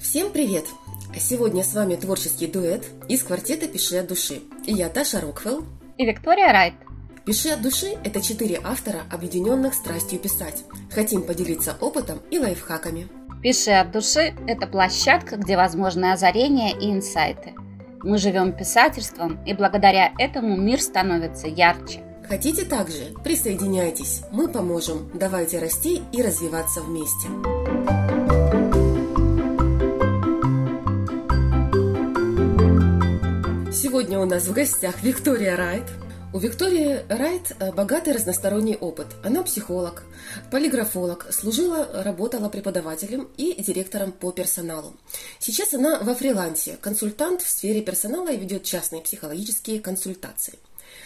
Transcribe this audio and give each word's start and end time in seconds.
Всем 0.00 0.32
привет! 0.32 0.64
Сегодня 1.14 1.62
с 1.62 1.74
вами 1.74 1.94
творческий 1.94 2.46
дуэт 2.46 2.86
из 3.08 3.22
квартета 3.22 3.68
«Пиши 3.68 3.98
от 3.98 4.06
души». 4.06 4.40
И 4.64 4.72
я 4.72 4.88
Таша 4.88 5.20
Роквелл. 5.20 5.62
И 5.98 6.06
Виктория 6.06 6.52
Райт. 6.52 6.72
«Пиши 7.26 7.50
от 7.50 7.60
души»– 7.60 7.98
это 8.04 8.22
четыре 8.22 8.58
автора, 8.64 9.02
объединенных 9.12 9.74
страстью 9.74 10.18
писать. 10.18 10.64
Хотим 10.90 11.20
поделиться 11.20 11.76
опытом 11.82 12.18
и 12.30 12.38
лайфхаками. 12.38 13.08
«Пиши 13.42 13.72
от 13.72 13.92
души»– 13.92 14.32
это 14.46 14.66
площадка, 14.66 15.36
где 15.36 15.58
возможны 15.58 16.12
озарения 16.12 16.74
и 16.74 16.90
инсайты. 16.90 17.52
Мы 18.02 18.16
живем 18.16 18.54
писательством, 18.54 19.38
и 19.44 19.52
благодаря 19.52 20.14
этому 20.18 20.56
мир 20.56 20.80
становится 20.80 21.46
ярче. 21.46 22.02
Хотите 22.26 22.64
также? 22.64 23.12
Присоединяйтесь, 23.22 24.22
мы 24.32 24.48
поможем. 24.48 25.10
Давайте 25.12 25.58
расти 25.58 26.00
и 26.12 26.22
развиваться 26.22 26.80
вместе. 26.80 27.28
Сегодня 33.90 34.20
у 34.20 34.24
нас 34.24 34.44
в 34.44 34.52
гостях 34.52 35.02
Виктория 35.02 35.56
Райт. 35.56 35.82
У 36.32 36.38
Виктории 36.38 37.04
Райт 37.08 37.56
э, 37.58 37.72
богатый 37.72 38.12
разносторонний 38.12 38.76
опыт. 38.76 39.08
Она 39.24 39.42
психолог, 39.42 40.04
полиграфолог, 40.52 41.26
служила, 41.32 41.88
работала 42.04 42.48
преподавателем 42.48 43.28
и 43.36 43.60
директором 43.60 44.12
по 44.12 44.30
персоналу. 44.30 44.94
Сейчас 45.40 45.74
она 45.74 45.98
во 45.98 46.14
фрилансе, 46.14 46.78
консультант 46.80 47.42
в 47.42 47.48
сфере 47.48 47.82
персонала 47.82 48.28
и 48.28 48.36
ведет 48.36 48.62
частные 48.62 49.02
психологические 49.02 49.80
консультации. 49.80 50.60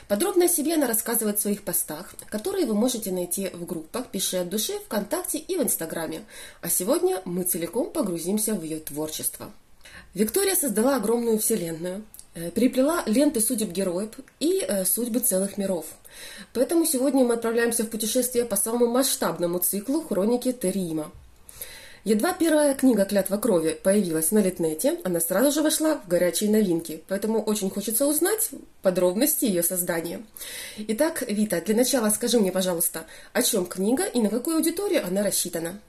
Подробно 0.07 0.45
о 0.45 0.49
себе 0.49 0.75
она 0.75 0.87
рассказывает 0.87 1.39
в 1.39 1.41
своих 1.41 1.63
постах, 1.63 2.15
которые 2.29 2.67
вы 2.67 2.75
можете 2.75 3.13
найти 3.13 3.49
в 3.49 3.65
группах 3.65 4.09
«Пиши 4.09 4.37
от 4.37 4.51
души», 4.51 4.75
ВКонтакте 4.85 5.39
и 5.39 5.57
в 5.57 5.63
Инстаграме. 5.63 6.27
А 6.61 6.69
сегодня 6.69 7.23
мы 7.25 7.45
целиком 7.45 7.91
погрузимся 7.91 8.53
в 8.53 8.63
ее 8.63 8.79
творчество. 8.79 9.51
Виктория 10.13 10.55
создала 10.55 10.97
огромную 10.97 11.39
вселенную, 11.39 12.05
переплела 12.55 13.03
ленты 13.07 13.41
судеб 13.41 13.71
героев 13.71 14.11
и 14.41 14.61
э, 14.61 14.85
судьбы 14.85 15.21
целых 15.21 15.57
миров. 15.59 15.87
Поэтому 16.53 16.85
сегодня 16.87 17.25
мы 17.25 17.35
отправляемся 17.35 17.85
в 17.85 17.89
путешествие 17.89 18.45
по 18.45 18.57
самому 18.57 18.87
масштабному 18.87 19.59
циклу 19.59 20.03
хроники 20.03 20.53
Терима. 20.53 21.11
Едва 22.05 22.35
первая 22.35 22.75
книга 22.75 23.07
«Клятва 23.07 23.39
крови» 23.39 23.79
появилась 23.83 24.31
на 24.31 24.41
Литнете, 24.41 25.01
она 25.05 25.21
сразу 25.21 25.51
же 25.51 25.63
вошла 25.63 25.95
в 25.95 26.07
горячие 26.07 26.51
новинки, 26.51 27.03
поэтому 27.09 27.41
очень 27.41 27.71
хочется 27.71 28.07
узнать 28.07 28.51
подробности 28.83 29.47
ее 29.47 29.63
создания. 29.63 30.23
Итак, 30.77 31.25
Вита, 31.27 31.63
для 31.63 31.75
начала 31.75 32.11
скажи 32.11 32.39
мне, 32.39 32.53
пожалуйста, 32.53 33.07
о 33.33 33.43
чем 33.43 33.65
книга 33.65 34.05
и 34.05 34.21
на 34.21 34.29
какую 34.29 34.57
аудиторию 34.57 35.03
она 35.07 35.23
рассчитана? 35.23 35.81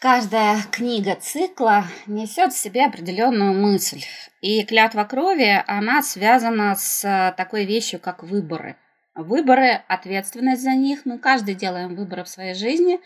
Каждая 0.00 0.62
книга 0.72 1.14
цикла 1.14 1.84
несет 2.06 2.54
в 2.54 2.56
себе 2.56 2.86
определенную 2.86 3.52
мысль. 3.52 4.02
И 4.40 4.64
клятва 4.64 5.04
крови, 5.04 5.62
она 5.66 6.02
связана 6.02 6.74
с 6.74 7.04
э, 7.04 7.34
такой 7.36 7.66
вещью, 7.66 8.00
как 8.00 8.22
выборы. 8.22 8.76
Выборы, 9.14 9.82
ответственность 9.88 10.62
за 10.62 10.70
них. 10.70 11.04
Мы 11.04 11.18
каждый 11.18 11.54
делаем 11.54 11.96
выборы 11.96 12.24
в 12.24 12.30
своей 12.30 12.54
жизни. 12.54 12.98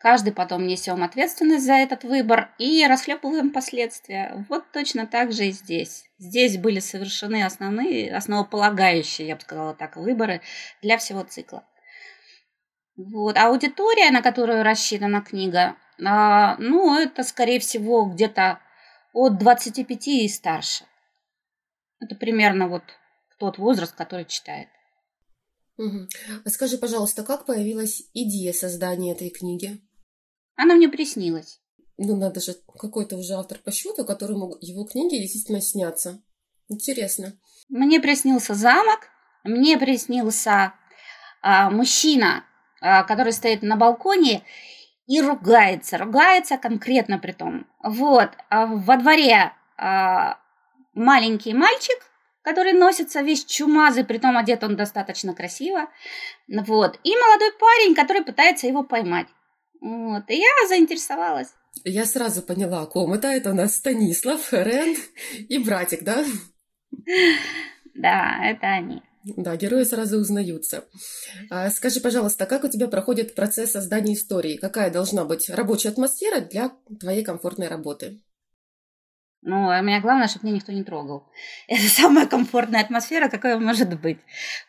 Каждый 0.00 0.32
потом 0.32 0.66
несем 0.66 1.02
ответственность 1.02 1.66
за 1.66 1.74
этот 1.74 2.04
выбор 2.04 2.48
и 2.56 2.86
расхлебываем 2.88 3.50
последствия. 3.50 4.46
Вот 4.48 4.72
точно 4.72 5.06
так 5.06 5.32
же 5.32 5.48
и 5.48 5.52
здесь. 5.52 6.06
Здесь 6.16 6.56
были 6.56 6.80
совершены 6.80 7.44
основные, 7.44 8.16
основополагающие, 8.16 9.28
я 9.28 9.36
бы 9.36 9.42
сказала 9.42 9.74
так, 9.74 9.98
выборы 9.98 10.40
для 10.80 10.96
всего 10.96 11.24
цикла. 11.24 11.64
Вот. 12.96 13.36
Аудитория, 13.36 14.10
на 14.10 14.22
которую 14.22 14.62
рассчитана 14.62 15.20
книга, 15.20 15.76
а, 16.04 16.56
ну, 16.58 16.94
это, 16.98 17.22
скорее 17.22 17.60
всего, 17.60 18.06
где-то 18.06 18.60
от 19.12 19.38
25 19.38 20.08
и 20.08 20.28
старше. 20.28 20.84
Это 22.00 22.14
примерно 22.14 22.68
вот 22.68 22.82
тот 23.38 23.58
возраст, 23.58 23.94
который 23.94 24.24
читает. 24.24 24.68
Угу. 25.78 26.08
А 26.44 26.50
скажи, 26.50 26.76
пожалуйста, 26.76 27.22
как 27.22 27.46
появилась 27.46 28.02
идея 28.12 28.52
создания 28.52 29.12
этой 29.12 29.30
книги? 29.30 29.80
Она 30.56 30.74
мне 30.74 30.88
приснилась. 30.88 31.60
Ну, 31.96 32.16
надо 32.16 32.40
же, 32.40 32.54
какой-то 32.78 33.16
уже 33.16 33.34
автор 33.34 33.58
по 33.58 33.70
счету, 33.70 34.04
которому 34.04 34.56
его 34.60 34.84
книги 34.84 35.20
действительно 35.20 35.60
снятся. 35.60 36.22
Интересно. 36.68 37.38
Мне 37.68 38.00
приснился 38.00 38.54
замок, 38.54 39.08
мне 39.44 39.78
приснился 39.78 40.74
а, 41.42 41.70
мужчина, 41.70 42.44
а, 42.80 43.04
который 43.04 43.32
стоит 43.32 43.62
на 43.62 43.76
балконе 43.76 44.44
и 45.08 45.20
ругается, 45.20 45.98
ругается 45.98 46.58
конкретно 46.58 47.18
при 47.18 47.32
том. 47.32 47.66
Вот, 47.82 48.30
а 48.50 48.66
во 48.66 48.98
дворе 48.98 49.52
а, 49.78 50.38
маленький 50.94 51.54
мальчик, 51.54 51.96
который 52.42 52.74
носится 52.74 53.22
весь 53.22 53.44
чумазый, 53.44 54.04
при 54.04 54.18
том 54.18 54.36
одет 54.36 54.62
он 54.62 54.76
достаточно 54.76 55.34
красиво. 55.34 55.88
Вот, 56.46 57.00
и 57.02 57.16
молодой 57.16 57.52
парень, 57.58 57.94
который 57.94 58.22
пытается 58.22 58.66
его 58.66 58.84
поймать. 58.84 59.26
Вот, 59.80 60.24
и 60.28 60.36
я 60.36 60.68
заинтересовалась. 60.68 61.54
Я 61.84 62.04
сразу 62.04 62.42
поняла, 62.42 62.82
о 62.82 62.86
ком 62.86 63.14
это. 63.14 63.28
Это 63.28 63.50
у 63.50 63.54
нас 63.54 63.76
Станислав, 63.76 64.52
Рен 64.52 64.96
и 65.48 65.58
братик, 65.58 66.02
да? 66.02 66.24
Да, 67.94 68.38
это 68.44 68.68
они. 68.68 69.02
Да, 69.36 69.56
герои 69.56 69.84
сразу 69.84 70.18
узнаются. 70.18 70.84
А, 71.50 71.70
скажи, 71.70 72.00
пожалуйста, 72.00 72.46
как 72.46 72.64
у 72.64 72.68
тебя 72.68 72.88
проходит 72.88 73.34
процесс 73.34 73.72
создания 73.72 74.14
истории? 74.14 74.56
Какая 74.56 74.90
должна 74.90 75.24
быть 75.24 75.50
рабочая 75.50 75.90
атмосфера 75.90 76.40
для 76.40 76.72
твоей 77.00 77.24
комфортной 77.24 77.68
работы? 77.68 78.20
Ну, 79.42 79.68
у 79.68 79.82
меня 79.82 80.00
главное, 80.00 80.28
чтобы 80.28 80.46
меня 80.46 80.56
никто 80.56 80.72
не 80.72 80.82
трогал. 80.82 81.30
Это 81.68 81.88
самая 81.88 82.26
комфортная 82.26 82.80
атмосфера, 82.80 83.28
какая 83.28 83.58
может 83.58 84.00
быть. 84.00 84.18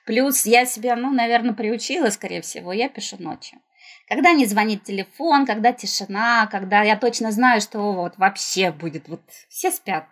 Плюс 0.06 0.46
я 0.46 0.66
себя, 0.66 0.96
ну, 0.96 1.12
наверное, 1.12 1.53
приучила, 1.53 2.09
скорее 2.09 2.41
всего, 2.41 2.72
я 2.72 2.90
пишу 2.90 3.18
ночью. 3.20 3.59
Когда 4.08 4.31
не 4.34 4.46
звонит 4.46 4.84
телефон, 4.84 5.46
когда 5.46 5.72
тишина, 5.72 6.47
когда 6.47 6.81
я 6.81 6.97
точно 6.97 7.31
знаю, 7.31 7.62
что 7.62 7.94
вот 7.94 8.18
вообще 8.18 8.72
будет, 8.72 9.08
вот 9.08 9.22
все 9.50 9.72
спят, 9.72 10.06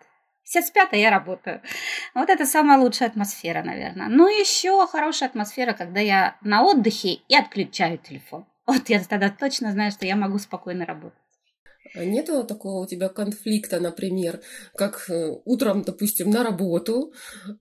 все 0.48 0.62
спят, 0.62 0.90
а 0.94 0.96
я 0.96 1.10
работаю. 1.10 1.62
Вот 2.16 2.30
это 2.30 2.46
самая 2.46 2.80
лучшая 2.80 3.10
атмосфера, 3.10 3.64
наверное. 3.64 4.08
Ну, 4.08 4.28
еще 4.30 4.88
хорошая 4.88 5.28
атмосфера, 5.28 5.74
когда 5.74 6.00
я 6.00 6.38
на 6.42 6.64
отдыхе 6.64 7.20
и 7.28 7.36
отключаю 7.36 7.98
телефон. 7.98 8.46
Вот 8.66 8.88
я 8.90 9.04
тогда 9.04 9.30
точно 9.30 9.72
знаю, 9.74 9.92
что 9.92 10.06
я 10.06 10.16
могу 10.16 10.40
спокойно 10.40 10.86
работать. 10.86 11.20
А 11.96 12.04
нету 12.04 12.44
такого 12.46 12.84
у 12.84 12.88
тебя 12.88 13.10
конфликта, 13.10 13.80
например, 13.80 14.42
как 14.76 15.10
э, 15.10 15.32
утром, 15.46 15.84
допустим, 15.84 16.30
на 16.30 16.44
работу, 16.44 17.14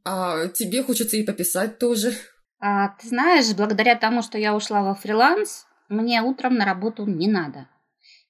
а 0.05 0.49
тебе 0.49 0.83
хочется 0.83 1.17
и 1.17 1.25
пописать 1.25 1.79
тоже? 1.79 2.13
А, 2.61 2.89
ты 2.89 3.09
знаешь, 3.09 3.53
благодаря 3.55 3.97
тому, 3.97 4.23
что 4.23 4.39
я 4.39 4.55
ушла 4.55 4.83
во 4.83 4.95
фриланс, 4.95 5.67
мне 5.89 6.23
утром 6.23 6.55
на 6.55 6.65
работу 6.65 7.07
не 7.07 7.29
надо. 7.29 7.69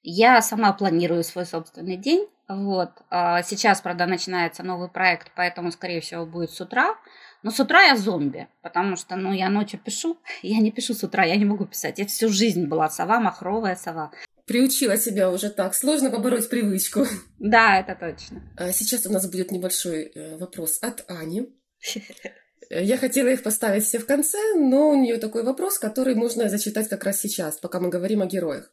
Я 0.02 0.40
сама 0.42 0.72
планирую 0.72 1.24
свой 1.24 1.46
собственный 1.46 1.96
день, 1.96 2.28
вот. 2.48 2.90
А 3.10 3.42
сейчас, 3.42 3.80
правда, 3.80 4.06
начинается 4.06 4.62
новый 4.62 4.88
проект, 4.88 5.32
поэтому, 5.34 5.72
скорее 5.72 6.00
всего, 6.00 6.26
будет 6.26 6.50
с 6.50 6.60
утра. 6.60 6.96
Но 7.42 7.50
с 7.50 7.60
утра 7.60 7.82
я 7.82 7.96
зомби, 7.96 8.48
потому 8.62 8.96
что, 8.96 9.16
ну, 9.16 9.32
я 9.32 9.48
ночью 9.48 9.78
пишу, 9.78 10.18
я 10.42 10.58
не 10.58 10.70
пишу 10.70 10.94
с 10.94 11.02
утра, 11.02 11.24
я 11.24 11.36
не 11.36 11.44
могу 11.44 11.66
писать. 11.66 11.98
Я 11.98 12.06
всю 12.06 12.28
жизнь 12.28 12.66
была 12.66 12.88
сова, 12.88 13.20
махровая 13.20 13.76
сова. 13.76 14.12
Приучила 14.46 14.96
себя 14.96 15.30
уже 15.30 15.50
так. 15.50 15.74
Сложно 15.74 16.10
побороть 16.10 16.48
привычку. 16.48 17.04
Да, 17.38 17.80
это 17.80 17.96
точно. 17.96 18.42
А 18.56 18.70
сейчас 18.70 19.04
у 19.06 19.12
нас 19.12 19.28
будет 19.28 19.50
небольшой 19.50 20.04
э, 20.04 20.36
вопрос 20.38 20.78
от 20.82 21.04
Ани. 21.10 21.48
Я 22.68 22.96
хотела 22.96 23.28
их 23.28 23.42
поставить 23.42 23.84
все 23.84 23.98
в 23.98 24.06
конце, 24.06 24.38
но 24.56 24.90
у 24.90 24.96
нее 24.96 25.18
такой 25.18 25.44
вопрос, 25.44 25.78
который 25.78 26.14
можно 26.14 26.48
зачитать 26.48 26.88
как 26.88 27.04
раз 27.04 27.20
сейчас, 27.20 27.58
пока 27.58 27.78
мы 27.78 27.90
говорим 27.90 28.22
о 28.22 28.26
героях. 28.26 28.72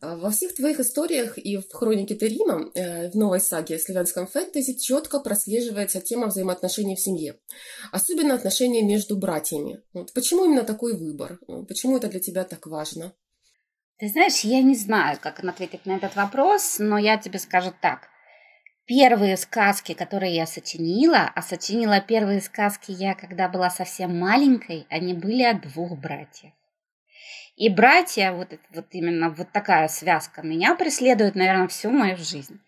А, 0.00 0.16
во 0.16 0.30
всех 0.30 0.54
твоих 0.54 0.80
историях 0.80 1.36
и 1.36 1.58
в 1.58 1.70
хронике 1.70 2.14
Терима, 2.14 2.70
э, 2.74 3.10
в 3.10 3.14
новой 3.14 3.40
саге 3.40 3.76
о 3.76 3.78
славянском 3.78 4.26
фэнтези, 4.26 4.78
четко 4.78 5.20
прослеживается 5.20 6.00
тема 6.00 6.28
взаимоотношений 6.28 6.96
в 6.96 7.00
семье. 7.00 7.36
Особенно 7.92 8.34
отношения 8.34 8.82
между 8.82 9.16
братьями. 9.16 9.82
Вот 9.92 10.14
почему 10.14 10.46
именно 10.46 10.64
такой 10.64 10.96
выбор? 10.96 11.38
Почему 11.68 11.98
это 11.98 12.08
для 12.08 12.20
тебя 12.20 12.44
так 12.44 12.66
важно? 12.66 13.12
Ты 13.98 14.08
знаешь, 14.08 14.40
я 14.40 14.62
не 14.62 14.76
знаю, 14.76 15.18
как 15.20 15.44
ответить 15.44 15.84
на 15.84 15.96
этот 15.96 16.16
вопрос, 16.16 16.76
но 16.78 16.98
я 16.98 17.18
тебе 17.18 17.38
скажу 17.38 17.72
так– 17.82 18.08
Первые 18.86 19.36
сказки, 19.36 19.94
которые 19.94 20.36
я 20.36 20.46
сочинила, 20.46 21.32
а 21.34 21.42
сочинила 21.42 22.00
первые 22.00 22.40
сказки 22.40 22.92
я, 22.92 23.14
когда 23.14 23.48
была 23.48 23.68
совсем 23.68 24.16
маленькой, 24.16 24.86
они 24.90 25.12
были 25.12 25.42
от 25.42 25.62
двух 25.62 25.98
братьев. 25.98 26.52
И 27.56 27.68
братья, 27.68 28.32
вот, 28.32 28.48
вот 28.74 28.86
именно 28.90 29.30
вот 29.30 29.50
такая 29.50 29.88
связка 29.88 30.42
меня 30.42 30.74
преследует, 30.76 31.34
наверное, 31.34 31.68
всю 31.68 31.90
мою 31.90 32.16
жизнь. 32.16 32.60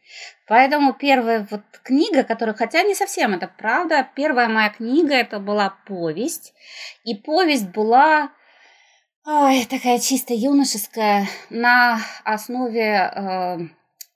Поэтому 0.48 0.94
первая 0.94 1.46
вот 1.50 1.62
книга, 1.84 2.24
которая, 2.24 2.56
хотя 2.56 2.82
не 2.82 2.94
совсем 2.94 3.34
это 3.34 3.46
правда, 3.46 4.08
первая 4.16 4.48
моя 4.48 4.70
книга 4.70 5.14
это 5.14 5.38
была 5.38 5.76
повесть. 5.86 6.54
И 7.04 7.14
повесть 7.14 7.68
была 7.68 8.32
ой, 9.24 9.66
такая 9.66 9.98
чисто 9.98 10.32
юношеская 10.34 11.28
на 11.50 12.00
основе 12.24 13.12
э, 13.14 13.58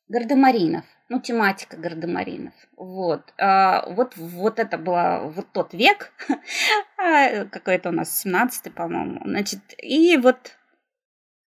гардемаринов. 0.09 0.85
Ну, 1.13 1.21
тематика 1.21 1.77
гардемаринов. 1.77 2.55
Вот. 2.75 3.35
А, 3.37 3.85
вот, 3.87 4.17
вот 4.17 4.59
это 4.59 4.79
был 4.79 5.29
вот 5.29 5.47
тот 5.53 5.75
век, 5.75 6.11
а, 6.97 7.45
какой-то 7.45 7.91
у 7.91 7.93
нас 7.93 8.25
17-й, 8.25 8.71
по-моему. 8.71 9.21
Значит, 9.23 9.61
и 9.77 10.17
вот 10.17 10.57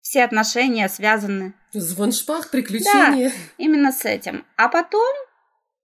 все 0.01 0.23
отношения 0.23 0.89
связаны. 0.89 1.55
Звоншпах, 1.73 2.53
приключения. 2.53 3.31
Да, 3.31 3.35
именно 3.57 3.91
с 3.91 4.05
этим. 4.05 4.47
А 4.57 4.69
потом 4.69 5.13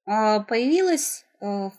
э, 0.07 0.45
появилась, 0.45 1.27
э, 1.41 1.71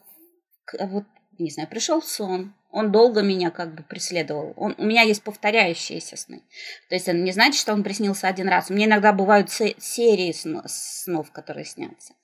вот, 0.78 1.06
не 1.40 1.50
знаю, 1.50 1.70
пришел 1.70 2.02
сон. 2.02 2.54
Он 2.76 2.92
долго 2.92 3.22
меня 3.22 3.52
как 3.52 3.74
бы 3.74 3.84
преследовал. 3.84 4.54
Он, 4.58 4.76
у 4.78 4.84
меня 4.84 5.02
есть 5.02 5.24
повторяющиеся 5.24 6.18
сны. 6.18 6.42
То 6.90 6.96
есть 6.96 7.08
это 7.08 7.18
не 7.18 7.32
значит, 7.32 7.62
что 7.62 7.72
он 7.72 7.84
приснился 7.84 8.28
один 8.28 8.50
раз. 8.50 8.70
Меня 8.70 8.88
иногда 8.88 9.14
бывают 9.14 9.50
серии 9.50 10.34
снов, 10.34 10.66
снов 10.68 11.32
которые 11.32 11.64
снятся. 11.64 12.16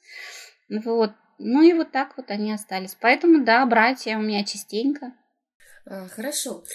Вот. 0.67 1.13
Ну 1.39 1.61
и 1.61 1.71
вот 1.71 1.93
так 1.93 2.17
вот 2.17 2.31
они 2.31 2.51
остались. 2.51 2.97
Поэтому, 2.99 3.45
да, 3.45 3.65
братья 3.65 4.17
у 4.17 4.21
меня 4.21 4.43
частенько. 4.43 5.13
А, 5.85 6.09
хорошо. 6.09 6.65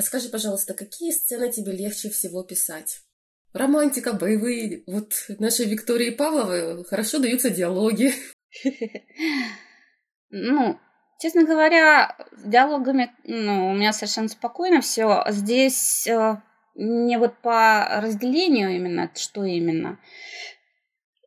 Скажи, 0.00 0.28
пожалуйста, 0.28 0.74
какие 0.74 1.12
сцены 1.12 1.52
тебе 1.52 1.70
легче 1.70 2.10
всего 2.10 2.42
писать? 2.42 3.02
Романтика, 3.52 4.14
боевые. 4.14 4.82
Вот 4.88 5.12
нашей 5.38 5.66
Виктории 5.66 6.10
Павловой 6.10 6.82
хорошо 6.82 7.20
даются 7.20 7.50
диалоги. 7.50 8.12
Ну, 10.34 10.80
честно 11.22 11.44
говоря, 11.44 12.16
с 12.32 12.42
диалогами 12.42 13.12
ну, 13.24 13.70
у 13.70 13.74
меня 13.74 13.92
совершенно 13.92 14.28
спокойно 14.28 14.80
все. 14.80 15.22
Здесь 15.28 16.08
э, 16.08 16.36
не 16.74 17.16
вот 17.16 17.38
по 17.38 17.86
разделению 18.02 18.74
именно, 18.74 19.08
что 19.14 19.44
именно, 19.44 19.98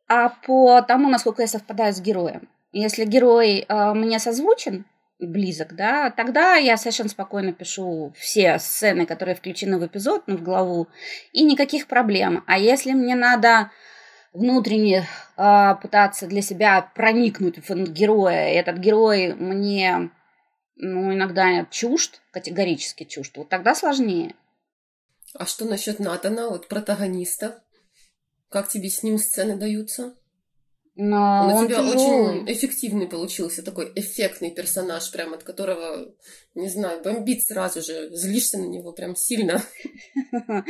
а 0.06 0.28
по 0.28 0.82
тому, 0.82 1.08
насколько 1.08 1.40
я 1.42 1.48
совпадаю 1.48 1.94
с 1.94 2.00
героем. 2.00 2.48
Если 2.72 3.06
герой 3.06 3.64
э, 3.66 3.94
мне 3.94 4.18
созвучен, 4.18 4.84
близок, 5.18 5.74
да, 5.74 6.10
тогда 6.10 6.56
я 6.56 6.76
совершенно 6.76 7.08
спокойно 7.08 7.54
пишу 7.54 8.12
все 8.18 8.58
сцены, 8.58 9.06
которые 9.06 9.34
включены 9.34 9.78
в 9.78 9.86
эпизод, 9.86 10.24
ну, 10.26 10.36
в 10.36 10.42
главу, 10.42 10.88
и 11.32 11.42
никаких 11.42 11.86
проблем. 11.86 12.44
А 12.46 12.58
если 12.58 12.92
мне 12.92 13.14
надо 13.14 13.70
внутренне 14.36 15.06
э, 15.36 15.74
пытаться 15.80 16.26
для 16.26 16.42
себя 16.42 16.90
проникнуть 16.94 17.58
в 17.68 17.92
героя, 17.92 18.52
и 18.52 18.56
этот 18.56 18.78
герой 18.78 19.34
мне, 19.34 20.10
ну, 20.76 21.12
иногда 21.12 21.64
чужд, 21.70 22.20
категорически 22.30 23.04
чужд, 23.04 23.36
вот 23.36 23.48
тогда 23.48 23.74
сложнее. 23.74 24.34
А 25.34 25.46
что 25.46 25.64
насчет 25.64 25.98
Натана, 25.98 26.48
вот 26.48 26.68
протагониста? 26.68 27.62
Как 28.48 28.68
тебе 28.68 28.88
с 28.88 29.02
ним 29.02 29.18
сцены 29.18 29.56
даются? 29.56 30.14
Но 30.98 31.44
он, 31.44 31.52
он 31.52 31.64
у 31.64 31.68
тебя 31.68 31.76
тяжелый. 31.76 32.40
очень 32.40 32.52
эффективный 32.52 33.06
получился, 33.06 33.62
такой 33.62 33.92
эффектный 33.94 34.50
персонаж, 34.50 35.10
прям 35.12 35.34
от 35.34 35.42
которого, 35.42 36.14
не 36.54 36.70
знаю, 36.70 37.02
бомбит 37.02 37.42
сразу 37.44 37.82
же, 37.82 38.08
злишься 38.16 38.56
на 38.58 38.64
него 38.64 38.92
прям 38.92 39.14
сильно. 39.14 39.62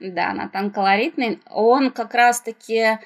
Да, 0.00 0.34
Натан 0.34 0.70
колоритный. 0.70 1.40
Он 1.50 1.90
как 1.90 2.12
раз-таки 2.14 2.98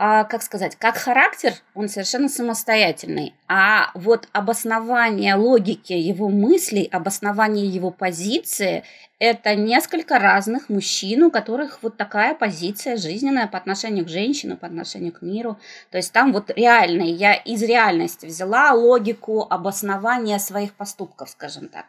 а, 0.00 0.22
как 0.22 0.44
сказать, 0.44 0.76
как 0.76 0.96
характер 0.96 1.54
он 1.74 1.88
совершенно 1.88 2.28
самостоятельный, 2.28 3.34
а 3.48 3.90
вот 3.94 4.28
обоснование 4.32 5.34
логики 5.34 5.92
его 5.92 6.28
мыслей, 6.28 6.88
обоснование 6.92 7.66
его 7.66 7.90
позиции– 7.90 8.84
это 9.18 9.56
несколько 9.56 10.20
разных 10.20 10.68
мужчин, 10.68 11.24
у 11.24 11.32
которых 11.32 11.80
вот 11.82 11.96
такая 11.96 12.36
позиция 12.36 12.96
жизненная 12.96 13.48
по 13.48 13.58
отношению 13.58 14.04
к 14.04 14.08
женщине, 14.08 14.54
по 14.54 14.68
отношению 14.68 15.12
к 15.12 15.22
миру. 15.22 15.58
То 15.90 15.96
есть 15.96 16.12
там 16.12 16.32
вот 16.32 16.52
реальный, 16.54 17.10
я 17.10 17.34
из 17.34 17.60
реальности 17.64 18.26
взяла 18.26 18.70
логику 18.70 19.48
обоснования 19.50 20.38
своих 20.38 20.74
поступков, 20.74 21.30
скажем 21.30 21.66
так. 21.66 21.86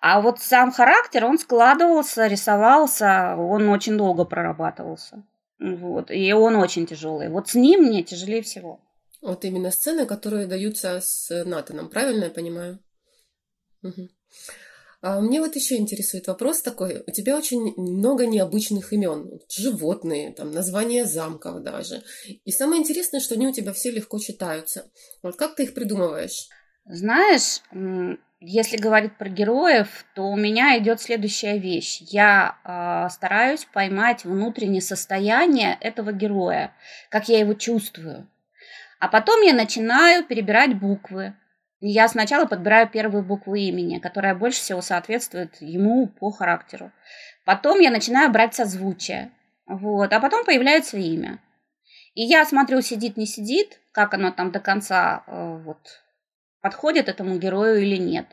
А 0.00 0.20
вот 0.20 0.38
сам 0.38 0.70
характер, 0.70 1.24
он 1.24 1.38
складывался, 1.38 2.28
рисовался, 2.28 3.34
он 3.36 3.68
очень 3.68 3.98
долго 3.98 4.24
прорабатывался. 4.24 5.24
Вот. 5.62 6.10
И 6.10 6.32
он 6.32 6.56
очень 6.56 6.86
тяжелый. 6.86 7.28
Вот 7.28 7.48
с 7.48 7.54
ним 7.54 7.84
мне 7.84 8.02
тяжелее 8.02 8.42
всего. 8.42 8.80
Вот 9.20 9.44
именно 9.44 9.70
сцены, 9.70 10.06
которые 10.06 10.46
даются 10.48 11.00
с 11.00 11.44
Натаном, 11.44 11.88
правильно 11.88 12.24
я 12.24 12.30
понимаю? 12.30 12.80
Угу. 13.84 14.08
А 15.02 15.20
мне 15.20 15.40
вот 15.40 15.54
еще 15.54 15.76
интересует 15.76 16.26
вопрос 16.26 16.62
такой. 16.62 17.04
У 17.06 17.10
тебя 17.12 17.36
очень 17.36 17.74
много 17.76 18.26
необычных 18.26 18.92
имен. 18.92 19.40
Животные, 19.48 20.32
там, 20.32 20.50
названия 20.50 21.04
замков 21.06 21.62
даже. 21.62 22.02
И 22.44 22.50
самое 22.50 22.80
интересное, 22.80 23.20
что 23.20 23.34
они 23.34 23.46
у 23.46 23.52
тебя 23.52 23.72
все 23.72 23.92
легко 23.92 24.18
читаются. 24.18 24.90
Вот 25.22 25.36
как 25.36 25.54
ты 25.54 25.64
их 25.64 25.74
придумываешь? 25.74 26.48
Знаешь, 26.84 27.60
если 28.44 28.76
говорить 28.76 29.16
про 29.16 29.28
героев, 29.28 30.04
то 30.14 30.24
у 30.24 30.36
меня 30.36 30.76
идет 30.78 31.00
следующая 31.00 31.58
вещь. 31.58 31.98
Я 32.00 32.56
э, 32.64 33.08
стараюсь 33.10 33.64
поймать 33.64 34.24
внутреннее 34.24 34.82
состояние 34.82 35.78
этого 35.80 36.12
героя, 36.12 36.74
как 37.08 37.28
я 37.28 37.38
его 37.38 37.54
чувствую. 37.54 38.28
А 38.98 39.06
потом 39.06 39.42
я 39.42 39.52
начинаю 39.54 40.24
перебирать 40.24 40.76
буквы. 40.76 41.34
Я 41.80 42.08
сначала 42.08 42.46
подбираю 42.46 42.88
первую 42.88 43.22
букву 43.22 43.54
имени, 43.54 44.00
которая 44.00 44.34
больше 44.34 44.60
всего 44.60 44.80
соответствует 44.80 45.60
ему 45.60 46.08
по 46.08 46.30
характеру. 46.32 46.90
Потом 47.44 47.78
я 47.78 47.90
начинаю 47.90 48.30
брать 48.30 48.54
созвучие. 48.54 49.30
Вот, 49.66 50.12
а 50.12 50.18
потом 50.18 50.44
появляется 50.44 50.96
имя. 50.96 51.38
И 52.14 52.22
я 52.22 52.44
смотрю, 52.44 52.80
сидит, 52.80 53.16
не 53.16 53.26
сидит, 53.26 53.80
как 53.92 54.14
оно 54.14 54.32
там 54.32 54.50
до 54.50 54.58
конца 54.58 55.22
э, 55.26 55.58
вот, 55.64 56.02
подходит 56.62 57.08
этому 57.08 57.36
герою 57.38 57.82
или 57.82 57.96
нет. 57.96 58.26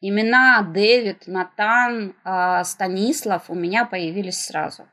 Имена 0.00 0.62
Дэвид, 0.62 1.26
Натан, 1.26 2.14
а, 2.24 2.64
Станислав 2.64 3.50
у 3.50 3.54
меня 3.54 3.84
появились 3.84 4.38
сразу. 4.38 4.86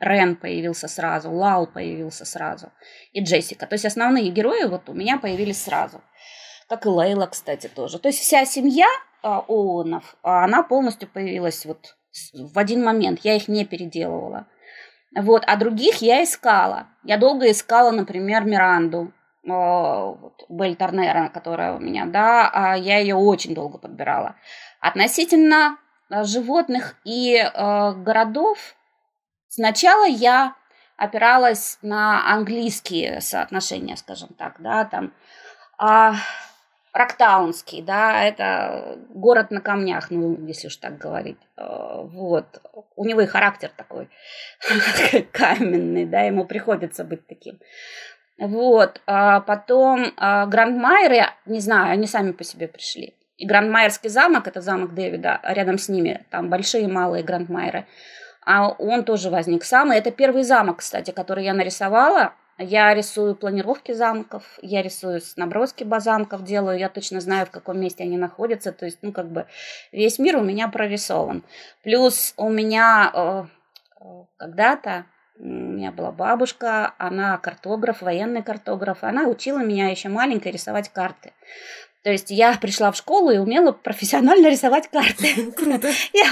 Рен 0.00 0.34
появился 0.36 0.88
сразу, 0.88 1.30
Лал 1.30 1.68
появился 1.68 2.24
сразу 2.24 2.72
и 3.12 3.22
Джессика. 3.22 3.66
То 3.66 3.74
есть 3.74 3.84
основные 3.84 4.28
герои 4.30 4.64
вот 4.64 4.88
у 4.88 4.92
меня 4.92 5.18
появились 5.18 5.62
сразу. 5.62 6.02
Как 6.68 6.84
и 6.84 6.88
Лейла, 6.88 7.26
кстати, 7.26 7.68
тоже. 7.68 7.98
То 7.98 8.08
есть 8.08 8.18
вся 8.18 8.44
семья 8.44 8.88
а, 9.22 9.38
Оуэнов, 9.46 10.16
она 10.22 10.62
полностью 10.62 11.08
появилась 11.08 11.64
вот 11.64 11.96
в 12.34 12.58
один 12.58 12.84
момент. 12.84 13.20
Я 13.22 13.36
их 13.36 13.48
не 13.48 13.64
переделывала. 13.64 14.48
Вот, 15.16 15.44
а 15.46 15.56
других 15.56 16.02
я 16.02 16.22
искала. 16.22 16.88
Я 17.04 17.16
долго 17.16 17.50
искала, 17.50 17.90
например, 17.90 18.44
Миранду. 18.44 19.12
А, 19.48 20.12
вот, 20.12 20.44
Бель 20.48 20.76
Торнера, 20.76 21.28
которая 21.28 21.74
у 21.74 21.78
меня, 21.78 22.06
да, 22.06 22.50
а 22.52 22.76
я 22.76 22.98
ее 22.98 23.14
очень 23.14 23.54
долго 23.54 23.78
подбирала. 23.78 24.36
Относительно 24.80 25.78
а, 26.10 26.24
животных 26.24 26.96
и 27.04 27.36
э, 27.36 27.92
городов, 27.92 28.58
сначала 29.48 30.06
я 30.06 30.54
опиралась 30.96 31.78
на 31.82 32.32
английские 32.32 33.20
соотношения, 33.20 33.96
скажем 33.96 34.30
так, 34.36 34.56
да, 34.60 34.84
там, 34.84 35.12
а, 35.78 36.14
Рактаунский, 36.92 37.82
да, 37.82 38.24
это 38.24 38.98
город 39.10 39.50
на 39.50 39.60
камнях, 39.60 40.10
ну, 40.10 40.36
если 40.46 40.66
уж 40.66 40.76
так 40.76 40.98
говорить, 40.98 41.38
вот, 41.56 42.60
у 42.96 43.04
него 43.04 43.20
и 43.20 43.26
характер 43.26 43.70
такой 43.76 44.08
каменный, 45.30 46.06
да, 46.06 46.22
ему 46.22 46.44
приходится 46.44 47.04
быть 47.04 47.26
таким. 47.28 47.60
Вот, 48.38 49.00
а 49.06 49.40
потом 49.40 50.12
а, 50.16 50.46
Грандмайеры, 50.46 51.26
не 51.46 51.60
знаю, 51.60 51.92
они 51.92 52.06
сами 52.06 52.30
по 52.30 52.44
себе 52.44 52.68
пришли. 52.68 53.14
И 53.36 53.46
Грандмайерский 53.46 54.08
замок, 54.10 54.46
это 54.46 54.60
замок 54.60 54.94
Дэвида, 54.94 55.40
а 55.42 55.54
рядом 55.54 55.78
с 55.78 55.88
ними, 55.88 56.24
там 56.30 56.48
большие 56.48 56.84
и 56.84 56.90
малые 56.90 57.24
Грандмайеры. 57.24 57.86
А 58.44 58.68
он 58.68 59.04
тоже 59.04 59.28
возник 59.28 59.64
сам. 59.64 59.92
И 59.92 59.96
это 59.96 60.10
первый 60.10 60.42
замок, 60.42 60.78
кстати, 60.78 61.10
который 61.10 61.44
я 61.44 61.52
нарисовала. 61.52 62.32
Я 62.56 62.92
рисую 62.94 63.36
планировки 63.36 63.92
замков, 63.92 64.42
я 64.62 64.82
рисую 64.82 65.20
наброски 65.36 65.86
замков 65.98 66.42
делаю, 66.42 66.76
я 66.76 66.88
точно 66.88 67.20
знаю, 67.20 67.46
в 67.46 67.50
каком 67.50 67.78
месте 67.78 68.02
они 68.02 68.16
находятся. 68.16 68.72
То 68.72 68.86
есть, 68.86 68.98
ну, 69.02 69.12
как 69.12 69.30
бы 69.30 69.46
весь 69.92 70.18
мир 70.18 70.38
у 70.38 70.42
меня 70.42 70.66
прорисован. 70.68 71.44
Плюс 71.84 72.34
у 72.36 72.48
меня 72.48 73.12
э, 73.14 73.44
э 74.00 74.24
когда-то 74.38 75.04
у 75.40 75.46
меня 75.46 75.92
была 75.92 76.10
бабушка, 76.10 76.94
она 76.98 77.38
картограф, 77.38 78.02
военный 78.02 78.42
картограф. 78.42 78.98
Она 79.02 79.28
учила 79.28 79.58
меня 79.58 79.88
еще 79.88 80.08
маленькой 80.08 80.52
рисовать 80.52 80.88
карты. 80.88 81.32
То 82.02 82.10
есть 82.10 82.30
я 82.30 82.56
пришла 82.56 82.90
в 82.90 82.96
школу 82.96 83.30
и 83.30 83.38
умела 83.38 83.72
профессионально 83.72 84.46
рисовать 84.50 84.88
карты. 84.88 85.52
Круто. 85.56 85.88
Я 86.12 86.26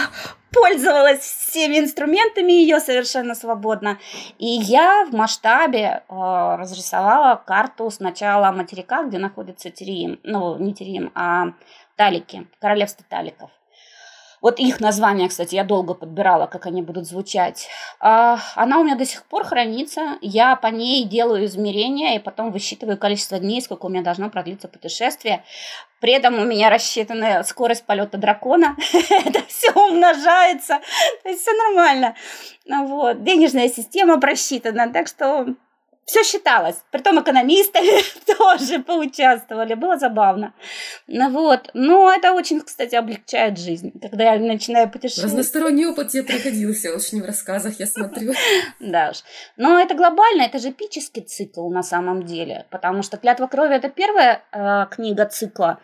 пользовалась 0.53 1.21
всеми 1.21 1.79
инструментами 1.79 2.53
ее 2.53 2.81
совершенно 2.81 3.35
свободно. 3.35 3.99
И 4.39 4.47
я 4.47 5.07
в 5.11 5.15
масштабе 5.15 6.03
э, 6.09 6.15
разрисовала 6.59 7.37
карту 7.37 7.91
сначала 7.91 8.51
материка, 8.53 9.05
где 9.05 9.19
находится 9.19 9.71
Терим, 9.71 10.19
ну, 10.23 10.57
не 10.59 10.73
Терим, 10.73 11.13
а 11.15 11.53
Талики, 11.97 12.47
королевство 12.61 13.05
Таликов. 13.09 13.51
Вот 14.47 14.61
их 14.61 14.79
название, 14.79 15.29
кстати, 15.29 15.57
я 15.57 15.65
долго 15.65 15.93
подбирала, 15.93 16.47
как 16.47 16.67
они 16.67 16.81
будут 16.81 17.05
звучать. 17.05 17.67
А, 17.99 18.39
она 18.55 18.79
у 18.79 18.85
меня 18.85 18.95
до 18.95 19.05
сих 19.05 19.25
пор 19.25 19.43
хранится. 19.43 20.19
Я 20.21 20.55
по 20.55 20.69
ней 20.69 21.03
делаю 21.03 21.47
измерения 21.47 22.15
и 22.15 22.21
потом 22.21 22.53
высчитываю 22.53 22.97
количество 22.97 23.41
дней, 23.41 23.61
сколько 23.61 23.87
у 23.87 23.89
меня 23.89 24.05
должно 24.05 24.31
продлиться 24.31 24.69
путешествие. 24.69 25.43
При 25.99 26.13
этом 26.13 26.39
у 26.39 26.45
меня 26.45 26.71
рассчитана 26.71 27.43
скорость 27.43 27.87
полета 27.87 28.19
дракона. 28.19 28.77
Это 29.11 29.43
все 29.49 29.73
умножается. 29.73 30.79
То 31.25 31.29
есть 31.29 31.43
все 31.43 31.53
нормально. 31.53 32.15
Вот. 32.69 33.25
Денежная 33.25 33.69
система 33.69 34.21
просчитана. 34.21 34.93
Так 34.93 35.09
что 35.09 35.57
все 36.07 36.23
считалось. 36.23 36.77
Притом 36.93 37.21
экономисты 37.21 37.81
тоже 38.39 38.79
поучаствовали. 38.79 39.75
Было 39.75 39.99
забавно. 39.99 40.55
Ну 41.09 41.31
вот. 41.31 41.69
Но 41.75 42.13
это 42.13 42.33
очень, 42.33 42.61
кстати, 42.61 42.95
облегчает 42.95 43.59
жизнь, 43.59 43.93
когда 44.01 44.35
я 44.35 44.41
начинаю 44.41 44.89
путешествовать. 44.89 45.33
Разносторонний 45.33 45.85
опыт 45.85 46.09
тебе 46.11 46.23
приходился 46.23 46.95
очень 46.95 47.23
в 47.23 47.27
рассказах, 47.27 47.81
я 47.81 47.87
смотрю. 47.87 48.33
Да 48.81 49.11
уж. 49.11 49.25
Но 49.57 49.81
это 49.81 49.95
глобально, 49.95 50.43
это 50.43 50.59
же 50.59 50.71
эпический 50.71 51.23
цикл 51.23 51.69
на 51.71 51.83
самом 51.83 52.25
деле. 52.25 52.67
Потому 52.71 53.03
что 53.03 53.17
«Клятва 53.17 53.49
крови»— 53.49 53.75
это 53.77 53.89
первая 53.89 54.43
э, 54.53 54.87
книга 54.95 55.27
цикла. 55.27 55.81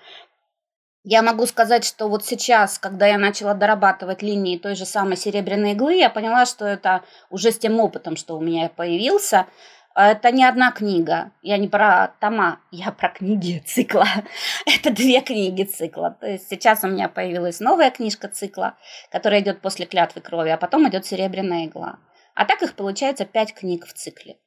Я 1.04 1.22
могу 1.22 1.46
сказать, 1.46 1.84
что 1.84 2.08
вот 2.08 2.24
сейчас, 2.24 2.78
когда 2.78 3.08
я 3.08 3.18
начала 3.18 3.54
дорабатывать 3.54 4.22
линии 4.22 4.56
той 4.56 4.76
же 4.76 4.86
самой 4.86 5.16
серебряной 5.16 5.72
иглы, 5.72 5.96
я 5.96 6.10
поняла, 6.10 6.46
что 6.46 6.64
это 6.64 7.02
уже 7.28 7.50
с 7.50 7.58
тем 7.58 7.80
опытом, 7.80 8.14
что 8.16 8.36
у 8.36 8.40
меня 8.40 8.68
появился, 8.68 9.46
это 9.94 10.30
не 10.30 10.44
одна 10.44 10.72
книга. 10.72 11.32
Я 11.42 11.58
не 11.58 11.68
про 11.68 12.14
тома, 12.20 12.60
я 12.70 12.92
про 12.92 13.08
книги 13.10 13.62
цикла. 13.66 14.06
Это 14.66 14.90
две 14.90 15.20
книги 15.20 15.64
цикла. 15.64 16.16
То 16.20 16.26
есть 16.26 16.48
сейчас 16.48 16.84
у 16.84 16.88
меня 16.88 17.08
появилась 17.08 17.60
новая 17.60 17.90
книжка 17.90 18.28
цикла, 18.28 18.76
которая 19.10 19.40
идет 19.40 19.60
после 19.60 19.86
клятвы 19.86 20.20
крови, 20.20 20.50
а 20.50 20.56
потом 20.56 20.88
идет 20.88 21.04
серебряная 21.04 21.66
игла. 21.66 21.98
А 22.34 22.44
так 22.46 22.62
их 22.62 22.74
получается 22.74 23.24
пять 23.24 23.54
книг 23.54 23.86
в 23.86 23.92
цикле. 23.92 24.38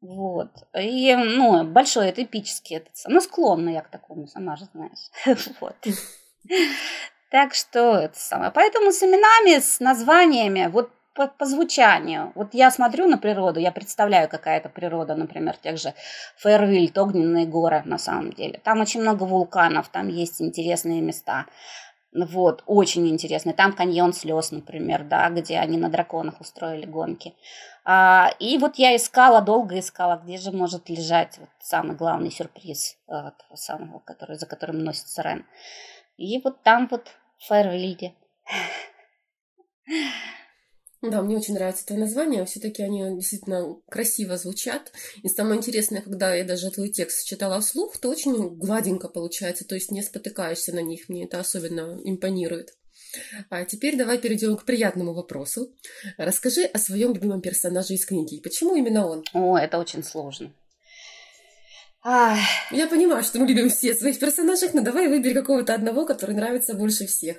Вот. 0.00 0.50
И, 0.78 1.14
ну, 1.16 1.64
большой, 1.64 2.08
это 2.08 2.22
эпический. 2.22 2.76
Это, 2.76 2.90
ну, 3.06 3.20
склонна 3.20 3.70
я 3.70 3.80
к 3.80 3.90
такому, 3.90 4.26
сама 4.26 4.56
же 4.56 4.66
знаешь. 4.72 5.10
Вот. 5.60 5.76
Так 7.30 7.54
что 7.54 7.96
это 7.96 8.18
самое. 8.18 8.52
Поэтому 8.52 8.92
с 8.92 9.02
именами, 9.02 9.58
с 9.58 9.80
названиями, 9.80 10.68
вот 10.68 10.90
по, 11.16 11.26
по 11.28 11.46
звучанию. 11.46 12.32
Вот 12.34 12.52
я 12.52 12.70
смотрю 12.70 13.08
на 13.08 13.18
природу, 13.18 13.58
я 13.58 13.72
представляю, 13.72 14.28
какая 14.28 14.58
это 14.58 14.68
природа, 14.68 15.14
например, 15.14 15.56
тех 15.56 15.78
же 15.78 15.94
Фейервильд, 16.36 16.96
огненные 16.98 17.46
горы 17.46 17.82
на 17.84 17.98
самом 17.98 18.32
деле. 18.32 18.60
Там 18.62 18.80
очень 18.80 19.00
много 19.00 19.24
вулканов, 19.24 19.88
там 19.88 20.08
есть 20.08 20.40
интересные 20.42 21.00
места. 21.00 21.46
Вот, 22.12 22.62
очень 22.66 23.08
интересные. 23.08 23.54
Там 23.54 23.72
каньон 23.72 24.12
слез, 24.12 24.50
например, 24.50 25.04
да, 25.04 25.28
где 25.30 25.58
они 25.58 25.76
на 25.76 25.90
драконах 25.90 26.40
устроили 26.40 26.86
гонки. 26.86 27.34
А, 27.84 28.30
и 28.38 28.56
вот 28.58 28.76
я 28.76 28.96
искала, 28.96 29.42
долго 29.42 29.78
искала, 29.78 30.20
где 30.22 30.38
же 30.38 30.50
может 30.50 30.88
лежать 30.88 31.38
вот 31.38 31.48
самый 31.60 31.96
главный 31.96 32.30
сюрприз 32.30 32.96
а, 33.08 33.32
самого, 33.54 33.98
который, 33.98 34.36
за 34.36 34.46
которым 34.46 34.78
носится 34.78 35.22
Рен. 35.22 35.44
И 36.16 36.40
вот 36.42 36.62
там 36.62 36.88
вот 36.90 37.08
в 37.38 37.48
Фейервильде. 37.48 38.14
Да, 41.02 41.22
мне 41.22 41.36
очень 41.36 41.54
нравится 41.54 41.86
твое 41.86 42.00
название. 42.00 42.44
Все-таки 42.46 42.82
они 42.82 43.16
действительно 43.16 43.76
красиво 43.88 44.36
звучат. 44.38 44.92
И 45.22 45.28
самое 45.28 45.58
интересное, 45.58 46.00
когда 46.00 46.34
я 46.34 46.44
даже 46.44 46.70
твой 46.70 46.88
текст 46.88 47.26
читала 47.26 47.60
вслух, 47.60 47.98
то 47.98 48.08
очень 48.08 48.56
гладенько 48.56 49.08
получается, 49.08 49.66
то 49.66 49.74
есть 49.74 49.90
не 49.90 50.02
спотыкаешься 50.02 50.74
на 50.74 50.80
них. 50.80 51.08
Мне 51.08 51.24
это 51.24 51.38
особенно 51.38 52.00
импонирует. 52.02 52.74
А 53.50 53.64
теперь 53.64 53.96
давай 53.96 54.18
перейдем 54.18 54.56
к 54.56 54.64
приятному 54.64 55.12
вопросу. 55.12 55.72
Расскажи 56.16 56.64
о 56.64 56.78
своем 56.78 57.14
любимом 57.14 57.40
персонаже 57.40 57.94
из 57.94 58.04
книги. 58.04 58.40
Почему 58.40 58.74
именно 58.74 59.06
он? 59.06 59.24
О, 59.32 59.56
это 59.56 59.78
очень 59.78 60.02
сложно. 60.02 60.52
Ах. 62.02 62.38
Я 62.70 62.86
понимаю, 62.86 63.22
что 63.22 63.38
мы 63.38 63.46
любим 63.46 63.68
все 63.68 63.94
своих 63.94 64.18
персонажей, 64.18 64.70
но 64.72 64.80
давай 64.80 65.08
выбери 65.08 65.34
какого-то 65.34 65.74
одного, 65.74 66.06
который 66.06 66.34
нравится 66.34 66.74
больше 66.74 67.06
всех. 67.06 67.36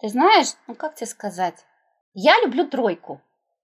Ты 0.00 0.08
знаешь, 0.08 0.48
ну 0.66 0.74
как 0.74 0.96
тебе 0.96 1.06
сказать? 1.06 1.54
Я 2.14 2.40
люблю 2.40 2.66
тройку. 2.66 3.20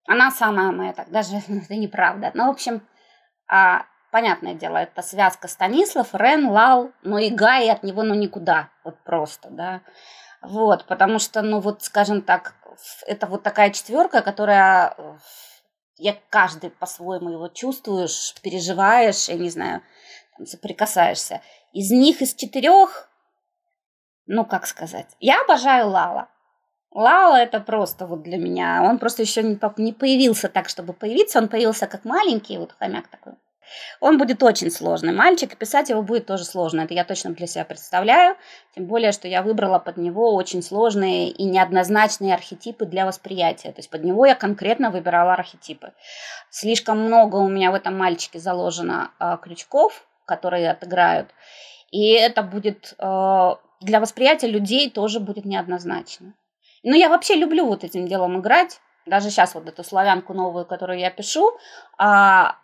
Она 0.07 0.31
самая 0.31 0.73
моя, 0.73 0.93
так 0.93 1.11
даже 1.11 1.37
это 1.49 1.75
неправда. 1.75 2.31
Ну, 2.35 2.47
в 2.47 2.51
общем, 2.51 2.87
а, 3.47 3.85
понятное 4.11 4.55
дело, 4.55 4.79
это 4.79 5.03
связка 5.03 5.49
Станислав, 5.49 6.15
Рен, 6.15 6.49
Лал, 6.49 6.93
ну 7.03 7.19
и 7.19 7.31
Гай 7.31 7.71
от 7.71 7.83
него 7.83 8.03
ну 8.03 8.15
никуда, 8.15 8.71
вот 8.85 9.03
просто, 9.05 9.51
да. 9.51 9.83
Вот, 10.41 10.87
потому 10.87 11.19
что, 11.19 11.43
ну 11.43 11.61
вот, 11.61 11.83
скажем 11.83 12.23
так, 12.23 12.55
это 13.07 13.27
вот 13.27 13.43
такая 13.43 13.71
четверка, 13.71 14.23
которая 14.23 14.95
я 15.97 16.17
каждый 16.31 16.71
по-своему 16.71 17.31
его 17.31 17.49
чувствуешь, 17.49 18.35
переживаешь, 18.43 19.29
я 19.29 19.35
не 19.35 19.51
знаю, 19.51 19.83
там, 20.37 20.47
соприкасаешься. 20.47 21.43
Из 21.73 21.91
них, 21.91 22.23
из 22.23 22.35
четырех, 22.35 23.09
ну, 24.27 24.45
как 24.45 24.67
сказать, 24.67 25.09
я 25.19 25.43
обожаю 25.43 25.89
Лала. 25.89 26.29
Лала 26.91 27.37
это 27.37 27.61
просто 27.61 28.07
вот 28.07 28.23
для 28.23 28.39
меня. 28.39 28.83
Он 28.83 28.99
просто 28.99 29.23
еще 29.23 29.43
не, 29.43 29.59
не 29.77 29.93
появился 29.93 30.49
так, 30.49 30.69
чтобы 30.69 30.93
появиться. 30.93 31.39
Он 31.39 31.49
появился 31.49 31.87
как 31.87 32.05
маленький, 32.05 32.59
вот 32.59 32.75
хомяк 32.79 33.09
такой. 33.09 33.35
Он 34.01 34.19
будет 34.19 34.43
очень 34.43 34.71
сложный 34.71 35.13
мальчик, 35.13 35.53
и 35.53 35.57
писать 35.57 35.91
его 35.91 36.03
будет 36.03 36.27
тоже 36.27 36.45
сложно. 36.45 36.83
Это 36.83 36.95
я 36.95 37.05
точно 37.05 37.33
для 37.33 37.47
себя 37.47 37.65
представляю. 37.65 38.37
Тем 38.75 38.87
более, 38.87 39.13
что 39.13 39.29
я 39.29 39.43
выбрала 39.43 39.79
под 39.79 39.97
него 39.97 40.35
очень 40.35 40.63
сложные 40.63 41.31
и 41.31 41.45
неоднозначные 41.45 42.35
архетипы 42.35 42.87
для 42.87 43.07
восприятия. 43.07 43.73
То 43.73 43.81
есть 43.81 43.91
под 43.91 44.05
него 44.05 44.27
я 44.27 44.35
конкретно 44.35 44.91
выбирала 44.91 45.35
архетипы. 45.35 45.93
Слишком 46.51 46.99
много 47.01 47.37
у 47.37 47.49
меня 47.49 47.71
в 47.71 47.75
этом 47.75 47.97
мальчике 47.97 48.39
заложено 48.39 49.11
э, 49.21 49.37
крючков, 49.43 50.07
которые 50.25 50.71
отыграют. 50.71 51.29
И 51.91 52.13
это 52.13 52.43
будет 52.43 52.95
э, 52.99 53.51
для 53.81 54.01
восприятия 54.01 54.49
людей 54.49 54.91
тоже 54.91 55.21
будет 55.21 55.45
неоднозначно. 55.45 56.35
Ну, 56.83 56.95
я 56.95 57.09
вообще 57.09 57.35
люблю 57.35 57.67
вот 57.67 57.85
этим 57.85 58.07
делом 58.07 58.41
играть. 58.41 58.81
Даже 59.07 59.31
сейчас 59.31 59.55
вот 59.55 59.67
эту 59.69 59.85
славянку 59.85 60.35
новую, 60.35 60.67
которую 60.67 60.99
я 60.99 61.11
пишу, 61.11 61.53
а, 61.97 62.57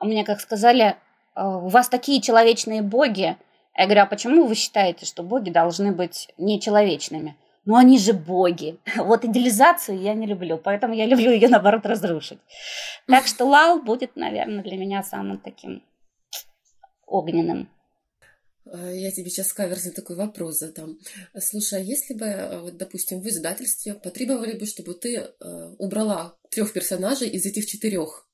мне 0.00 0.24
как 0.24 0.40
сказали, 0.40 0.96
«А, 1.34 1.58
у 1.58 1.68
вас 1.68 1.88
такие 1.88 2.20
человечные 2.20 2.82
боги. 2.82 3.36
Я 3.76 3.84
говорю, 3.84 4.02
а 4.02 4.06
почему 4.06 4.46
вы 4.46 4.54
считаете, 4.54 5.06
что 5.06 5.22
боги 5.22 5.50
должны 5.50 5.92
быть 5.92 6.28
нечеловечными? 6.38 7.36
Ну, 7.64 7.76
они 7.76 7.98
же 7.98 8.12
боги. 8.12 8.78
Вот 8.96 9.24
идеализацию 9.24 9.98
я 10.00 10.14
не 10.14 10.26
люблю, 10.26 10.58
поэтому 10.58 10.94
я 10.94 11.06
люблю 11.06 11.30
ее, 11.30 11.48
наоборот, 11.48 11.86
разрушить. 11.86 12.38
Так 13.06 13.26
что 13.26 13.44
Лал 13.44 13.80
будет, 13.80 14.16
наверное, 14.16 14.62
для 14.62 14.76
меня 14.76 15.02
самым 15.02 15.38
таким 15.38 15.82
огненным. 17.06 17.68
А, 18.72 18.90
я 18.90 19.10
тебе 19.10 19.30
сейчас 19.30 19.52
каверзный 19.52 19.92
такой 19.92 20.16
вопрос 20.16 20.58
задам. 20.58 20.98
Слушай, 21.38 21.80
а 21.80 21.82
если 21.82 22.14
бы, 22.14 22.26
а, 22.26 22.60
вот, 22.60 22.76
допустим, 22.76 23.20
в 23.20 23.28
издательстве 23.28 23.94
потребовали 23.94 24.58
бы, 24.58 24.66
чтобы 24.66 24.94
ты 24.94 25.16
э, 25.16 25.30
убрала 25.78 26.36
трех 26.50 26.72
персонажей 26.72 27.28
из 27.28 27.44
этих 27.46 27.66
четырех, 27.66 28.28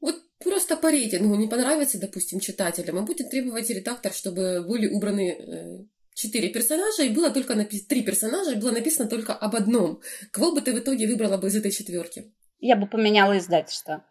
вот 0.00 0.16
просто 0.38 0.76
по 0.76 0.90
рейтингу 0.90 1.34
не 1.36 1.48
понравится, 1.48 2.00
допустим, 2.00 2.40
читателям, 2.40 2.98
и 2.98 3.06
будет 3.06 3.30
требовать 3.30 3.70
редактор, 3.70 4.12
чтобы 4.12 4.64
были 4.66 4.88
убраны 4.88 5.30
э, 5.30 5.78
четыре 6.14 6.48
персонажа, 6.48 7.04
и 7.04 7.10
было 7.10 7.30
только 7.30 7.54
написано 7.54 7.88
три 7.88 8.02
персонажа, 8.02 8.52
и 8.52 8.60
было 8.60 8.72
написано 8.72 9.08
только 9.08 9.32
об 9.32 9.54
одном. 9.54 10.00
Кого 10.32 10.52
бы 10.52 10.60
ты 10.60 10.72
в 10.72 10.78
итоге 10.78 11.06
выбрала 11.06 11.36
бы 11.36 11.48
из 11.48 11.56
этой 11.56 11.70
четверки? 11.70 12.32
Я 12.58 12.76
бы 12.76 12.86
поменяла 12.86 13.38
издательство. 13.38 14.04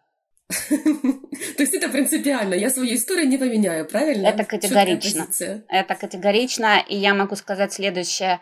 То 1.58 1.64
есть 1.64 1.74
это 1.74 1.90
принципиально. 1.90 2.54
Я 2.54 2.70
свою 2.70 2.96
историю 2.96 3.28
не 3.28 3.38
поменяю, 3.38 3.86
правильно? 3.86 4.28
Это 4.28 4.44
категорично. 4.44 5.28
Это 5.70 5.96
категорично. 5.96 6.84
И 6.88 6.96
я 6.96 7.14
могу 7.14 7.36
сказать 7.36 7.74
следующее. 7.74 8.40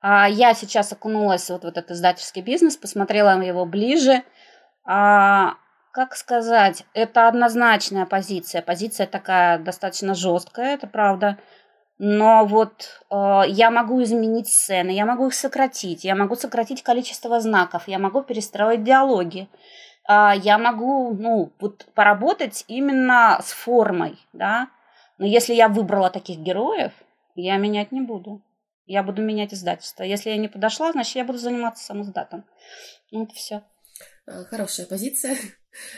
А, 0.00 0.28
я 0.28 0.54
сейчас 0.54 0.92
окунулась 0.92 1.48
вот 1.50 1.64
в 1.64 1.66
этот 1.66 1.90
издательский 1.90 2.42
бизнес, 2.42 2.76
посмотрела 2.76 3.40
его 3.40 3.64
ближе. 3.64 4.22
А, 4.84 5.54
как 5.92 6.14
сказать, 6.14 6.84
это 6.92 7.26
однозначная 7.26 8.06
позиция. 8.06 8.62
Позиция 8.62 9.06
такая 9.06 9.58
достаточно 9.58 10.14
жесткая, 10.14 10.74
это 10.74 10.86
правда. 10.86 11.38
Но 11.98 12.44
вот 12.44 13.02
э, 13.10 13.42
я 13.48 13.70
могу 13.70 14.02
изменить 14.02 14.48
сцены, 14.48 14.90
я 14.90 15.06
могу 15.06 15.28
их 15.28 15.34
сократить, 15.34 16.04
я 16.04 16.14
могу 16.14 16.36
сократить 16.36 16.82
количество 16.82 17.40
знаков, 17.40 17.84
я 17.88 17.98
могу 17.98 18.22
перестроить 18.22 18.84
диалоги. 18.84 19.48
А, 20.08 20.34
я 20.34 20.58
могу, 20.58 21.14
ну, 21.14 21.52
вот 21.58 21.86
поработать 21.94 22.64
именно 22.68 23.40
с 23.42 23.52
формой, 23.52 24.18
да. 24.32 24.68
Но 25.18 25.26
если 25.26 25.54
я 25.54 25.68
выбрала 25.68 26.10
таких 26.10 26.38
героев, 26.38 26.92
я 27.34 27.56
менять 27.56 27.92
не 27.92 28.00
буду. 28.00 28.42
Я 28.86 29.02
буду 29.02 29.22
менять 29.22 29.52
издательство. 29.52 30.04
Если 30.04 30.30
я 30.30 30.36
не 30.36 30.48
подошла, 30.48 30.92
значит, 30.92 31.16
я 31.16 31.24
буду 31.24 31.38
заниматься 31.38 31.84
сам 31.84 32.02
издатом. 32.02 32.44
Ну, 33.10 33.24
это 33.24 33.34
все. 33.34 33.62
А, 34.26 34.44
хорошая 34.44 34.86
позиция. 34.86 35.36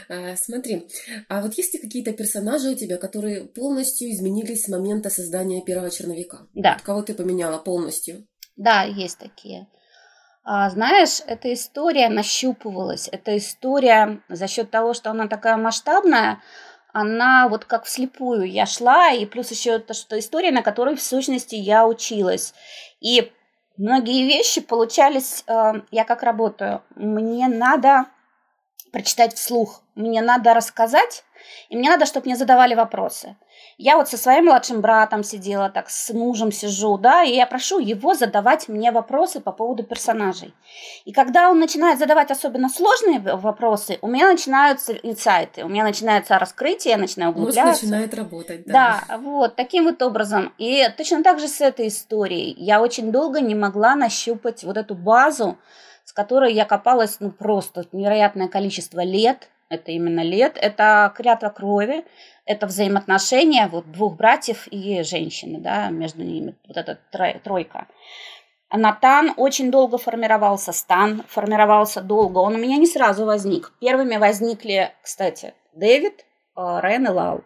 А, 0.08 0.34
смотри, 0.34 0.88
а 1.28 1.40
вот 1.40 1.54
есть 1.54 1.72
ли 1.72 1.78
какие-то 1.78 2.12
персонажи 2.12 2.70
у 2.70 2.74
тебя, 2.74 2.96
которые 2.96 3.44
полностью 3.44 4.10
изменились 4.10 4.64
с 4.64 4.68
момента 4.68 5.08
создания 5.08 5.62
первого 5.62 5.88
черновика? 5.88 6.48
Да. 6.52 6.78
Кого 6.82 7.02
ты 7.02 7.14
поменяла 7.14 7.58
полностью? 7.58 8.26
Да, 8.56 8.82
есть 8.82 9.18
такие. 9.18 9.68
А, 10.50 10.70
знаешь, 10.70 11.20
эта 11.26 11.52
история 11.52 12.08
нащупывалась. 12.08 13.06
Эта 13.12 13.36
история 13.36 14.22
за 14.30 14.48
счет 14.48 14.70
того, 14.70 14.94
что 14.94 15.10
она 15.10 15.28
такая 15.28 15.58
масштабная, 15.58 16.40
она 16.94 17.48
вот 17.50 17.66
как 17.66 17.84
вслепую 17.84 18.50
я 18.50 18.64
шла, 18.64 19.10
и 19.10 19.26
плюс 19.26 19.50
еще 19.50 19.72
это 19.72 19.92
что 19.92 20.18
история, 20.18 20.50
на 20.50 20.62
которой 20.62 20.96
в 20.96 21.02
сущности 21.02 21.54
я 21.54 21.86
училась. 21.86 22.54
И 23.02 23.30
многие 23.76 24.26
вещи 24.26 24.62
получались, 24.62 25.44
э, 25.46 25.82
я 25.90 26.04
как 26.06 26.22
работаю, 26.22 26.82
мне 26.94 27.46
надо 27.46 28.06
прочитать 28.90 29.34
вслух, 29.34 29.82
мне 29.94 30.22
надо 30.22 30.54
рассказать, 30.54 31.24
и 31.68 31.76
мне 31.76 31.90
надо, 31.90 32.06
чтобы 32.06 32.24
мне 32.24 32.36
задавали 32.36 32.74
вопросы. 32.74 33.36
Я 33.76 33.96
вот 33.96 34.08
со 34.08 34.16
своим 34.16 34.46
младшим 34.46 34.80
братом 34.80 35.22
сидела, 35.22 35.70
так 35.70 35.90
с 35.90 36.12
мужем 36.12 36.50
сижу, 36.50 36.98
да, 36.98 37.22
и 37.22 37.34
я 37.34 37.46
прошу 37.46 37.78
его 37.78 38.14
задавать 38.14 38.68
мне 38.68 38.90
вопросы 38.90 39.40
по 39.40 39.52
поводу 39.52 39.82
персонажей. 39.82 40.54
И 41.04 41.12
когда 41.12 41.50
он 41.50 41.60
начинает 41.60 41.98
задавать 41.98 42.30
особенно 42.30 42.68
сложные 42.68 43.20
вопросы, 43.20 43.98
у 44.00 44.08
меня 44.08 44.28
начинаются 44.30 44.92
инсайты, 44.94 45.64
у 45.64 45.68
меня 45.68 45.84
начинается 45.84 46.38
раскрытие, 46.38 46.92
я 46.92 46.98
начинаю 46.98 47.30
углубляться. 47.30 47.64
Мозг 47.64 47.82
начинает 47.82 48.14
работать, 48.14 48.64
да. 48.66 49.04
Да, 49.08 49.18
вот, 49.18 49.56
таким 49.56 49.84
вот 49.84 50.00
образом. 50.02 50.52
И 50.58 50.84
точно 50.96 51.22
так 51.22 51.38
же 51.38 51.48
с 51.48 51.60
этой 51.60 51.88
историей. 51.88 52.54
Я 52.58 52.80
очень 52.80 53.12
долго 53.12 53.40
не 53.40 53.54
могла 53.54 53.94
нащупать 53.94 54.64
вот 54.64 54.76
эту 54.76 54.94
базу, 54.94 55.58
с 56.04 56.12
которой 56.12 56.54
я 56.54 56.64
копалась, 56.64 57.18
ну, 57.20 57.30
просто 57.30 57.84
невероятное 57.92 58.48
количество 58.48 59.00
лет, 59.00 59.50
это 59.68 59.92
именно 59.92 60.20
лет, 60.20 60.56
это 60.58 61.12
клятва 61.14 61.50
крови, 61.50 62.06
это 62.48 62.66
взаимоотношения 62.66 63.68
вот 63.68 63.92
двух 63.92 64.16
братьев 64.16 64.66
и 64.68 65.02
женщины, 65.02 65.58
да, 65.60 65.90
между 65.90 66.24
ними, 66.24 66.56
вот 66.66 66.78
эта 66.78 66.98
тройка. 67.44 67.86
Натан 68.72 69.34
очень 69.36 69.70
долго 69.70 69.98
формировался, 69.98 70.72
Стан 70.72 71.24
формировался 71.28 72.00
долго, 72.00 72.38
он 72.38 72.54
у 72.54 72.58
меня 72.58 72.78
не 72.78 72.86
сразу 72.86 73.26
возник. 73.26 73.72
Первыми 73.80 74.16
возникли, 74.16 74.92
кстати, 75.02 75.52
Дэвид, 75.74 76.24
э, 76.56 76.80
Рен 76.82 77.06
и 77.06 77.10
Лау. 77.10 77.44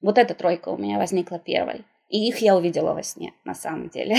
Вот 0.00 0.18
эта 0.18 0.34
тройка 0.34 0.70
у 0.70 0.78
меня 0.78 0.98
возникла 0.98 1.38
первой. 1.38 1.84
И 2.08 2.28
их 2.28 2.38
я 2.38 2.56
увидела 2.56 2.94
во 2.94 3.02
сне, 3.02 3.32
на 3.44 3.54
самом 3.54 3.88
деле. 3.88 4.16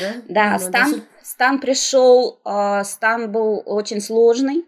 Да, 0.00 0.12
да 0.28 0.52
ну, 0.52 0.58
Стан, 0.58 1.02
Стан 1.22 1.60
пришел, 1.60 2.38
э, 2.44 2.84
Стан 2.84 3.30
был 3.30 3.62
очень 3.66 4.00
сложный. 4.00 4.64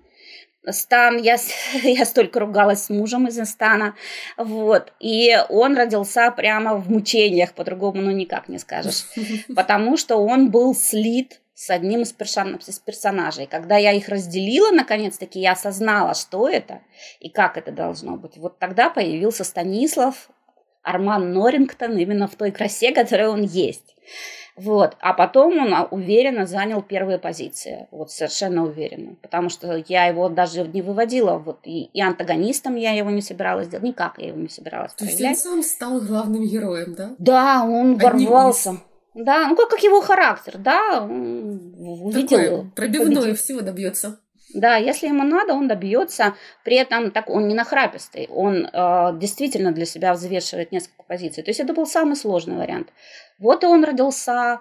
Стан, 0.71 1.18
я, 1.18 1.37
я 1.83 2.04
столько 2.04 2.40
ругалась 2.40 2.85
с 2.85 2.90
мужем 2.90 3.28
из 3.28 3.42
Стана, 3.49 3.94
вот, 4.37 4.92
и 5.00 5.37
он 5.49 5.76
родился 5.76 6.30
прямо 6.30 6.76
в 6.76 6.90
мучениях, 6.90 7.52
по-другому, 7.52 8.00
ну, 8.00 8.11
никак 8.11 8.49
не 8.49 8.59
скажешь, 8.59 9.04
потому 9.54 9.97
что 9.97 10.16
он 10.16 10.50
был 10.50 10.75
слит 10.75 11.40
с 11.54 11.71
одним 11.71 12.02
из, 12.02 12.12
персон, 12.12 12.56
из 12.56 12.78
персонажей. 12.80 13.47
Когда 13.47 13.76
я 13.76 13.92
их 13.92 14.09
разделила, 14.09 14.73
наконец-таки, 14.73 15.38
я 15.38 15.52
осознала, 15.52 16.14
что 16.14 16.49
это 16.49 16.80
и 17.21 17.30
как 17.30 17.56
это 17.56 17.71
должно 17.71 18.16
быть. 18.16 18.37
Вот 18.37 18.59
тогда 18.59 18.90
появился 18.90 19.44
Станислав 19.44 20.30
Арман 20.83 21.33
Норрингтон 21.33 21.97
именно 21.97 22.26
в 22.26 22.35
той 22.35 22.50
красе, 22.50 22.92
которой 22.92 23.28
он 23.28 23.42
есть. 23.42 23.94
Вот. 24.57 24.97
А 25.01 25.13
потом 25.15 25.59
он 25.59 25.75
а, 25.75 25.85
уверенно 25.91 26.47
занял 26.47 26.81
первые 26.83 27.19
позиции. 27.19 27.89
Вот 27.91 28.11
совершенно 28.11 28.65
уверенно. 28.65 29.17
Потому 29.21 29.49
что 29.49 29.83
я 29.89 30.07
его 30.07 30.29
даже 30.29 30.67
не 30.67 30.83
выводила. 30.83 31.39
Вот 31.39 31.61
и, 31.65 31.85
и 31.93 32.01
антагонистом 32.01 32.77
я 32.77 32.93
его 32.93 33.11
не 33.11 33.23
собиралась 33.23 33.69
делать. 33.69 33.85
Никак 33.85 34.19
я 34.19 34.29
его 34.29 34.39
не 34.39 34.49
собиралась 34.49 34.95
То 34.95 35.05
есть 35.05 35.21
он 35.21 35.35
сам 35.35 35.63
стал 35.63 36.01
главным 36.01 36.45
героем, 36.45 36.95
да? 36.95 37.15
Да, 37.19 37.65
он 37.65 37.97
ворвался. 37.97 38.79
Да, 39.15 39.47
ну 39.47 39.55
как, 39.55 39.71
как 39.71 39.83
его 39.83 40.01
характер, 40.01 40.55
да. 40.59 41.05
Увидел, 41.05 42.39
Такой 42.39 42.71
пробивной 42.75 43.15
победил. 43.17 43.37
всего 43.37 43.61
добьется. 43.61 44.19
Да, 44.55 44.77
если 44.77 45.09
ему 45.09 45.25
надо, 45.25 45.53
он 45.53 45.67
добьется. 45.67 46.35
При 46.63 46.77
этом 46.77 47.11
так 47.11 47.29
он 47.29 47.49
не 47.49 47.55
нахрапистый, 47.55 48.29
он 48.31 48.67
э, 48.73 49.19
действительно 49.19 49.73
для 49.73 49.85
себя 49.85 50.15
взвешивает 50.15 50.71
несколько 50.71 51.03
позиций. 51.03 51.43
То 51.43 51.51
есть 51.51 51.61
это 51.61 51.75
был 51.75 51.87
самый 51.87 52.15
сложный 52.15 52.57
вариант. 52.57 52.90
Вот 53.40 53.64
и 53.64 53.67
он 53.67 53.85
родился. 53.85 54.61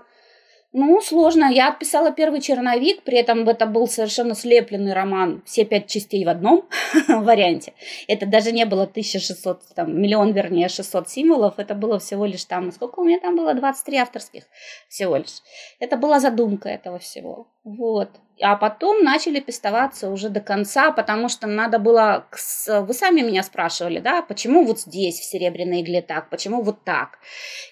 Ну, 0.75 0.99
сложно. 1.01 1.51
Я 1.51 1.69
отписала 1.69 2.11
первый 2.11 2.41
черновик, 2.41 3.03
при 3.03 3.19
этом 3.19 3.47
это 3.47 3.67
был 3.67 3.87
совершенно 3.87 4.33
слепленный 4.33 4.93
роман, 4.93 5.43
все 5.45 5.65
пять 5.65 5.85
частей 5.85 6.25
в 6.25 6.29
одном 6.29 6.67
варианте. 7.07 7.73
Это 8.07 8.25
даже 8.25 8.51
не 8.51 8.65
было 8.65 8.83
1600, 8.83 9.75
там, 9.75 10.01
миллион, 10.01 10.31
вернее, 10.33 10.69
600 10.69 11.07
символов, 11.07 11.59
это 11.59 11.75
было 11.75 11.99
всего 11.99 12.25
лишь 12.25 12.45
там, 12.45 12.71
сколько 12.71 13.01
у 13.01 13.03
меня 13.03 13.19
там 13.19 13.35
было, 13.35 13.53
23 13.53 13.97
авторских 13.97 14.45
всего 14.89 15.17
лишь. 15.17 15.43
Это 15.79 15.95
была 15.95 16.19
задумка 16.19 16.69
этого 16.69 16.97
всего. 16.97 17.45
Вот 17.63 18.09
а 18.41 18.55
потом 18.55 19.03
начали 19.03 19.39
пестоваться 19.39 20.09
уже 20.09 20.29
до 20.29 20.41
конца, 20.41 20.91
потому 20.91 21.29
что 21.29 21.47
надо 21.47 21.77
было... 21.77 22.27
Вы 22.67 22.93
сами 22.93 23.21
меня 23.21 23.43
спрашивали, 23.43 23.99
да, 23.99 24.21
почему 24.21 24.65
вот 24.65 24.81
здесь 24.81 25.19
в 25.19 25.23
серебряной 25.23 25.81
игле 25.81 26.01
так, 26.01 26.29
почему 26.29 26.61
вот 26.61 26.83
так. 26.83 27.19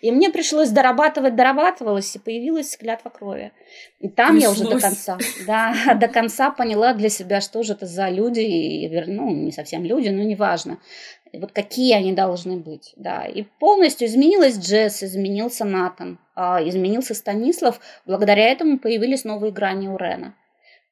И 0.02 0.12
мне 0.12 0.30
пришлось 0.30 0.69
дорабатывать, 0.69 1.36
дорабатывалось, 1.36 2.15
и 2.15 2.19
появилась 2.19 2.78
клятва 2.78 3.10
крови. 3.10 3.52
И 4.00 4.08
там 4.08 4.38
пришлось. 4.38 4.58
я 4.58 4.65
уже 4.65 4.76
до 4.76 4.80
конца, 4.80 5.17
да, 5.47 5.74
до 5.95 6.08
конца 6.08 6.52
поняла 6.52 6.93
для 6.93 7.10
себя, 7.10 7.41
что 7.41 7.63
же 7.63 7.74
это 7.74 7.88
за 7.88 8.10
люди, 8.10 8.41
и, 8.41 9.04
ну, 9.08 9.30
не 9.32 9.52
совсем 9.52 9.84
люди, 9.84 10.10
но 10.10 10.21
неважно. 10.21 10.78
Вот 11.34 11.54
какие 11.54 11.93
они 11.93 12.12
должны 12.13 12.58
быть, 12.58 12.93
да. 12.97 13.26
И 13.26 13.43
полностью 13.60 14.08
изменилась 14.08 14.58
Джесс, 14.58 15.02
изменился 15.02 15.63
Натан, 15.63 16.19
а, 16.36 16.62
изменился 16.62 17.13
Станислав. 17.13 17.80
Благодаря 18.06 18.50
этому 18.50 18.80
появились 18.80 19.24
новые 19.24 19.52
грани 19.52 19.88
у 19.88 19.97
Рена. 19.97 20.36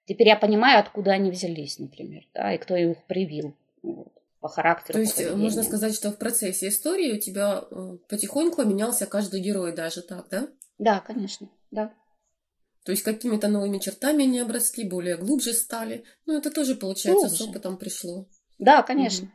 Теперь 0.10 0.30
я 0.30 0.36
понимаю, 0.36 0.80
откуда 0.80 1.12
они 1.12 1.30
взялись, 1.30 1.78
например, 1.78 2.26
да, 2.34 2.56
и 2.56 2.58
кто 2.58 2.76
их 2.76 2.98
привил 3.04 3.56
вот, 3.84 4.12
по 4.40 4.50
характеру. 4.50 4.94
То 4.94 5.02
есть 5.02 5.36
можно 5.36 5.62
сказать, 5.62 5.94
что 5.94 6.10
в 6.10 6.18
процессе 6.18 6.70
истории 6.70 7.14
у 7.16 7.20
тебя 7.20 7.64
э, 7.70 7.98
потихоньку 8.10 8.64
менялся 8.64 9.06
каждый 9.06 9.40
герой 9.40 9.72
даже 9.72 10.02
так, 10.02 10.28
да? 10.32 10.48
Да, 10.80 11.00
конечно, 11.00 11.48
да. 11.70 11.94
То 12.86 12.92
есть 12.92 13.04
какими-то 13.04 13.50
новыми 13.50 13.78
чертами 13.78 14.24
они 14.24 14.40
обросли, 14.40 14.84
более 14.84 15.16
глубже 15.16 15.54
стали. 15.54 16.04
Ну, 16.26 16.40
это 16.40 16.50
тоже, 16.50 16.74
получается, 16.74 17.28
глубже. 17.28 17.44
с 17.44 17.48
опытом 17.48 17.78
пришло. 17.78 18.26
Да, 18.58 18.82
конечно. 18.82 19.28
Угу. 19.28 19.34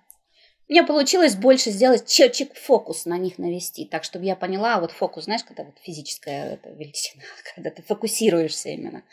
Мне 0.68 0.82
получилось 0.82 1.36
больше 1.36 1.70
сделать 1.70 2.06
чек 2.06 2.54
фокус 2.54 3.04
на 3.04 3.18
них 3.18 3.38
навести, 3.38 3.84
так 3.84 4.04
чтобы 4.04 4.24
я 4.24 4.34
поняла, 4.34 4.80
вот 4.80 4.92
фокус, 4.92 5.24
знаешь, 5.24 5.44
когда 5.44 5.64
вот 5.64 5.74
физическая 5.82 6.58
величина, 6.64 7.22
когда 7.54 7.70
ты 7.70 7.82
фокусируешься 7.82 8.70
именно. 8.70 9.04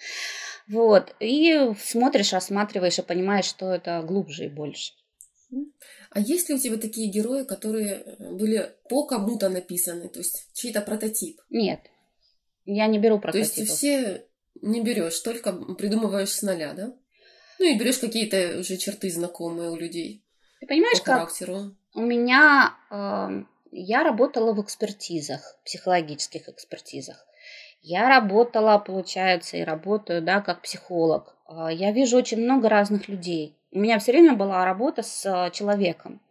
Вот. 0.68 1.14
И 1.20 1.74
смотришь, 1.80 2.34
рассматриваешь 2.34 3.00
и 3.00 3.02
понимаешь, 3.02 3.46
что 3.46 3.74
это 3.74 4.02
глубже 4.02 4.46
и 4.46 4.50
больше. 4.50 4.94
А 6.12 6.20
есть 6.20 6.50
ли 6.50 6.56
у 6.56 6.60
тебя 6.60 6.78
такие 6.78 7.10
герои, 7.10 7.44
которые 7.44 8.04
э, 8.04 8.32
были 8.32 8.74
по 8.90 9.06
кому-то 9.06 9.50
написаны, 9.50 10.10
то 10.10 10.20
есть 10.20 10.50
чей-то 10.54 10.82
прототип? 10.82 11.40
Нет, 11.50 11.80
я 12.66 12.88
не 12.88 13.00
беру 13.00 13.20
прототипов. 13.20 13.56
То 13.56 13.62
есть 13.62 13.74
все 13.74 14.26
не 14.62 14.82
берешь, 14.82 15.20
только 15.20 15.54
придумываешь 15.54 16.32
с 16.32 16.42
нуля, 16.42 16.74
да? 16.74 16.94
Ну 17.60 17.66
и 17.66 17.78
берешь 17.78 18.00
какие-то 18.00 18.60
уже 18.60 18.78
черты 18.78 19.10
знакомые 19.10 19.72
у 19.72 19.76
людей. 19.76 20.26
Ты 20.62 20.68
понимаешь, 20.68 21.00
по 21.00 21.14
характеру. 21.14 21.56
как 21.56 21.72
у 21.94 22.02
меня 22.02 22.74
э, 22.90 23.44
я 23.72 24.04
работала 24.04 24.54
в 24.54 24.62
экспертизах, 24.62 25.58
психологических 25.66 26.48
экспертизах. 26.48 27.26
Я 27.82 28.08
работала, 28.10 28.78
получается, 28.78 29.58
и 29.58 29.64
работаю, 29.64 30.22
да, 30.22 30.42
как 30.42 30.62
психолог. 30.62 31.36
А, 31.48 31.72
я 31.72 31.92
вижу 31.92 32.18
очень 32.18 32.42
много 32.42 32.70
разных 32.70 33.08
людей. 33.08 33.58
У 33.72 33.80
меня 33.80 33.98
все 34.00 34.12
время 34.12 34.36
была 34.36 34.66
работа 34.66 35.02
с 35.04 35.26
а, 35.26 35.50
человеком. 35.50 36.22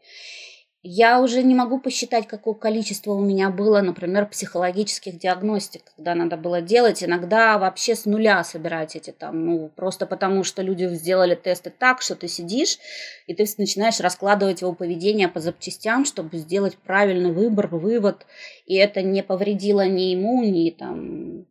Я 0.83 1.21
уже 1.21 1.43
не 1.43 1.55
могу 1.55 1.79
посчитать, 1.79 2.27
какое 2.27 2.55
количество 2.55 3.13
у 3.13 3.21
меня 3.21 3.51
было, 3.51 3.83
например, 3.83 4.27
психологических 4.27 5.19
диагностик, 5.19 5.83
когда 5.95 6.15
надо 6.15 6.39
было 6.39 6.63
делать. 6.63 7.05
Иногда 7.05 7.59
вообще 7.59 7.95
с 7.95 8.07
нуля 8.07 8.43
собирать 8.45 8.97
эти 8.97 9.11
там, 9.11 9.45
ну, 9.45 9.71
просто 9.77 10.07
потому 10.07 10.43
что 10.43 10.63
люди 10.63 10.87
сделали 10.95 11.35
тесты 11.35 11.69
так, 11.69 12.01
что 12.01 12.17
ты 12.17 12.29
сидишь, 12.29 12.79
и 13.27 13.35
ты 13.35 13.45
начинаешь 13.59 14.01
раскладывать 14.01 14.63
его 14.63 14.73
поведение 14.73 15.29
по 15.29 15.39
запчастям, 15.39 16.07
чтобы 16.07 16.39
сделать 16.39 16.79
правильный 16.79 17.33
выбор, 17.33 17.67
вывод, 17.67 18.25
и 18.65 18.75
это 18.77 19.03
не 19.03 19.23
повредило 19.23 19.87
ни 19.87 20.13
ему, 20.13 20.43
ни 20.43 20.71
там, 20.71 21.45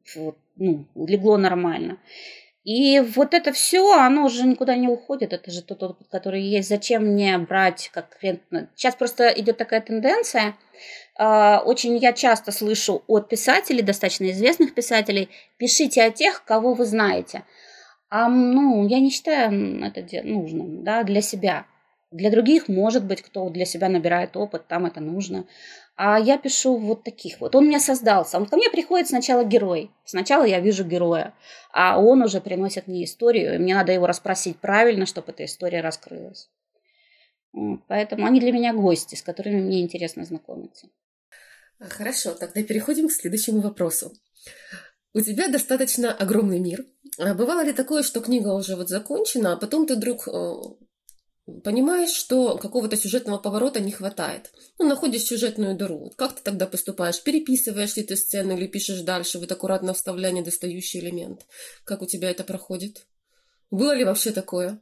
ну, 0.55 0.87
легло 0.95 1.37
нормально. 1.37 1.99
И 2.71 2.99
вот 2.99 3.33
это 3.33 3.51
все, 3.51 3.93
оно 3.93 4.25
уже 4.25 4.45
никуда 4.45 4.75
не 4.75 4.87
уходит. 4.87 5.33
Это 5.33 5.49
же 5.49 5.63
тот 5.63 5.81
опыт, 5.81 6.07
который 6.11 6.43
есть. 6.43 6.69
Зачем 6.69 7.03
мне 7.03 7.35
брать 7.39 7.89
как 7.91 8.15
Сейчас 8.21 8.93
просто 8.93 9.29
идет 9.29 9.57
такая 9.57 9.81
тенденция. 9.81 10.55
А, 11.17 11.63
очень 11.65 11.97
я 11.97 12.13
часто 12.13 12.51
слышу 12.51 13.01
от 13.07 13.27
писателей, 13.27 13.81
достаточно 13.81 14.29
известных 14.29 14.75
писателей, 14.75 15.29
пишите 15.57 16.03
о 16.03 16.11
тех, 16.11 16.43
кого 16.45 16.75
вы 16.75 16.85
знаете. 16.85 17.43
А, 18.11 18.29
ну, 18.29 18.87
я 18.87 18.99
не 18.99 19.09
считаю 19.09 19.83
это 19.83 20.05
нужным 20.23 20.83
да, 20.83 21.01
для 21.01 21.21
себя. 21.21 21.65
Для 22.11 22.29
других, 22.29 22.67
может 22.67 23.03
быть, 23.03 23.23
кто 23.23 23.49
для 23.49 23.65
себя 23.65 23.89
набирает 23.89 24.37
опыт, 24.37 24.67
там 24.67 24.85
это 24.85 24.99
нужно. 24.99 25.45
А 26.01 26.17
я 26.17 26.37
пишу 26.37 26.77
вот 26.77 27.03
таких 27.03 27.41
вот. 27.41 27.55
Он 27.55 27.67
меня 27.67 27.81
создался. 27.81 28.37
Он 28.37 28.45
ко 28.45 28.55
мне 28.55 28.69
приходит 28.69 29.09
сначала 29.09 29.43
герой. 29.43 29.91
Сначала 30.05 30.45
я 30.45 30.61
вижу 30.61 30.85
героя, 30.85 31.33
а 31.73 31.99
он 32.01 32.21
уже 32.21 32.39
приносит 32.39 32.87
мне 32.87 33.03
историю, 33.03 33.55
и 33.55 33.57
мне 33.57 33.75
надо 33.75 33.91
его 33.91 34.07
расспросить 34.07 34.61
правильно, 34.61 35.05
чтобы 35.05 35.33
эта 35.33 35.43
история 35.43 35.81
раскрылась. 35.81 36.49
Поэтому 37.89 38.25
они 38.25 38.39
для 38.39 38.53
меня 38.53 38.73
гости, 38.73 39.15
с 39.15 39.21
которыми 39.21 39.59
мне 39.59 39.81
интересно 39.81 40.23
знакомиться. 40.23 40.87
Хорошо, 41.81 42.33
тогда 42.33 42.63
переходим 42.63 43.09
к 43.09 43.11
следующему 43.11 43.59
вопросу. 43.59 44.13
У 45.13 45.19
тебя 45.19 45.49
достаточно 45.49 46.13
огромный 46.13 46.59
мир. 46.59 46.85
А 47.17 47.33
бывало 47.33 47.61
ли 47.61 47.73
такое, 47.73 48.03
что 48.03 48.21
книга 48.21 48.53
уже 48.53 48.77
вот 48.77 48.87
закончена, 48.87 49.51
а 49.51 49.57
потом 49.57 49.85
ты 49.85 49.97
вдруг 49.97 50.29
э, 50.29 50.53
понимаешь, 51.63 52.11
что 52.11 52.57
какого-то 52.57 52.97
сюжетного 52.97 53.37
поворота 53.37 53.79
не 53.79 53.91
хватает? 53.91 54.51
Ну, 54.77 54.87
находишь 54.87 55.23
сюжетную 55.23 55.75
дыру. 55.75 56.11
Как 56.17 56.33
ты 56.33 56.41
тогда 56.43 56.65
поступаешь? 56.65 57.21
Переписываешь 57.23 57.95
ли 57.95 58.03
ты 58.03 58.15
сцену 58.15 58.57
или 58.57 58.67
пишешь 58.67 59.01
дальше, 59.01 59.39
вот 59.39 59.51
аккуратно 59.51 59.93
вставляя 59.93 60.31
недостающий 60.31 60.99
элемент? 60.99 61.45
Как 61.83 62.01
у 62.01 62.05
тебя 62.05 62.29
это 62.29 62.43
проходит? 62.43 63.05
Было 63.71 63.93
ли 63.95 64.03
вообще 64.03 64.31
такое? 64.31 64.79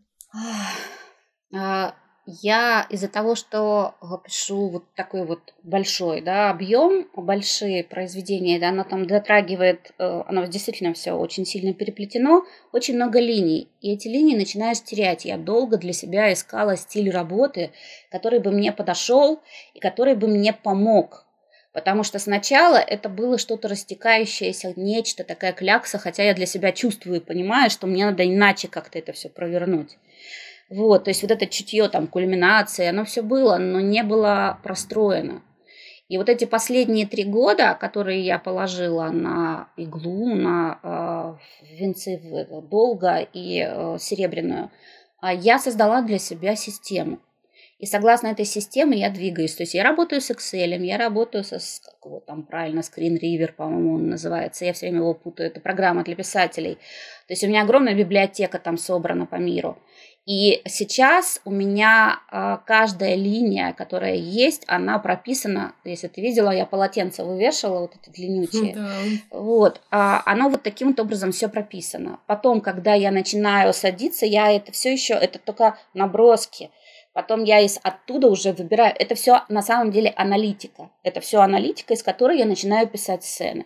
А, 1.53 1.95
я 2.27 2.85
из-за 2.89 3.07
того, 3.07 3.35
что 3.35 3.95
пишу 4.25 4.67
вот 4.67 4.83
такой 4.95 5.25
вот 5.25 5.53
большой 5.63 6.21
да, 6.21 6.49
объем, 6.49 7.07
большие 7.15 7.85
произведения, 7.85 8.59
да, 8.59 8.69
оно 8.69 8.83
там 8.83 9.07
дотрагивает, 9.07 9.93
э, 9.97 10.23
оно 10.27 10.45
действительно 10.45 10.93
все 10.93 11.13
очень 11.13 11.45
сильно 11.45 11.73
переплетено, 11.73 12.43
очень 12.73 12.95
много 12.95 13.19
линий. 13.19 13.69
И 13.79 13.93
эти 13.93 14.09
линии 14.09 14.35
начинаешь 14.35 14.83
терять. 14.83 15.23
Я 15.23 15.37
долго 15.37 15.77
для 15.77 15.93
себя 15.93 16.33
искала 16.33 16.75
стиль 16.75 17.09
работы, 17.09 17.71
который 18.11 18.39
бы 18.39 18.51
мне 18.51 18.73
подошел 18.73 19.39
и 19.73 19.79
который 19.79 20.15
бы 20.15 20.27
мне 20.27 20.51
помог. 20.51 21.25
Потому 21.71 22.03
что 22.03 22.19
сначала 22.19 22.77
это 22.77 23.07
было 23.07 23.37
что-то 23.37 23.69
растекающееся, 23.69 24.73
нечто, 24.75 25.23
такая 25.23 25.53
клякса, 25.53 25.97
хотя 25.97 26.23
я 26.23 26.33
для 26.33 26.45
себя 26.45 26.73
чувствую 26.73 27.21
и 27.21 27.23
понимаю, 27.23 27.69
что 27.69 27.87
мне 27.87 28.05
надо 28.05 28.27
иначе 28.27 28.67
как-то 28.67 28.99
это 28.99 29.13
все 29.13 29.29
провернуть. 29.29 29.97
Вот, 30.69 31.06
то 31.06 31.10
есть 31.12 31.21
вот 31.21 31.32
это 31.32 31.47
чутье, 31.47 31.88
там, 31.88 32.08
кульминация, 32.08 32.89
оно 32.89 33.06
все 33.06 33.21
было, 33.21 33.58
но 33.58 33.80
не 33.80 34.03
было 34.03 34.60
простроено. 34.63 35.41
И 36.10 36.17
вот 36.17 36.30
эти 36.30 36.45
последние 36.45 37.06
три 37.06 37.25
года, 37.25 37.77
которые 37.80 38.21
я 38.21 38.39
положила 38.39 39.10
на 39.10 39.69
иглу, 39.75 40.36
на 40.36 40.80
э, 41.62 41.65
венцы 41.75 42.47
долга 42.69 43.19
и 43.34 43.65
э, 43.67 43.97
серебряную, 43.99 44.71
э, 45.21 45.36
я 45.36 45.60
создала 45.60 46.01
для 46.01 46.17
себя 46.17 46.56
систему. 46.56 47.19
И 47.80 47.86
согласно 47.86 48.27
этой 48.27 48.45
системе 48.45 48.97
я 48.97 49.12
двигаюсь. 49.12 49.53
То 49.53 49.63
есть 49.63 49.75
я 49.75 49.84
работаю 49.84 50.19
с 50.19 50.32
Excel, 50.32 50.84
я 50.84 50.97
работаю 50.97 51.43
со, 51.43 51.58
как 51.58 52.06
его 52.06 52.19
там 52.21 52.43
правильно, 52.43 52.80
Screen 52.80 53.19
Reader, 53.21 53.53
по-моему, 53.53 53.95
он 53.95 54.10
называется. 54.10 54.65
Я 54.65 54.73
все 54.73 54.88
время 54.88 55.01
его 55.01 55.13
путаю. 55.13 55.49
Это 55.49 55.60
программа 55.60 56.03
для 56.03 56.15
писателей. 56.15 56.75
То 57.27 57.34
есть 57.34 57.43
у 57.43 57.47
меня 57.47 57.62
огромная 57.62 57.93
библиотека 57.93 58.58
там 58.58 58.77
собрана 58.77 59.27
по 59.27 59.36
миру. 59.36 59.77
И 60.27 60.61
сейчас 60.65 61.39
у 61.45 61.51
меня 61.51 62.19
э, 62.29 62.57
каждая 62.65 63.15
линия, 63.15 63.71
которая 63.71 64.15
есть, 64.15 64.65
она 64.67 64.99
прописана. 64.99 65.73
Если 65.85 66.09
ты 66.09 66.19
видела, 66.19 66.51
я 66.51 66.65
полотенце 66.65 67.23
вывешивала, 67.23 67.79
вот 67.79 67.95
эти 67.95 68.13
длиннючие. 68.13 68.75
Да. 68.75 68.89
Вот. 69.31 69.79
А, 69.89 70.21
оно 70.25 70.49
вот 70.49 70.63
таким 70.63 70.89
вот 70.89 70.99
образом 70.99 71.31
все 71.31 71.47
прописано. 71.47 72.19
Потом, 72.27 72.59
когда 72.59 72.93
я 72.93 73.09
начинаю 73.11 73.73
садиться, 73.73 74.25
я 74.25 74.51
это 74.51 74.73
все 74.73 74.91
еще, 74.91 75.13
это 75.13 75.39
только 75.39 75.77
наброски. 75.93 76.71
Потом 77.13 77.45
я 77.45 77.61
из 77.61 77.79
оттуда 77.81 78.27
уже 78.27 78.51
выбираю. 78.51 78.93
Это 78.99 79.15
все 79.15 79.43
на 79.47 79.61
самом 79.61 79.91
деле 79.91 80.13
аналитика. 80.17 80.89
Это 81.03 81.21
все 81.21 81.39
аналитика, 81.39 81.93
из 81.93 82.03
которой 82.03 82.37
я 82.37 82.45
начинаю 82.45 82.89
писать 82.89 83.23
сцены. 83.23 83.65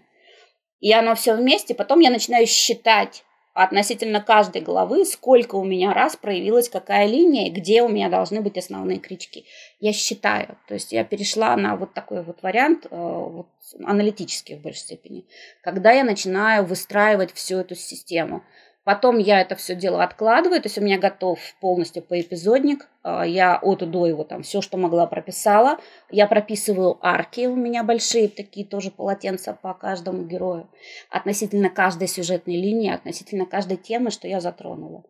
И 0.79 0.93
оно 0.93 1.15
все 1.15 1.33
вместе. 1.33 1.73
Потом 1.73 2.01
я 2.01 2.11
начинаю 2.11 2.45
считать 2.45 3.23
относительно 3.53 4.21
каждой 4.21 4.61
главы, 4.61 5.05
сколько 5.05 5.55
у 5.55 5.63
меня 5.63 5.93
раз 5.93 6.15
проявилась 6.15 6.69
какая 6.69 7.05
линия, 7.05 7.51
где 7.51 7.81
у 7.81 7.89
меня 7.89 8.09
должны 8.09 8.41
быть 8.41 8.57
основные 8.57 8.99
крючки. 8.99 9.45
Я 9.79 9.93
считаю. 9.93 10.57
То 10.67 10.75
есть 10.75 10.93
я 10.93 11.03
перешла 11.03 11.55
на 11.57 11.75
вот 11.75 11.93
такой 11.93 12.23
вот 12.23 12.41
вариант, 12.41 12.87
э, 12.89 12.95
вот, 12.95 13.47
аналитический 13.83 14.55
в 14.55 14.61
большей 14.61 14.79
степени, 14.79 15.25
когда 15.61 15.91
я 15.91 16.03
начинаю 16.03 16.65
выстраивать 16.65 17.33
всю 17.33 17.57
эту 17.57 17.75
систему. 17.75 18.43
Потом 18.83 19.19
я 19.19 19.41
это 19.41 19.55
все 19.55 19.75
дело 19.75 20.03
откладываю, 20.03 20.59
то 20.59 20.67
есть 20.67 20.77
у 20.79 20.81
меня 20.81 20.97
готов 20.97 21.39
полностью 21.59 22.01
поэпизодник. 22.01 22.89
А, 23.03 23.25
я 23.25 23.59
от 23.61 23.83
и 23.83 23.85
до 23.85 24.07
его 24.07 24.23
там 24.23 24.41
все, 24.41 24.61
что 24.61 24.77
могла, 24.77 25.05
прописала. 25.05 25.77
Я 26.09 26.25
прописываю 26.25 26.97
арки, 27.01 27.45
у 27.45 27.55
меня 27.55 27.83
большие 27.83 28.27
такие 28.27 28.65
тоже 28.65 28.89
полотенца 28.89 29.53
по 29.53 29.75
каждому 29.75 30.23
герою. 30.23 30.67
Относительно 31.11 31.69
каждой 31.69 32.07
сюжетной 32.07 32.55
линии, 32.55 32.91
относительно 32.91 33.45
каждой 33.45 33.77
темы, 33.77 34.09
что 34.09 34.27
я 34.27 34.39
затронула. 34.39 35.03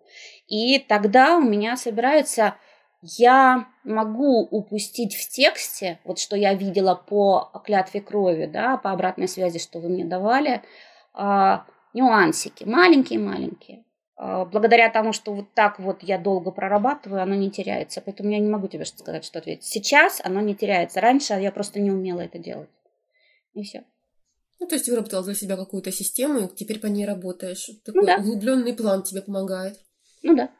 И 0.48 0.80
тогда 0.80 1.38
у 1.38 1.42
меня 1.42 1.78
собирается 1.78 2.56
я 3.02 3.66
могу 3.84 4.42
упустить 4.44 5.16
в 5.16 5.28
тексте, 5.30 6.00
вот 6.04 6.20
что 6.20 6.36
я 6.36 6.54
видела 6.54 6.94
по 6.94 7.52
клятве 7.66 8.00
крови, 8.00 8.46
да, 8.46 8.78
по 8.78 8.92
обратной 8.92 9.28
связи, 9.28 9.58
что 9.58 9.80
вы 9.80 9.90
мне 9.90 10.06
давали, 10.06 10.62
а, 11.14 11.66
нюансики, 11.94 12.64
маленькие-маленькие. 12.64 13.84
А, 14.16 14.46
благодаря 14.46 14.90
тому, 14.90 15.14
что 15.14 15.34
вот 15.34 15.54
так 15.56 15.80
вот 15.80 16.04
я 16.04 16.20
долго 16.20 16.52
прорабатываю, 16.52 17.24
оно 17.24 17.34
не 17.34 17.50
теряется. 17.50 18.02
Поэтому 18.02 18.30
я 18.30 18.38
не 18.38 18.50
могу 18.50 18.68
тебе 18.68 18.86
сказать, 18.86 19.26
что 19.26 19.40
ответить. 19.40 19.64
Сейчас 19.64 20.22
оно 20.24 20.42
не 20.42 20.56
теряется. 20.56 21.02
Раньше 21.02 21.34
я 21.34 21.52
просто 21.52 21.80
не 21.80 21.90
умела 21.90 22.22
это 22.22 22.38
делать. 22.38 22.70
И 23.54 23.64
все. 23.64 23.84
Ну, 24.60 24.68
то 24.68 24.76
есть 24.76 24.88
выработала 24.88 25.24
для 25.24 25.34
себя 25.34 25.58
какую-то 25.58 25.92
систему, 25.92 26.42
и 26.42 26.56
теперь 26.56 26.80
по 26.80 26.86
ней 26.86 27.06
работаешь. 27.06 27.72
Такой 27.84 28.02
ну, 28.02 28.06
да. 28.06 28.18
углубленный 28.18 28.74
план 28.74 29.02
тебе 29.02 29.24
помогает. 29.24 29.80
Ну 30.22 30.36
да. 30.36 30.52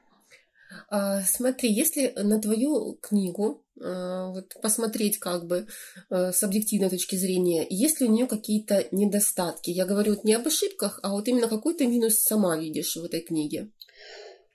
А, 0.90 1.22
смотри, 1.22 1.72
если 1.72 2.14
на 2.18 2.42
твою 2.42 2.98
книгу 3.00 3.64
вот 3.82 4.54
посмотреть 4.62 5.18
как 5.18 5.46
бы 5.46 5.68
а, 6.10 6.32
с 6.32 6.44
объективной 6.44 6.90
точки 6.90 7.16
зрения, 7.16 7.66
есть 7.70 8.00
ли 8.00 8.08
у 8.08 8.12
нее 8.12 8.28
какие-то 8.28 8.88
недостатки? 8.92 9.70
Я 9.70 9.86
говорю 9.86 10.16
вот 10.16 10.24
не 10.24 10.34
об 10.34 10.48
ошибках, 10.48 11.00
а 11.04 11.10
вот 11.10 11.28
именно 11.28 11.48
какой 11.48 11.74
то 11.74 11.86
минус 11.86 12.20
сама 12.20 12.58
видишь 12.58 12.96
в 12.96 13.04
этой 13.04 13.22
книге. 13.22 13.70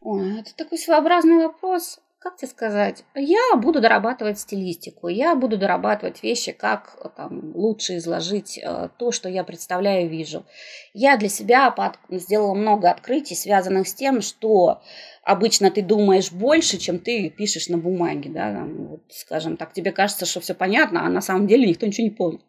Ой, 0.01 0.41
это 0.41 0.55
такой 0.55 0.79
своеобразный 0.79 1.47
вопрос 1.47 1.99
как 2.27 2.39
тебе 2.39 2.49
сказать, 2.49 3.05
я 3.15 3.57
буду 3.57 3.81
дорабатывать 3.81 4.41
стилистику, 4.41 5.07
я 5.07 5.37
буду 5.37 5.57
дорабатывать 5.57 6.25
вещи, 6.25 6.51
как 6.51 7.13
там, 7.17 7.53
лучше 7.55 7.99
изложить 7.99 8.59
э, 8.59 8.89
то, 8.99 9.13
что 9.13 9.29
я 9.29 9.45
представляю 9.45 10.07
и 10.07 10.09
вижу. 10.09 10.45
Я 10.93 11.19
для 11.19 11.29
себя 11.29 11.71
под... 11.71 11.93
сделала 12.11 12.55
много 12.55 12.91
открытий, 12.91 13.37
связанных 13.37 13.87
с 13.87 13.95
тем, 13.95 14.23
что 14.23 14.83
обычно 15.23 15.71
ты 15.71 15.83
думаешь 15.83 16.33
больше, 16.33 16.79
чем 16.79 16.99
ты 16.99 17.31
пишешь 17.31 17.69
на 17.69 17.79
бумаге, 17.79 18.29
да, 18.31 18.53
там, 18.53 18.87
вот, 18.89 19.03
скажем 19.11 19.57
так, 19.57 19.73
тебе 19.73 19.93
кажется, 19.93 20.27
что 20.27 20.41
все 20.41 20.55
понятно, 20.55 21.07
а 21.07 21.09
на 21.09 21.21
самом 21.21 21.47
деле 21.47 21.69
никто 21.69 21.87
ничего 21.87 22.09
не 22.09 22.15
понял. 22.15 22.41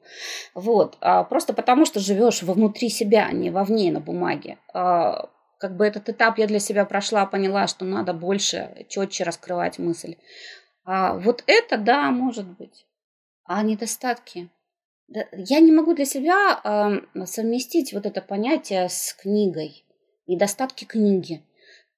Вот, 0.56 0.98
а 1.02 1.24
просто 1.24 1.54
потому 1.54 1.86
что 1.86 2.00
живешь 2.00 2.42
внутри 2.42 2.90
себя, 2.90 3.28
а 3.30 3.32
не 3.32 3.52
вовне 3.52 3.92
на 3.92 4.00
бумаге. 4.00 4.58
А, 4.74 5.30
как 5.58 5.76
бы 5.76 5.86
этот 5.86 6.10
этап 6.10 6.38
я 6.38 6.48
для 6.48 6.60
себя 6.60 6.86
прошла, 6.86 7.26
поняла, 7.26 7.68
что 7.68 7.86
надо 7.86 8.14
больше, 8.14 8.86
четче 8.90 9.24
раскрывать 9.24 9.80
мысль. 9.80 10.16
А 10.84 11.16
вот 11.16 11.44
это, 11.48 11.78
да, 11.78 12.12
может 12.12 12.48
быть. 12.48 12.86
А 13.44 13.64
недостатки? 13.64 14.50
Я 15.08 15.60
не 15.60 15.72
могу 15.72 15.94
для 15.94 16.06
себя 16.06 16.60
э, 16.64 17.26
совместить 17.26 17.94
вот 17.94 18.06
это 18.06 18.22
понятие 18.22 18.90
с 18.90 19.14
книгой. 19.14 19.86
Недостатки 20.28 20.84
книги 20.84 21.42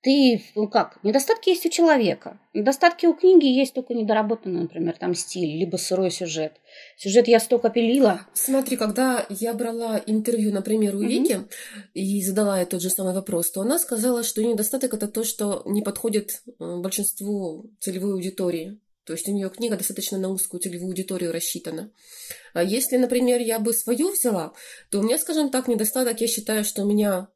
ты, 0.01 0.41
ну 0.55 0.69
как, 0.69 0.97
недостатки 1.03 1.49
есть 1.49 1.65
у 1.65 1.69
человека. 1.69 2.39
Недостатки 2.53 3.05
у 3.05 3.13
книги 3.13 3.45
есть 3.45 3.73
только 3.73 3.93
недоработанный, 3.93 4.61
например, 4.61 4.95
там 4.97 5.13
стиль, 5.13 5.57
либо 5.57 5.77
сырой 5.77 6.09
сюжет. 6.09 6.53
Сюжет 6.97 7.27
я 7.27 7.39
столько 7.39 7.69
пилила. 7.69 8.21
Смотри, 8.33 8.77
когда 8.77 9.25
я 9.29 9.53
брала 9.53 10.01
интервью, 10.05 10.53
например, 10.53 10.95
у 10.95 10.99
Вики 10.99 11.33
mm-hmm. 11.33 11.93
и 11.93 12.23
задала 12.23 12.59
ей 12.59 12.65
тот 12.65 12.81
же 12.81 12.89
самый 12.89 13.13
вопрос, 13.13 13.51
то 13.51 13.61
она 13.61 13.77
сказала, 13.77 14.23
что 14.23 14.41
недостаток 14.41 14.93
это 14.93 15.07
то, 15.07 15.23
что 15.23 15.63
не 15.65 15.81
подходит 15.81 16.41
э, 16.47 16.77
большинству 16.77 17.69
целевой 17.79 18.13
аудитории. 18.13 18.79
То 19.03 19.13
есть 19.13 19.27
у 19.27 19.33
нее 19.33 19.49
книга 19.49 19.75
достаточно 19.75 20.17
на 20.17 20.29
узкую 20.29 20.61
целевую 20.61 20.91
аудиторию 20.91 21.31
рассчитана. 21.33 21.91
А 22.53 22.63
если, 22.63 22.95
например, 22.95 23.41
я 23.41 23.59
бы 23.59 23.73
свою 23.73 24.11
взяла, 24.11 24.53
то 24.91 24.99
у 24.99 25.01
меня, 25.01 25.17
скажем 25.17 25.49
так, 25.49 25.67
недостаток, 25.67 26.21
я 26.21 26.27
считаю, 26.27 26.63
что 26.63 26.83
у 26.83 26.85
меня 26.85 27.27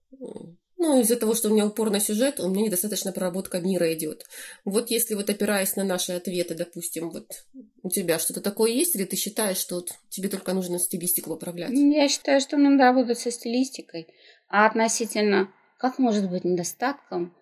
ну, 0.77 0.99
из-за 0.99 1.15
того, 1.15 1.33
что 1.33 1.49
у 1.49 1.53
меня 1.53 1.65
упор 1.65 1.89
на 1.89 1.99
сюжет, 1.99 2.39
у 2.39 2.49
меня 2.49 2.65
недостаточно 2.65 3.11
проработка 3.11 3.59
мира 3.59 3.93
идет. 3.93 4.25
Вот 4.65 4.89
если 4.89 5.15
вот 5.15 5.29
опираясь 5.29 5.75
на 5.75 5.83
наши 5.83 6.11
ответы, 6.11 6.55
допустим, 6.55 7.09
вот 7.09 7.45
у 7.83 7.89
тебя 7.89 8.19
что-то 8.19 8.41
такое 8.41 8.71
есть, 8.71 8.95
или 8.95 9.05
ты 9.05 9.15
считаешь, 9.15 9.57
что 9.57 9.75
вот 9.75 9.91
тебе 10.09 10.29
только 10.29 10.53
нужно 10.53 10.79
стилистику 10.79 11.33
управлять? 11.33 11.71
Я 11.71 12.07
считаю, 12.09 12.41
что 12.41 12.57
мне 12.57 12.69
надо 12.69 12.83
работать 12.83 13.19
со 13.19 13.31
стилистикой. 13.31 14.07
А 14.49 14.65
относительно, 14.65 15.53
как 15.77 15.99
может 15.99 16.29
быть 16.29 16.43
недостатком 16.43 17.33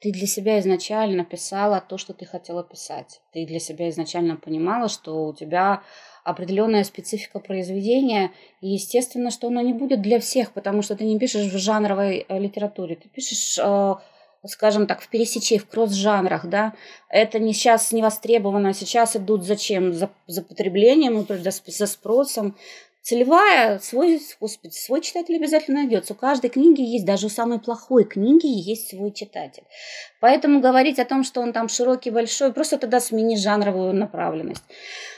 ты 0.00 0.12
для 0.12 0.26
себя 0.26 0.60
изначально 0.60 1.24
писала 1.24 1.80
то, 1.80 1.98
что 1.98 2.12
ты 2.12 2.24
хотела 2.24 2.62
писать. 2.62 3.20
Ты 3.32 3.46
для 3.46 3.58
себя 3.58 3.88
изначально 3.88 4.36
понимала, 4.36 4.88
что 4.88 5.26
у 5.26 5.34
тебя 5.34 5.82
определенная 6.24 6.84
специфика 6.84 7.40
произведения, 7.40 8.30
и 8.60 8.68
естественно, 8.68 9.30
что 9.30 9.48
оно 9.48 9.60
не 9.60 9.72
будет 9.72 10.02
для 10.02 10.20
всех, 10.20 10.52
потому 10.52 10.82
что 10.82 10.94
ты 10.94 11.04
не 11.04 11.18
пишешь 11.18 11.52
в 11.52 11.58
жанровой 11.58 12.26
э, 12.28 12.38
литературе, 12.38 12.96
ты 12.96 13.08
пишешь 13.08 13.58
э, 13.58 13.94
скажем 14.46 14.86
так, 14.86 15.00
в 15.00 15.08
пересече, 15.08 15.58
в 15.58 15.66
кросс-жанрах, 15.66 16.46
да, 16.46 16.74
это 17.08 17.38
не 17.38 17.52
сейчас 17.52 17.92
не 17.92 18.02
востребовано, 18.02 18.72
сейчас 18.72 19.16
идут 19.16 19.44
зачем? 19.44 19.92
За, 19.92 20.10
за 20.26 20.42
потреблением, 20.42 21.26
за 21.26 21.86
спросом. 21.86 22.56
Целевая, 23.02 23.78
свой, 23.78 24.20
господи, 24.40 24.74
свой 24.74 25.00
читатель 25.00 25.36
обязательно 25.36 25.80
найдется. 25.80 26.12
У 26.12 26.16
каждой 26.16 26.50
книги 26.50 26.82
есть, 26.82 27.06
даже 27.06 27.26
у 27.26 27.30
самой 27.30 27.58
плохой 27.58 28.04
книги 28.04 28.46
есть 28.46 28.90
свой 28.90 29.12
читатель. 29.12 29.64
Поэтому 30.20 30.60
говорить 30.60 30.98
о 30.98 31.04
том, 31.04 31.24
что 31.24 31.40
он 31.40 31.52
там 31.52 31.68
широкий, 31.68 32.10
большой, 32.10 32.52
просто 32.52 32.76
тогда 32.76 33.00
смени 33.00 33.36
жанровую 33.36 33.94
направленность. 33.94 34.62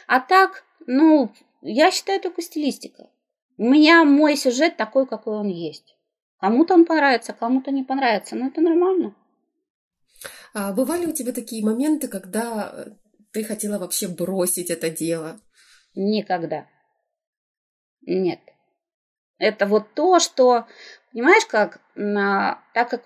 А 0.07 0.21
так, 0.21 0.65
ну, 0.87 1.33
я 1.63 1.91
считаю 1.91 2.21
только 2.21 2.43
стилистика. 2.43 3.09
У 3.57 3.65
меня 3.65 4.05
мой 4.05 4.37
сюжет 4.37 4.77
такой, 4.77 5.07
какой 5.07 5.37
он 5.37 5.49
есть. 5.49 5.97
Кому-то 6.39 6.75
он 6.75 6.87
понравится, 6.87 7.33
кому-то 7.33 7.71
не 7.71 7.83
понравится, 7.83 8.37
но 8.37 8.47
это 8.47 8.61
нормально. 8.61 9.15
А 10.55 10.73
бывали 10.73 11.07
у 11.07 11.13
тебя 11.13 11.33
такие 11.33 11.65
моменты, 11.65 12.09
когда 12.09 12.75
ты 13.33 13.45
хотела 13.45 13.79
вообще 13.79 14.09
бросить 14.09 14.71
это 14.71 14.91
дело? 14.91 15.41
Никогда. 15.95 16.67
Нет. 18.03 18.41
Это 19.39 19.67
вот 19.67 19.95
то, 19.95 20.19
что, 20.19 20.67
понимаешь, 21.13 21.47
как, 21.47 21.81
так 21.95 22.91
как 22.91 23.03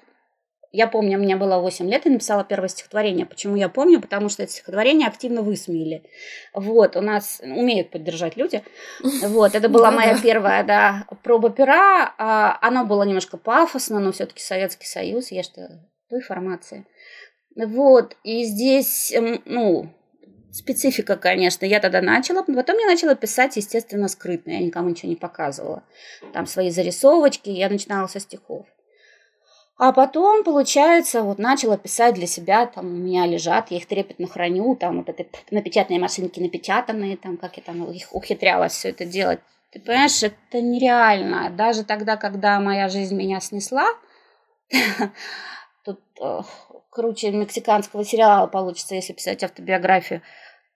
я 0.72 0.88
помню, 0.88 1.18
мне 1.18 1.36
было 1.36 1.60
8 1.60 1.88
лет, 1.88 2.04
и 2.04 2.10
написала 2.10 2.42
первое 2.42 2.68
стихотворение. 2.68 3.26
Почему 3.26 3.54
я 3.54 3.68
помню? 3.68 4.00
Потому 4.00 4.28
что 4.28 4.42
это 4.42 4.50
стихотворение 4.50 5.06
активно 5.06 5.42
высмеяли. 5.42 6.02
Вот, 6.52 6.96
у 6.96 7.00
нас 7.00 7.40
умеют 7.44 7.90
поддержать 7.90 8.36
люди. 8.36 8.64
Вот, 9.22 9.54
это 9.54 9.68
была 9.68 9.92
моя 9.92 10.18
первая, 10.20 10.64
да, 10.64 11.06
проба 11.22 11.50
пера. 11.50 12.12
А, 12.18 12.58
оно 12.60 12.84
было 12.84 13.04
немножко 13.04 13.36
пафосно, 13.36 14.00
но 14.00 14.10
все-таки 14.10 14.42
Советский 14.42 14.86
Союз, 14.86 15.30
я 15.30 15.44
что, 15.44 15.88
той 16.10 16.20
формации. 16.20 16.84
Вот, 17.54 18.16
и 18.24 18.42
здесь, 18.42 19.14
ну, 19.44 19.94
специфика, 20.54 21.16
конечно. 21.16 21.66
Я 21.66 21.80
тогда 21.80 22.00
начала, 22.00 22.42
потом 22.42 22.78
я 22.78 22.86
начала 22.86 23.14
писать, 23.14 23.56
естественно, 23.56 24.08
скрытно. 24.08 24.52
Я 24.52 24.60
никому 24.60 24.88
ничего 24.88 25.08
не 25.08 25.16
показывала. 25.16 25.82
Там 26.32 26.46
свои 26.46 26.70
зарисовочки, 26.70 27.50
я 27.50 27.68
начинала 27.68 28.06
со 28.06 28.20
стихов. 28.20 28.66
А 29.76 29.92
потом, 29.92 30.44
получается, 30.44 31.22
вот 31.22 31.38
начала 31.38 31.76
писать 31.76 32.14
для 32.14 32.28
себя, 32.28 32.66
там 32.66 32.86
у 32.86 32.96
меня 32.96 33.26
лежат, 33.26 33.72
я 33.72 33.78
их 33.78 33.86
трепетно 33.86 34.28
храню, 34.28 34.76
там 34.76 34.98
вот 34.98 35.08
это 35.08 35.26
на 35.50 35.62
печатной 35.62 35.98
машинке 35.98 36.40
напечатанные, 36.40 37.16
там 37.16 37.36
как 37.36 37.56
я 37.56 37.62
там 37.64 37.90
их 37.90 38.14
ухитрялась 38.14 38.72
все 38.72 38.90
это 38.90 39.04
делать. 39.04 39.40
Ты 39.72 39.80
понимаешь, 39.80 40.22
это 40.22 40.60
нереально. 40.60 41.50
Даже 41.50 41.82
тогда, 41.82 42.16
когда 42.16 42.60
моя 42.60 42.88
жизнь 42.88 43.16
меня 43.16 43.40
снесла, 43.40 43.88
тут 45.84 46.00
круче 46.94 47.32
мексиканского 47.32 48.04
сериала 48.04 48.46
получится, 48.46 48.94
если 48.94 49.12
писать 49.12 49.42
автобиографию, 49.42 50.22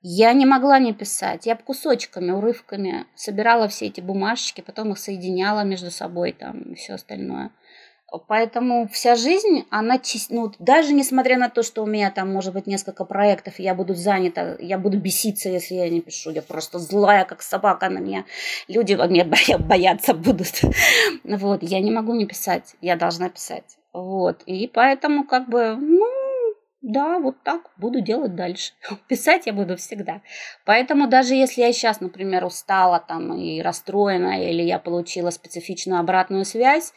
я 0.02 0.32
не 0.32 0.46
могла 0.46 0.78
не 0.78 0.92
писать. 0.92 1.46
Я 1.46 1.56
кусочками, 1.56 2.30
урывками 2.30 3.06
собирала 3.14 3.68
все 3.68 3.86
эти 3.86 4.00
бумажечки, 4.00 4.60
потом 4.60 4.92
их 4.92 4.98
соединяла 4.98 5.64
между 5.64 5.90
собой 5.90 6.32
там 6.32 6.72
и 6.72 6.74
все 6.74 6.94
остальное. 6.94 7.50
Поэтому 8.26 8.88
вся 8.88 9.16
жизнь, 9.16 9.66
она, 9.70 10.00
ну, 10.30 10.50
даже 10.58 10.94
несмотря 10.94 11.36
на 11.36 11.50
то, 11.50 11.62
что 11.62 11.82
у 11.82 11.86
меня 11.86 12.10
там 12.10 12.32
может 12.32 12.54
быть 12.54 12.66
несколько 12.66 13.04
проектов, 13.04 13.58
я 13.58 13.74
буду 13.74 13.94
занята, 13.94 14.56
я 14.60 14.78
буду 14.78 14.98
беситься, 14.98 15.50
если 15.50 15.74
я 15.74 15.90
не 15.90 16.00
пишу, 16.00 16.30
я 16.30 16.40
просто 16.40 16.78
злая, 16.78 17.26
как 17.26 17.42
собака 17.42 17.90
на 17.90 17.98
меня, 17.98 18.24
люди 18.66 18.94
во 18.94 19.06
мне 19.06 19.24
бояться 19.24 20.14
будут. 20.14 20.60
Вот, 21.24 21.62
я 21.62 21.80
не 21.80 21.90
могу 21.90 22.14
не 22.14 22.26
писать, 22.26 22.74
я 22.80 22.96
должна 22.96 23.28
писать. 23.28 23.77
Вот, 23.92 24.42
и 24.46 24.66
поэтому 24.68 25.24
как 25.24 25.48
бы, 25.48 25.76
ну, 25.76 26.06
да, 26.80 27.18
вот 27.18 27.42
так 27.42 27.70
буду 27.76 28.00
делать 28.00 28.34
дальше. 28.34 28.72
Писать 29.08 29.46
я 29.46 29.52
буду 29.52 29.76
всегда. 29.76 30.22
Поэтому 30.64 31.08
даже 31.08 31.34
если 31.34 31.62
я 31.62 31.72
сейчас, 31.72 32.00
например, 32.00 32.44
устала 32.44 33.00
там 33.00 33.34
и 33.34 33.60
расстроена, 33.60 34.48
или 34.48 34.62
я 34.62 34.78
получила 34.78 35.30
специфичную 35.30 36.00
обратную 36.00 36.44
связь, 36.44 36.92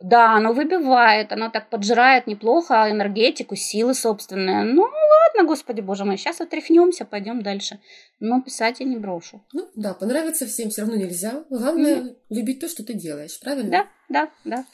да, 0.00 0.32
оно 0.34 0.54
выбивает, 0.54 1.30
оно 1.32 1.50
так 1.50 1.68
поджирает 1.68 2.26
неплохо 2.26 2.90
энергетику, 2.90 3.54
силы 3.54 3.92
собственные. 3.92 4.64
Ну, 4.64 4.82
ладно, 4.82 5.46
господи 5.46 5.82
боже 5.82 6.06
мой, 6.06 6.16
сейчас 6.16 6.40
отряхнемся, 6.40 7.04
пойдем 7.04 7.42
дальше. 7.42 7.80
Но 8.18 8.40
писать 8.40 8.80
я 8.80 8.86
не 8.86 8.96
брошу. 8.96 9.44
Ну, 9.52 9.68
да, 9.74 9.92
понравится 9.92 10.46
всем 10.46 10.70
все 10.70 10.82
равно 10.82 10.96
нельзя. 10.96 11.44
Главное 11.50 11.96
mm-hmm. 11.96 12.16
любить 12.30 12.60
то, 12.60 12.68
что 12.68 12.82
ты 12.82 12.94
делаешь, 12.94 13.38
правильно? 13.40 13.70
Да, 13.70 13.86
да, 14.08 14.30
да. 14.44 14.64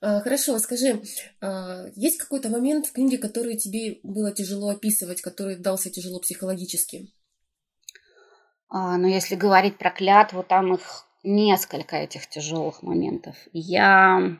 А, 0.00 0.20
хорошо, 0.20 0.58
скажи, 0.58 1.02
а, 1.40 1.86
есть 1.94 2.18
какой-то 2.18 2.48
момент 2.48 2.86
в 2.86 2.92
книге, 2.92 3.18
который 3.18 3.56
тебе 3.56 4.00
было 4.02 4.32
тяжело 4.32 4.70
описывать, 4.70 5.20
который 5.20 5.56
дался 5.56 5.90
тяжело 5.90 6.20
психологически? 6.20 7.12
А, 8.68 8.96
ну, 8.96 9.08
если 9.08 9.34
говорить 9.34 9.76
про 9.76 9.90
клятву, 9.90 10.42
там 10.42 10.74
их 10.74 11.06
несколько 11.22 11.96
этих 11.96 12.28
тяжелых 12.28 12.82
моментов. 12.82 13.36
Я 13.52 14.38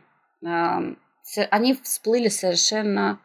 они 1.51 1.75
всплыли 1.75 2.29
совершенно, 2.29 3.21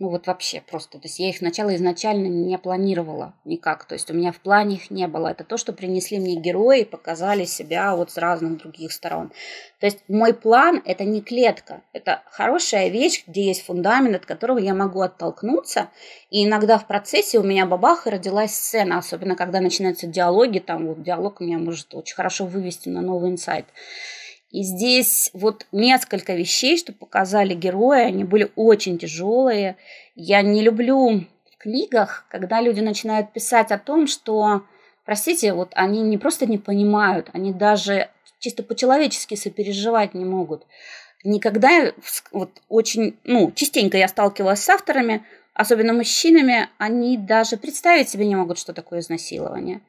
ну 0.00 0.08
вот 0.08 0.26
вообще 0.26 0.62
просто. 0.62 0.98
То 0.98 1.06
есть 1.06 1.18
я 1.18 1.28
их 1.28 1.36
сначала 1.36 1.76
изначально 1.76 2.26
не 2.26 2.56
планировала 2.56 3.34
никак. 3.44 3.84
То 3.84 3.94
есть 3.94 4.10
у 4.10 4.14
меня 4.14 4.32
в 4.32 4.40
плане 4.40 4.76
их 4.76 4.90
не 4.90 5.06
было. 5.06 5.28
Это 5.28 5.44
то, 5.44 5.58
что 5.58 5.74
принесли 5.74 6.18
мне 6.18 6.36
герои, 6.36 6.84
показали 6.84 7.44
себя 7.44 7.94
вот 7.94 8.10
с 8.10 8.16
разных 8.16 8.56
других 8.56 8.92
сторон. 8.92 9.30
То 9.78 9.86
есть 9.86 9.98
мой 10.08 10.32
план– 10.32 10.82
это 10.86 11.04
не 11.04 11.20
клетка. 11.20 11.82
Это 11.92 12.22
хорошая 12.30 12.88
вещь, 12.88 13.24
где 13.26 13.44
есть 13.44 13.66
фундамент, 13.66 14.16
от 14.16 14.24
которого 14.24 14.56
я 14.56 14.74
могу 14.74 15.02
оттолкнуться. 15.02 15.90
И 16.30 16.46
иногда 16.46 16.78
в 16.78 16.86
процессе 16.86 17.38
у 17.38 17.42
меня 17.42 17.66
бабах 17.66 18.06
и 18.06 18.10
родилась 18.10 18.54
сцена, 18.54 18.96
особенно 18.96 19.36
когда 19.36 19.60
начинаются 19.60 20.06
диалоги. 20.06 20.60
Там 20.60 20.86
вот 20.86 21.02
диалог 21.02 21.40
меня 21.40 21.58
может 21.58 21.94
очень 21.94 22.16
хорошо 22.16 22.46
вывести 22.46 22.88
на 22.88 23.02
новый 23.02 23.30
инсайт. 23.30 23.66
И 24.50 24.62
здесь 24.62 25.30
вот 25.32 25.66
несколько 25.70 26.34
вещей, 26.34 26.76
что 26.76 26.92
показали 26.92 27.54
герои, 27.54 28.02
они 28.02 28.24
были 28.24 28.50
очень 28.56 28.98
тяжелые. 28.98 29.76
Я 30.16 30.42
не 30.42 30.60
люблю 30.60 31.24
в 31.52 31.58
книгах, 31.58 32.26
когда 32.28 32.60
люди 32.60 32.80
начинают 32.80 33.32
писать 33.32 33.70
о 33.70 33.78
том, 33.78 34.08
что, 34.08 34.64
простите, 35.04 35.52
вот 35.52 35.70
они 35.74 36.02
не 36.02 36.18
просто 36.18 36.46
не 36.46 36.58
понимают, 36.58 37.30
они 37.32 37.52
даже 37.52 38.08
чисто 38.40 38.64
по-человечески 38.64 39.36
сопереживать 39.36 40.14
не 40.14 40.24
могут. 40.24 40.66
Никогда, 41.22 41.92
вот 42.32 42.50
очень, 42.68 43.16
ну, 43.24 43.52
частенько 43.52 43.98
я 43.98 44.08
сталкивалась 44.08 44.62
с 44.62 44.68
авторами, 44.68 45.24
особенно 45.54 45.92
мужчинами, 45.92 46.68
они 46.78 47.18
даже 47.18 47.56
представить 47.56 48.08
себе 48.08 48.26
не 48.26 48.34
могут, 48.34 48.58
что 48.58 48.72
такое 48.72 49.00
изнасилование. 49.00 49.80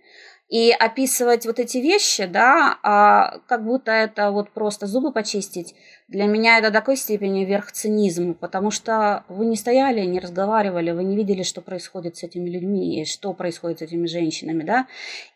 И 0.52 0.70
описывать 0.70 1.46
вот 1.46 1.60
эти 1.60 1.78
вещи, 1.78 2.26
да, 2.26 2.78
а 2.84 3.40
как 3.48 3.64
будто 3.64 3.92
это 3.92 4.32
вот 4.32 4.50
просто 4.50 4.86
зубы 4.86 5.14
почистить, 5.14 5.76
для 6.10 6.26
меня 6.26 6.58
это 6.58 6.68
до 6.68 6.74
такой 6.74 6.98
степени 6.98 7.46
верх 7.46 7.72
цинизма, 7.72 8.34
потому 8.34 8.70
что 8.70 9.24
вы 9.30 9.46
не 9.46 9.56
стояли, 9.56 10.02
не 10.02 10.20
разговаривали, 10.20 10.92
вы 10.92 11.06
не 11.06 11.16
видели, 11.16 11.44
что 11.44 11.62
происходит 11.62 12.18
с 12.18 12.24
этими 12.24 12.50
людьми, 12.50 13.02
и 13.02 13.06
что 13.06 13.32
происходит 13.34 13.80
с 13.80 13.84
этими 13.84 14.08
женщинами, 14.08 14.64
да. 14.64 14.88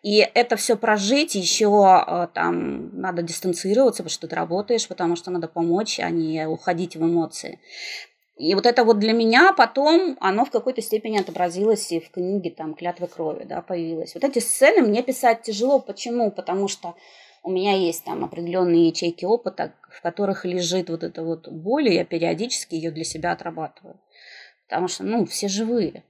И 0.03 0.17
это 0.33 0.57
все 0.57 0.75
прожить 0.75 1.33
еще 1.35 1.69
а, 1.85 2.27
там 2.27 2.99
надо 2.99 3.21
дистанцироваться, 3.21 4.03
потому 4.03 4.13
что 4.13 4.27
ты 4.27 4.35
работаешь, 4.35 4.85
потому 4.85 5.15
что 5.15 5.31
надо 5.31 5.47
помочь, 5.47 5.97
а 6.01 6.09
не 6.09 6.45
уходить 6.45 6.97
в 6.97 7.05
эмоции. 7.05 7.59
И 8.37 8.53
вот 8.53 8.65
это 8.65 8.83
вот 8.83 8.99
для 8.99 9.13
меня 9.13 9.53
потом, 9.53 10.17
оно 10.19 10.43
в 10.43 10.51
какой-то 10.51 10.81
степени 10.81 11.17
отобразилось 11.17 11.91
и 11.91 12.01
в 12.01 12.11
книге 12.11 12.51
там 12.51 12.73
«Клятвы 12.73 13.07
крови», 13.07 13.45
да, 13.45 13.61
появилось. 13.61 14.13
Вот 14.13 14.25
эти 14.25 14.39
сцены 14.39 14.85
мне 14.85 15.03
писать 15.03 15.43
тяжело. 15.43 15.79
Почему? 15.79 16.31
Потому 16.31 16.67
что 16.67 16.95
у 17.43 17.51
меня 17.51 17.73
есть 17.73 18.03
там 18.03 18.25
определенные 18.25 18.87
ячейки 18.87 19.23
опыта, 19.23 19.73
в 19.89 20.01
которых 20.01 20.43
лежит 20.43 20.89
вот 20.89 21.03
эта 21.03 21.23
вот 21.23 21.47
боль, 21.47 21.87
и 21.87 21.93
я 21.93 22.03
периодически 22.03 22.75
ее 22.75 22.91
для 22.91 23.05
себя 23.05 23.31
отрабатываю. 23.31 24.01
Потому 24.67 24.89
что, 24.89 25.03
ну, 25.03 25.25
все 25.25 25.47
живые. 25.47 26.03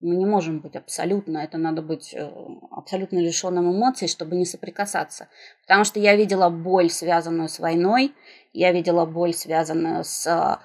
Мы 0.00 0.16
не 0.16 0.26
можем 0.26 0.60
быть 0.60 0.76
абсолютно, 0.76 1.38
это 1.38 1.58
надо 1.58 1.80
быть 1.80 2.12
э, 2.12 2.28
абсолютно 2.72 3.18
лишенным 3.18 3.72
эмоций, 3.72 4.08
чтобы 4.08 4.34
не 4.36 4.44
соприкасаться. 4.44 5.28
Потому 5.62 5.84
что 5.84 5.98
я 6.00 6.14
видела 6.16 6.50
боль, 6.50 6.90
связанную 6.90 7.48
с 7.48 7.58
войной, 7.58 8.12
я 8.52 8.72
видела 8.72 9.06
боль, 9.06 9.32
связанную 9.32 10.04
с 10.04 10.60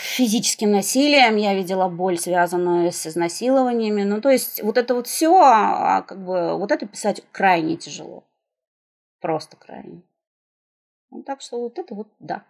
физическим 0.00 0.72
насилием, 0.72 1.36
я 1.36 1.54
видела 1.54 1.88
боль, 1.88 2.18
связанную 2.18 2.92
с 2.92 3.06
изнасилованиями. 3.06 4.02
Ну, 4.02 4.20
то 4.20 4.30
есть 4.30 4.62
вот 4.62 4.78
это 4.78 4.94
вот 4.94 5.06
все, 5.06 5.34
а, 5.36 6.02
как 6.02 6.24
бы, 6.24 6.58
вот 6.58 6.72
это 6.72 6.86
писать 6.86 7.22
крайне 7.32 7.76
тяжело. 7.76 8.24
Просто 9.20 9.56
крайне. 9.56 10.02
Ну, 11.10 11.22
так 11.22 11.40
что 11.40 11.60
вот 11.60 11.78
это 11.78 11.94
вот, 11.94 12.08
да. 12.18 12.44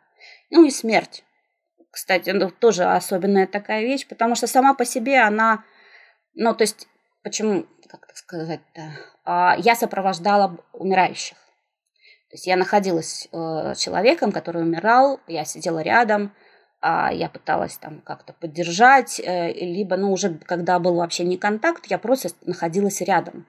Ну 0.51 0.64
и 0.64 0.70
смерть. 0.70 1.24
кстати, 1.90 2.31
ну, 2.31 2.51
тоже 2.51 2.85
особенная 2.85 3.46
такая 3.46 3.83
вещь, 3.83 4.07
потому 4.07 4.35
что 4.35 4.46
сама 4.46 4.74
по 4.74 4.85
себе 4.85 5.20
она, 5.20 5.64
ну, 6.35 6.55
то 6.55 6.62
есть, 6.62 6.87
почему, 7.22 7.66
как 7.88 8.07
так 8.07 8.16
сказать-то, 8.16 8.92
а, 9.24 9.57
я 9.59 9.74
сопровождала 9.74 10.59
умирающих. 10.72 11.37
То 12.31 12.35
есть 12.35 12.46
я 12.46 12.57
находилась 12.57 13.27
э, 13.33 13.74
человеком, 13.74 14.33
который 14.33 14.62
умирал, 14.62 15.18
я 15.29 15.46
сидела 15.46 15.81
рядом, 15.81 16.35
я 16.81 17.29
пыталась 17.29 17.77
там 17.77 18.01
как-то 18.01 18.33
поддержать, 18.33 19.21
э, 19.21 19.53
либо, 19.53 19.97
ну, 19.97 20.12
уже 20.12 20.35
когда 20.38 20.79
был 20.79 20.95
вообще 20.95 21.25
не 21.25 21.37
контакт, 21.37 21.87
я 21.87 21.99
просто 21.99 22.29
находилась 22.43 23.01
рядом. 23.01 23.47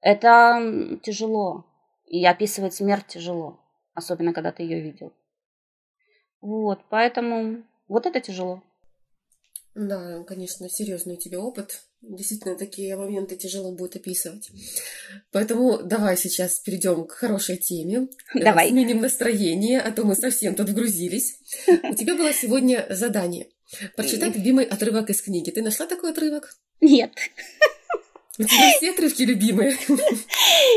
Это 0.00 0.98
тяжело. 1.02 1.66
И 2.06 2.24
описывать 2.24 2.74
смерть 2.74 3.06
тяжело, 3.06 3.60
особенно 3.94 4.32
когда 4.32 4.52
ты 4.52 4.62
ее 4.62 4.80
видел. 4.80 5.12
Вот, 6.40 6.80
поэтому 6.88 7.62
вот 7.86 8.06
это 8.06 8.20
тяжело. 8.20 8.62
Да, 9.74 10.24
конечно, 10.24 10.68
серьезный 10.68 11.14
у 11.14 11.18
тебя 11.18 11.40
опыт. 11.40 11.82
Действительно, 12.02 12.56
такие 12.56 12.96
моменты 12.96 13.36
тяжело 13.36 13.72
будет 13.72 13.96
описывать. 13.96 14.50
Поэтому 15.32 15.82
давай 15.82 16.16
сейчас 16.16 16.58
перейдем 16.58 17.04
к 17.04 17.12
хорошей 17.12 17.56
теме. 17.56 18.08
Э, 18.34 18.42
давай. 18.42 18.70
Сменим 18.70 19.00
настроение, 19.00 19.80
а 19.80 19.92
то 19.92 20.04
мы 20.04 20.16
совсем 20.16 20.54
тут 20.54 20.70
вгрузились. 20.70 21.38
У 21.68 21.94
тебя 21.94 22.16
было 22.16 22.32
сегодня 22.32 22.86
задание. 22.90 23.48
Прочитать 23.96 24.34
любимый 24.34 24.64
отрывок 24.64 25.10
из 25.10 25.22
книги. 25.22 25.50
Ты 25.50 25.62
нашла 25.62 25.86
такой 25.86 26.10
отрывок? 26.10 26.56
Нет. 26.80 27.12
У 28.38 28.44
тебя 28.44 28.70
все 28.76 28.90
отрывки 28.90 29.22
любимые. 29.22 29.76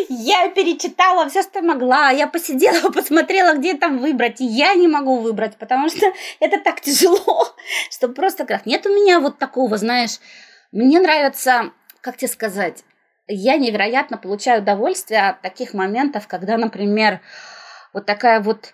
Я 0.09 0.49
перечитала 0.49 1.29
все, 1.29 1.43
что 1.43 1.61
могла. 1.61 2.09
Я 2.09 2.27
посидела, 2.27 2.89
посмотрела, 2.93 3.55
где 3.55 3.75
там 3.75 3.99
выбрать. 3.99 4.41
И 4.41 4.45
я 4.45 4.73
не 4.73 4.87
могу 4.87 5.19
выбрать, 5.19 5.57
потому 5.57 5.89
что 5.89 6.11
это 6.39 6.59
так 6.59 6.81
тяжело, 6.81 7.55
что 7.91 8.09
просто 8.09 8.45
как 8.45 8.65
нет 8.65 8.85
у 8.85 8.89
меня 8.89 9.19
вот 9.19 9.37
такого, 9.37 9.77
знаешь. 9.77 10.19
Мне 10.71 10.99
нравится, 10.99 11.71
как 12.01 12.17
тебе 12.17 12.29
сказать, 12.29 12.83
я 13.27 13.57
невероятно 13.57 14.17
получаю 14.17 14.61
удовольствие 14.61 15.29
от 15.29 15.41
таких 15.41 15.73
моментов, 15.73 16.27
когда, 16.27 16.57
например, 16.57 17.21
вот 17.93 18.05
такая 18.07 18.41
вот 18.41 18.73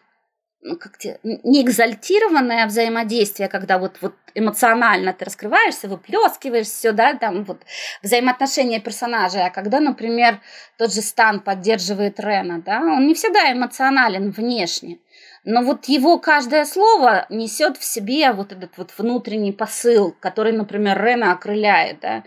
ну, 0.62 0.76
как 0.78 0.98
те, 0.98 1.20
не 1.24 1.62
экзальтированное 1.62 2.66
взаимодействие, 2.66 3.48
когда 3.48 3.78
вот, 3.78 3.98
вот 4.02 4.14
эмоционально 4.36 5.14
ты 5.14 5.26
раскрываешься, 5.26 5.88
выплескиваешь 5.88 6.68
все, 6.68 6.92
да, 6.92 7.14
там 7.14 7.46
вот 7.46 7.62
взаимоотношения 8.04 8.82
персонажей, 8.82 9.46
а 9.46 9.52
когда, 9.52 9.80
например, 9.80 10.42
тот 10.78 10.94
же 10.94 11.02
Стан 11.02 11.40
поддерживает 11.40 12.20
Рена, 12.20 12.62
да, 12.62 12.82
он 12.82 13.08
не 13.08 13.14
всегда 13.14 13.52
эмоционален 13.54 14.32
внешне, 14.32 15.00
но 15.46 15.62
вот 15.62 15.86
его 15.86 16.20
каждое 16.20 16.66
слово 16.66 17.26
несет 17.30 17.78
в 17.78 17.84
себе 17.84 18.34
вот 18.34 18.52
этот 18.52 18.78
вот 18.78 18.92
внутренний 18.98 19.54
посыл, 19.54 20.14
который, 20.20 20.52
например, 20.52 21.02
Рена 21.02 21.32
окрыляет, 21.32 22.02
да, 22.02 22.24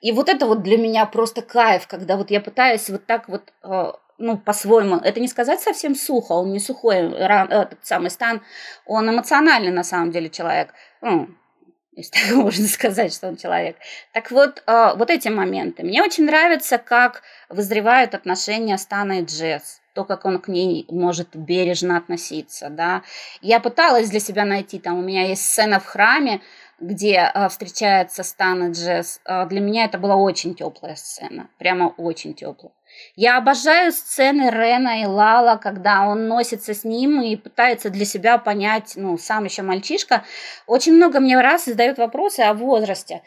и 0.00 0.10
вот 0.12 0.30
это 0.30 0.46
вот 0.46 0.62
для 0.62 0.78
меня 0.78 1.04
просто 1.04 1.42
кайф, 1.42 1.86
когда 1.86 2.16
вот 2.16 2.30
я 2.30 2.40
пытаюсь 2.40 2.88
вот 2.88 3.04
так 3.04 3.28
вот 3.28 3.52
э, 3.62 3.92
ну, 4.18 4.38
по-своему, 4.38 4.96
это 4.96 5.20
не 5.20 5.28
сказать 5.28 5.60
совсем 5.60 5.94
сухо, 5.94 6.32
он 6.32 6.52
не 6.52 6.60
сухой, 6.60 7.12
этот 7.12 7.78
самый 7.82 8.10
Стан, 8.10 8.42
он 8.86 9.10
эмоциональный 9.10 9.72
на 9.72 9.84
самом 9.84 10.10
деле 10.10 10.30
человек, 10.30 10.72
ну, 11.00 11.28
если 11.96 12.12
так 12.12 12.30
можно 12.36 12.66
сказать, 12.66 13.12
что 13.12 13.28
он 13.28 13.36
человек. 13.36 13.76
Так 14.12 14.30
вот, 14.30 14.62
э, 14.66 14.94
вот 14.96 15.10
эти 15.10 15.28
моменты. 15.28 15.84
Мне 15.84 16.02
очень 16.02 16.24
нравится, 16.24 16.78
как 16.78 17.22
вызревают 17.48 18.14
отношения 18.14 18.78
Стана 18.78 19.20
и 19.20 19.24
Джесс 19.24 19.80
то, 19.94 20.04
как 20.04 20.24
он 20.24 20.40
к 20.40 20.48
ней 20.48 20.86
может 20.90 21.36
бережно 21.36 21.96
относиться, 21.96 22.68
да. 22.68 23.02
Я 23.40 23.60
пыталась 23.60 24.10
для 24.10 24.20
себя 24.20 24.44
найти, 24.44 24.78
там 24.78 24.98
у 24.98 25.02
меня 25.02 25.28
есть 25.28 25.44
сцена 25.44 25.78
в 25.78 25.86
храме, 25.86 26.40
где 26.80 27.30
э, 27.32 27.48
встречается 27.48 28.24
Стан 28.24 28.70
и 28.70 28.72
Джесс. 28.72 29.20
Э, 29.24 29.46
для 29.46 29.60
меня 29.60 29.84
это 29.84 29.98
была 29.98 30.16
очень 30.16 30.54
теплая 30.54 30.96
сцена, 30.96 31.48
прямо 31.58 31.94
очень 31.96 32.34
теплая. 32.34 32.72
Я 33.16 33.38
обожаю 33.38 33.92
сцены 33.92 34.50
Рена 34.50 35.02
и 35.02 35.06
Лала, 35.06 35.56
когда 35.56 36.06
он 36.06 36.26
носится 36.26 36.74
с 36.74 36.84
ним 36.84 37.20
и 37.22 37.36
пытается 37.36 37.90
для 37.90 38.04
себя 38.04 38.38
понять, 38.38 38.94
ну, 38.96 39.16
сам 39.18 39.44
еще 39.44 39.62
мальчишка. 39.62 40.24
Очень 40.66 40.94
много 40.94 41.20
мне 41.20 41.40
раз 41.40 41.66
задают 41.66 41.98
вопросы 41.98 42.40
о 42.40 42.54
возрасте. 42.54 43.22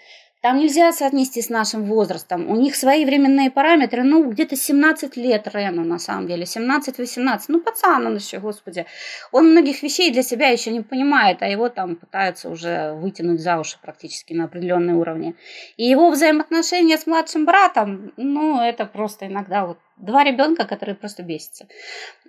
Там 0.48 0.60
нельзя 0.60 0.94
соотнести 0.94 1.42
с 1.42 1.50
нашим 1.50 1.84
возрастом. 1.84 2.50
У 2.50 2.56
них 2.56 2.78
свои 2.78 3.04
временные 3.04 3.52
параметры, 3.52 4.04
ну, 4.04 4.24
где-то 4.30 4.56
17 4.56 5.18
лет 5.18 5.46
Рену, 5.54 5.84
на 5.84 6.00
самом 6.00 6.26
деле, 6.26 6.46
17-18. 6.46 7.40
Ну, 7.50 7.60
пацан 7.60 8.08
он 8.08 8.16
еще, 8.16 8.40
господи. 8.40 8.86
Он 9.34 9.52
многих 9.52 9.84
вещей 9.84 10.10
для 10.10 10.24
себя 10.24 10.48
еще 10.48 10.72
не 10.72 10.80
понимает, 10.80 11.42
а 11.42 11.48
его 11.48 11.68
там 11.68 11.98
пытаются 11.98 12.48
уже 12.48 12.94
вытянуть 12.94 13.42
за 13.42 13.60
уши 13.60 13.78
практически 13.82 14.32
на 14.32 14.46
определенные 14.46 14.96
уровне. 14.96 15.36
И 15.76 15.84
его 15.84 16.10
взаимоотношения 16.12 16.98
с 16.98 17.06
младшим 17.08 17.44
братом, 17.44 18.14
ну, 18.16 18.62
это 18.62 18.86
просто 18.86 19.28
иногда 19.28 19.66
вот 19.66 19.80
два 19.98 20.24
ребенка, 20.24 20.66
которые 20.66 20.96
просто 20.96 21.24
бесятся. 21.24 21.68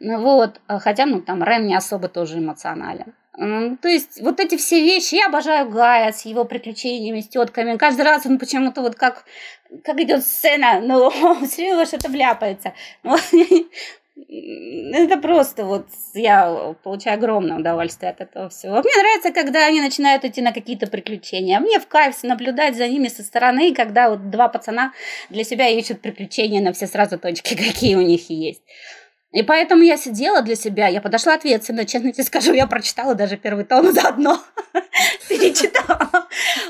Вот, 0.00 0.60
хотя, 0.66 1.06
ну, 1.06 1.20
там 1.20 1.44
Рен 1.44 1.68
не 1.68 1.76
особо 1.76 2.08
тоже 2.08 2.38
эмоционален. 2.38 3.14
То 3.38 3.88
есть 3.88 4.20
вот 4.20 4.40
эти 4.40 4.56
все 4.56 4.82
вещи, 4.82 5.14
я 5.14 5.26
обожаю 5.26 5.68
Гая 5.70 6.10
с 6.10 6.24
его 6.24 6.44
приключениями, 6.44 7.20
с 7.20 7.28
тетками. 7.28 7.76
Каждый 7.76 8.02
раз 8.02 8.26
он 8.26 8.36
почему-то 8.38 8.80
вот 8.80 8.96
как, 8.96 9.24
как 9.84 10.00
идет 10.00 10.24
сцена, 10.24 10.80
но 10.80 11.10
все 11.46 11.70
равно 11.70 11.84
что-то 11.84 12.08
вляпается. 12.08 12.74
Это 14.28 15.18
просто 15.18 15.64
вот 15.64 15.86
я 16.14 16.74
получаю 16.82 17.16
огромное 17.16 17.58
удовольствие 17.58 18.10
от 18.10 18.20
этого 18.20 18.48
всего. 18.48 18.72
Мне 18.72 18.96
нравится, 18.96 19.30
когда 19.30 19.66
они 19.66 19.80
начинают 19.80 20.24
идти 20.24 20.42
на 20.42 20.52
какие-то 20.52 20.88
приключения. 20.88 21.60
Мне 21.60 21.78
в 21.78 21.86
кайф 21.86 22.20
наблюдать 22.24 22.76
за 22.76 22.88
ними 22.88 23.06
со 23.06 23.22
стороны, 23.22 23.72
когда 23.72 24.10
вот 24.10 24.30
два 24.30 24.48
пацана 24.48 24.92
для 25.30 25.44
себя 25.44 25.68
ищут 25.68 26.00
приключения 26.00 26.60
на 26.60 26.72
все 26.72 26.88
сразу 26.88 27.18
точки, 27.20 27.54
какие 27.72 27.94
у 27.94 28.02
них 28.02 28.28
есть. 28.30 28.62
И 29.30 29.42
поэтому 29.42 29.82
я 29.82 29.98
сидела 29.98 30.40
для 30.40 30.54
себя, 30.54 30.88
я 30.88 31.02
подошла 31.02 31.34
ответственно, 31.34 31.84
честно 31.84 32.12
тебе 32.12 32.24
скажу, 32.24 32.54
я 32.54 32.66
прочитала 32.66 33.14
даже 33.14 33.36
первый 33.36 33.64
том 33.64 33.92
заодно, 33.92 34.42
перечитала. 35.28 36.26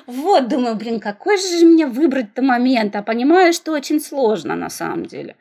Вот, 0.07 0.49
думаю, 0.49 0.75
блин, 0.75 0.99
какой 0.99 1.39
же 1.39 1.65
мне 1.65 1.87
выбрать-то 1.87 2.43
момент, 2.43 2.97
а 2.97 3.03
понимаю, 3.03 3.53
что 3.53 3.73
очень 3.73 4.01
сложно 4.01 4.57
на 4.57 4.71
самом 4.71 5.07
деле. 5.07 5.37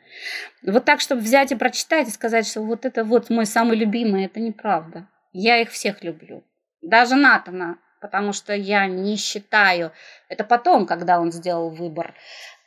Вот 0.62 0.84
так, 0.84 1.00
чтобы 1.00 1.22
взять 1.22 1.50
и 1.50 1.56
прочитать 1.56 2.08
и 2.08 2.12
сказать, 2.12 2.46
что 2.46 2.60
вот 2.60 2.84
это 2.84 3.04
вот 3.04 3.30
мой 3.30 3.46
самый 3.46 3.76
любимый, 3.76 4.26
это 4.26 4.38
неправда. 4.38 5.08
Я 5.32 5.60
их 5.60 5.70
всех 5.70 6.04
люблю. 6.04 6.44
Даже 6.82 7.16
Натана, 7.16 7.78
потому 8.00 8.32
что 8.32 8.54
я 8.54 8.86
не 8.86 9.16
считаю, 9.16 9.92
это 10.28 10.44
потом, 10.44 10.86
когда 10.86 11.20
он 11.20 11.32
сделал 11.32 11.70
выбор, 11.70 12.14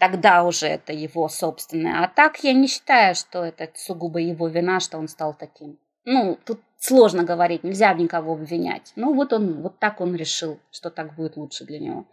тогда 0.02 0.44
уже 0.46 0.66
это 0.66 0.94
его 0.94 1.30
собственное. 1.30 2.04
А 2.04 2.08
так 2.08 2.44
я 2.44 2.54
не 2.54 2.66
считаю, 2.68 3.14
что 3.14 3.44
это 3.44 3.70
сугубо 3.76 4.18
его 4.18 4.48
вина, 4.48 4.80
что 4.80 4.98
он 4.98 5.08
стал 5.08 5.36
таким. 5.36 5.78
Ну, 6.06 6.40
тут 6.44 6.60
сложно 6.80 7.24
говорить, 7.24 7.64
нельзя 7.64 7.94
никого 7.94 8.34
обвинять. 8.34 8.94
Ну, 8.96 9.14
вот 9.14 9.32
он, 9.32 9.62
вот 9.62 9.78
так 9.78 10.02
он 10.02 10.16
решил, 10.16 10.60
что 10.72 10.90
так 10.90 11.14
будет 11.14 11.38
лучше 11.38 11.66
для 11.66 11.78
него. 11.78 12.08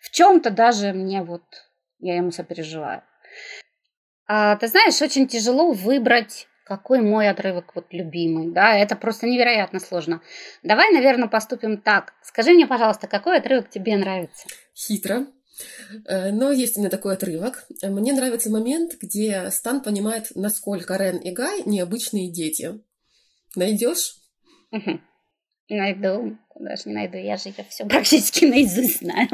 В 0.00 0.10
чем-то 0.12 0.50
даже 0.50 0.92
мне 0.92 1.24
вот, 1.24 1.42
я 1.98 2.14
ему 2.14 2.30
сопереживаю. 2.30 3.02
А, 4.28 4.54
ты 4.54 4.68
знаешь, 4.68 5.02
очень 5.02 5.26
тяжело 5.26 5.72
выбрать 5.72 6.46
какой 6.64 7.00
мой 7.00 7.28
отрывок 7.28 7.74
вот 7.74 7.86
любимый, 7.90 8.52
да, 8.52 8.76
это 8.76 8.94
просто 8.94 9.26
невероятно 9.26 9.80
сложно. 9.80 10.22
Давай, 10.62 10.92
наверное, 10.92 11.26
поступим 11.26 11.76
так. 11.78 12.14
Скажи 12.22 12.52
мне, 12.52 12.68
пожалуйста, 12.68 13.08
какой 13.08 13.38
отрывок 13.38 13.68
тебе 13.68 13.96
нравится? 13.96 14.46
Хитро. 14.76 15.26
Э, 16.06 16.30
но 16.30 16.50
есть 16.50 16.76
у 16.76 16.80
меня 16.80 16.90
такой 16.90 17.14
отрывок. 17.14 17.66
Мне 17.82 18.12
нравится 18.12 18.50
момент, 18.50 18.94
где 19.00 19.50
Стан 19.50 19.82
понимает, 19.82 20.28
насколько 20.34 20.96
Рен 20.96 21.18
и 21.18 21.30
Гай 21.30 21.62
необычные 21.64 22.30
дети. 22.30 22.80
Найдешь? 23.56 24.16
Найду. 25.68 26.38
Куда 26.48 26.76
же 26.76 26.82
не 26.86 26.94
найду? 26.94 27.16
Я 27.16 27.36
же 27.36 27.48
ее 27.48 27.64
все 27.68 27.86
практически 27.86 28.44
наизусть 28.44 29.00
знаю. 29.00 29.28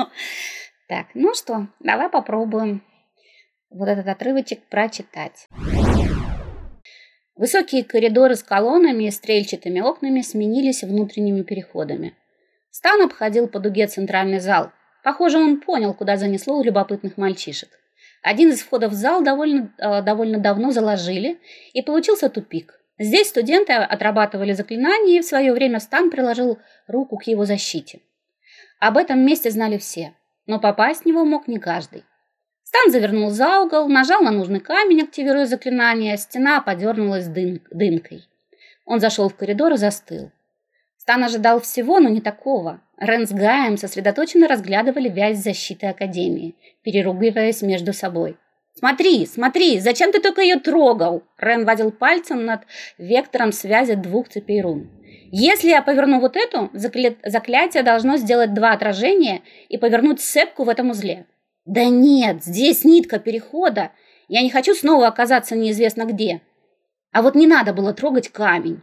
Так, 0.89 1.09
ну 1.15 1.35
что, 1.35 1.69
давай 1.81 2.09
попробуем 2.09 2.83
вот 3.71 3.89
этот 3.89 4.07
отрывочек 4.07 4.63
прочитать. 4.69 5.49
Высокие 7.35 7.85
коридоры 7.85 8.35
с 8.35 8.43
колоннами 8.43 9.05
и 9.05 9.11
стрельчатыми 9.11 9.81
окнами 9.81 10.23
сменились 10.23 10.83
внутренними 10.83 11.43
переходами. 11.43 12.17
Стан 12.71 13.03
обходил 13.03 13.49
по 13.49 13.61
дуге 13.61 13.87
центральный 13.87 14.41
зал. 14.41 14.73
Похоже, 15.09 15.39
он 15.39 15.59
понял, 15.61 15.95
куда 15.95 16.19
занесло 16.19 16.63
любопытных 16.63 17.17
мальчишек. 17.17 17.71
Один 18.23 18.51
из 18.51 18.61
входов 18.61 18.93
в 18.93 18.95
зал 18.95 19.23
довольно, 19.23 19.73
э, 19.79 20.03
довольно 20.03 20.39
давно 20.39 20.71
заложили, 20.71 21.41
и 21.73 21.81
получился 21.81 22.29
тупик. 22.29 22.79
Здесь 22.99 23.31
студенты 23.31 23.73
отрабатывали 23.73 24.53
заклинания, 24.53 25.17
и 25.17 25.21
в 25.23 25.25
свое 25.25 25.55
время 25.55 25.81
Стан 25.81 26.11
приложил 26.11 26.59
руку 26.89 27.17
к 27.17 27.23
его 27.23 27.47
защите. 27.47 28.01
Об 28.81 28.99
этом 28.99 29.21
месте 29.21 29.51
знали 29.51 29.79
все, 29.79 30.13
но 30.45 30.61
попасть 30.61 31.05
в 31.05 31.07
него 31.07 31.25
мог 31.25 31.49
не 31.49 31.59
каждый. 31.59 32.05
Стан 32.63 32.93
завернул 32.93 33.31
за 33.31 33.61
угол, 33.61 33.89
нажал 33.89 34.21
на 34.21 34.31
нужный 34.31 34.61
камень, 34.61 35.05
активируя 35.05 35.47
заклинание, 35.47 36.19
стена 36.19 36.61
подернулась 36.61 37.29
дым, 37.29 37.63
дымкой. 37.71 38.29
Он 38.85 39.01
зашел 39.01 39.31
в 39.31 39.37
коридор 39.37 39.73
и 39.73 39.79
застыл. 39.79 40.31
Стан 41.09 41.25
ожидал 41.25 41.59
всего, 41.59 42.01
но 42.01 42.11
не 42.11 42.21
такого. 42.21 42.83
Рен 42.99 43.27
с 43.27 43.33
Гаем 43.33 43.79
сосредоточенно 43.79 44.47
разглядывали 44.47 45.09
вязь 45.09 45.39
защиты 45.39 45.87
Академии, 45.87 46.55
переругиваясь 46.83 47.63
между 47.63 47.95
собой. 47.95 48.37
«Смотри, 48.75 49.25
смотри, 49.25 49.81
зачем 49.81 50.13
ты 50.13 50.21
только 50.21 50.43
ее 50.43 50.57
трогал?» 50.57 51.23
Рен 51.39 51.65
водил 51.65 51.93
пальцем 51.93 52.45
над 52.45 52.61
вектором 52.99 53.53
связи 53.53 53.95
двух 53.95 54.29
цепей 54.29 54.61
рун. 54.61 54.91
«Если 55.33 55.71
я 55.71 55.81
поверну 55.81 56.21
вот 56.21 56.37
эту, 56.37 56.69
заклятие 56.75 57.83
должно 57.83 58.19
сделать 58.19 58.53
два 58.53 58.73
отражения 58.73 59.41
и 59.71 59.79
повернуть 59.79 60.21
цепку 60.21 60.65
в 60.65 60.69
этом 60.69 60.91
узле». 60.91 61.25
«Да 61.65 61.87
нет, 61.87 62.45
здесь 62.45 62.85
нитка 62.85 63.19
перехода. 63.19 63.93
Я 64.29 64.43
не 64.43 64.51
хочу 64.51 64.75
снова 64.75 65.07
оказаться 65.07 65.57
неизвестно 65.57 66.05
где. 66.05 66.43
А 67.13 67.23
вот 67.23 67.35
не 67.35 67.47
надо 67.47 67.73
было 67.73 67.95
трогать 67.95 68.29
камень». 68.29 68.83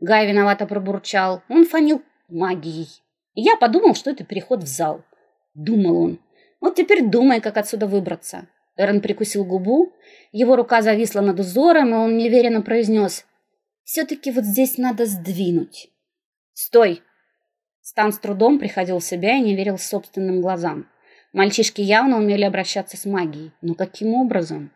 Гай 0.00 0.26
виновато 0.26 0.66
пробурчал. 0.66 1.42
Он 1.48 1.64
фанил 1.64 2.02
магией. 2.28 2.88
И 3.34 3.42
я 3.42 3.56
подумал, 3.56 3.94
что 3.94 4.10
это 4.10 4.24
переход 4.24 4.62
в 4.62 4.66
зал. 4.66 5.02
Думал 5.54 6.02
он. 6.02 6.18
Вот 6.60 6.76
теперь 6.76 7.08
думай, 7.08 7.40
как 7.40 7.56
отсюда 7.56 7.86
выбраться. 7.86 8.46
Эрон 8.76 9.00
прикусил 9.00 9.44
губу. 9.44 9.92
Его 10.30 10.56
рука 10.56 10.82
зависла 10.82 11.20
над 11.20 11.40
узором, 11.40 11.90
и 11.90 11.98
он 11.98 12.16
неуверенно 12.16 12.62
произнес. 12.62 13.26
Все-таки 13.82 14.30
вот 14.30 14.44
здесь 14.44 14.78
надо 14.78 15.06
сдвинуть. 15.06 15.90
Стой! 16.52 17.02
Стан 17.80 18.12
с 18.12 18.18
трудом 18.18 18.58
приходил 18.58 18.98
в 18.98 19.04
себя 19.04 19.36
и 19.36 19.40
не 19.40 19.56
верил 19.56 19.78
собственным 19.78 20.40
глазам. 20.40 20.88
Мальчишки 21.32 21.80
явно 21.80 22.18
умели 22.18 22.44
обращаться 22.44 22.96
с 22.96 23.04
магией. 23.04 23.52
Но 23.62 23.74
каким 23.74 24.14
образом? 24.14 24.70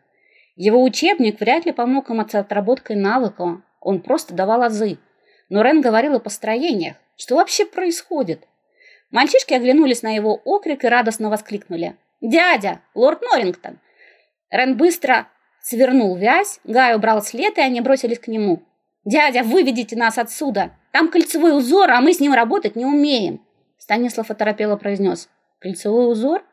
Его 0.55 0.83
учебник 0.83 1.39
вряд 1.39 1.65
ли 1.65 1.71
помог 1.71 2.09
им 2.09 2.27
с 2.27 2.35
отработкой 2.35 2.95
навыка. 2.95 3.61
Он 3.79 4.01
просто 4.01 4.33
давал 4.33 4.63
азы. 4.63 4.97
Но 5.53 5.61
Рен 5.61 5.81
говорил 5.81 6.15
о 6.15 6.19
построениях. 6.19 6.95
Что 7.15 7.35
вообще 7.35 7.67
происходит? 7.67 8.47
Мальчишки 9.11 9.53
оглянулись 9.53 10.01
на 10.01 10.15
его 10.15 10.41
окрик 10.45 10.83
и 10.83 10.87
радостно 10.87 11.29
воскликнули. 11.29 11.95
«Дядя! 12.21 12.81
Лорд 12.95 13.21
Норрингтон!» 13.21 13.77
Рен 14.49 14.75
быстро 14.75 15.27
свернул 15.61 16.15
вязь, 16.15 16.59
Гай 16.63 16.95
убрал 16.95 17.21
след, 17.21 17.55
и 17.59 17.61
они 17.61 17.81
бросились 17.81 18.17
к 18.17 18.29
нему. 18.29 18.63
«Дядя, 19.05 19.43
выведите 19.43 19.95
нас 19.95 20.17
отсюда! 20.17 20.71
Там 20.91 21.07
кольцевой 21.07 21.55
узор, 21.55 21.91
а 21.91 22.01
мы 22.01 22.13
с 22.13 22.19
ним 22.19 22.33
работать 22.33 22.75
не 22.75 22.87
умеем!» 22.87 23.45
Станислав 23.77 24.31
оторопело 24.31 24.75
произнес. 24.75 25.29
«Кольцевой 25.59 26.11
узор? 26.11 26.43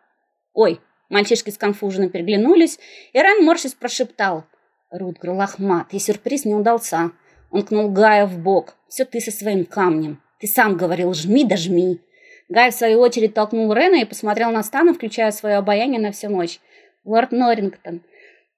Ой!» 0.52 0.78
Мальчишки 1.08 1.48
сконфуженно 1.48 2.10
переглянулись, 2.10 2.78
и 3.14 3.18
Рен 3.18 3.46
морщись 3.46 3.72
прошептал. 3.72 4.44
«Рутгер 4.90 5.30
лохмат, 5.30 5.94
и 5.94 5.98
сюрприз 5.98 6.44
не 6.44 6.54
удался. 6.54 7.12
Он 7.50 7.62
кнул 7.62 7.90
Гая 7.90 8.26
в 8.26 8.38
бок. 8.38 8.76
«Все 8.88 9.04
ты 9.04 9.20
со 9.20 9.30
своим 9.30 9.64
камнем. 9.64 10.20
Ты 10.40 10.46
сам 10.46 10.76
говорил, 10.76 11.14
жми 11.14 11.44
да 11.44 11.56
жми». 11.56 12.00
Гай, 12.48 12.70
в 12.70 12.74
свою 12.74 13.00
очередь, 13.00 13.34
толкнул 13.34 13.72
Рена 13.72 14.00
и 14.00 14.04
посмотрел 14.04 14.50
на 14.50 14.64
Стана, 14.64 14.92
включая 14.92 15.30
свое 15.30 15.56
обаяние 15.56 16.00
на 16.00 16.10
всю 16.10 16.28
ночь. 16.28 16.58
«Лорд 17.04 17.30
Норрингтон, 17.30 18.02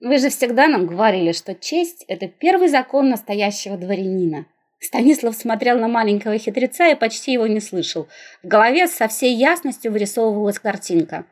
вы 0.01 0.19
же 0.19 0.31
всегда 0.31 0.67
нам 0.67 0.87
говорили, 0.87 1.33
что 1.33 1.55
честь– 1.55 2.05
это 2.09 2.27
первый 2.27 2.69
закон 2.69 3.11
настоящего 3.11 3.77
дворянина». 3.77 4.47
Станислав 4.81 5.37
смотрел 5.37 5.79
на 5.79 5.87
маленького 5.87 6.39
хитреца 6.39 6.89
и 6.89 6.97
почти 6.97 7.33
его 7.33 7.47
не 7.47 7.61
слышал. 7.61 8.09
В 8.43 8.49
голове 8.49 8.89
со 8.89 9.07
всей 9.07 9.35
ясностью 9.35 9.93
вырисовывалась 9.93 10.59
картинка. 10.59 11.25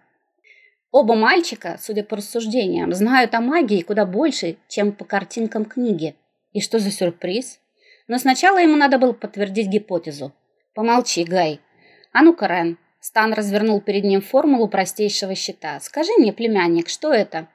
Оба 0.92 1.16
мальчика, 1.16 1.78
судя 1.80 2.04
по 2.04 2.16
рассуждениям, 2.16 2.92
знают 2.92 3.34
о 3.34 3.40
магии 3.40 3.82
куда 3.82 4.06
больше, 4.06 4.56
чем 4.68 4.92
по 4.92 5.04
картинкам 5.04 5.64
книги. 5.64 6.14
И 6.52 6.60
что 6.60 6.78
за 6.78 6.90
сюрприз? 6.90 7.60
Но 8.08 8.18
сначала 8.18 8.58
ему 8.58 8.76
надо 8.76 8.98
было 8.98 9.12
подтвердить 9.12 9.68
гипотезу. 9.68 10.32
Помолчи, 10.74 11.24
Гай. 11.24 11.60
А 12.12 12.22
ну-ка, 12.22 12.46
Рен. 12.46 12.78
Стан 13.00 13.32
развернул 13.32 13.80
перед 13.80 14.04
ним 14.04 14.20
формулу 14.20 14.68
простейшего 14.68 15.34
счета. 15.34 15.80
Скажи 15.80 16.10
мне, 16.18 16.32
племянник, 16.32 16.88
что 16.88 17.12
это? 17.12 17.48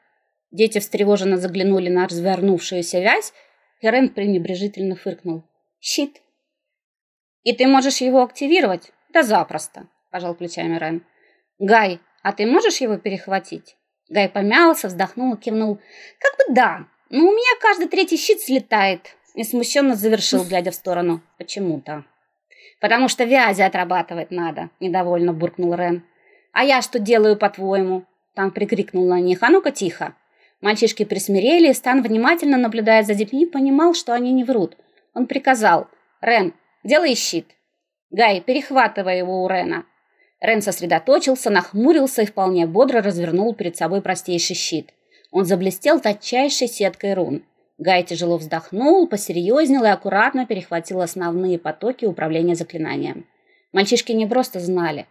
Дети 0.52 0.80
встревоженно 0.80 1.38
заглянули 1.38 1.89
на 1.89 2.08
развернувшуюся 2.08 3.00
вязь, 3.00 3.34
и 3.82 3.88
Рен 3.89 4.10
пренебрежительно 4.10 4.96
фыркнул. 4.96 5.43
Щит. 5.80 6.22
И 7.43 7.54
ты 7.54 7.68
можешь 7.68 8.02
его 8.02 8.24
активировать? 8.24 8.91
Да 9.10 9.22
запросто, 9.22 9.88
пожал 10.10 10.34
плечами 10.34 10.80
Рен. 10.80 11.06
Гай, 11.60 12.00
а 12.24 12.34
ты 12.34 12.48
можешь 12.48 12.82
его 12.82 12.98
перехватить? 12.98 13.78
Гай 14.10 14.30
помялся, 14.30 14.88
вздохнул 14.88 15.36
и 15.36 15.39
кивнул. 15.39 15.80
Как 16.20 16.38
бы 16.38 16.56
да, 16.56 16.88
«Ну, 17.10 17.28
у 17.28 17.32
меня 17.32 17.60
каждый 17.62 17.88
третий 17.88 18.18
щит 18.18 18.41
слетает», 18.41 19.16
и 19.36 19.43
смущенно 19.43 19.95
завершил, 19.95 20.43
глядя 20.43 20.72
в 20.72 20.76
сторону. 20.76 21.22
«Почему-то». 21.38 22.06
«Потому 22.80 23.08
что 23.08 23.24
вязи 23.24 23.62
отрабатывать 23.62 24.32
надо»,— 24.32 24.70
недовольно 24.80 25.34
буркнул 25.34 25.76
Рен. 25.76 26.03
«А 26.51 26.64
я 26.64 26.82
что 26.82 26.99
делаю, 26.99 27.38
по-твоему?» 27.38 28.06
Там 28.34 28.51
прикрикнул 28.51 29.06
на 29.06 29.20
них. 29.20 29.43
«А 29.43 29.49
ну-ка, 29.49 29.72
тихо!» 29.72 30.16
Мальчишки 30.62 31.06
присмирели, 31.06 31.70
и 31.70 31.74
Стан, 31.74 32.01
внимательно 32.01 32.58
наблюдая 32.58 33.03
за 33.03 33.14
детьми, 33.14 33.45
понимал, 33.45 33.93
что 33.93 34.14
они 34.14 34.32
не 34.32 34.43
врут. 34.43 34.78
Он 35.14 35.28
приказал. 35.28 35.88
«Рен, 36.22 36.53
делай 36.84 37.16
щит!» 37.16 37.47
«Гай, 38.10 38.41
перехватывай 38.41 39.18
его 39.18 39.43
у 39.43 39.47
Рена!» 39.47 39.86
Рен 40.41 40.62
сосредоточился, 40.62 41.49
нахмурился 41.49 42.22
и 42.22 42.26
вполне 42.26 42.66
бодро 42.66 43.01
развернул 43.01 43.53
перед 43.53 43.78
собой 43.78 44.01
простейший 44.01 44.56
щит. 44.56 44.93
Он 45.36 45.44
заблестел 45.44 46.00
тончайшей 46.00 46.70
сеткой 46.70 47.14
рун. 47.14 47.44
Гай 47.78 48.04
тяжело 48.04 48.38
вздохнул, 48.38 49.06
посерьезнел 49.06 49.84
и 49.84 49.90
аккуратно 49.90 50.46
перехватил 50.46 51.02
основные 51.02 51.60
потоки 51.60 52.06
управления 52.06 52.56
заклинанием. 52.56 53.28
Мальчишки 53.74 54.14
не 54.14 54.28
просто 54.28 54.62
знали, 54.62 55.08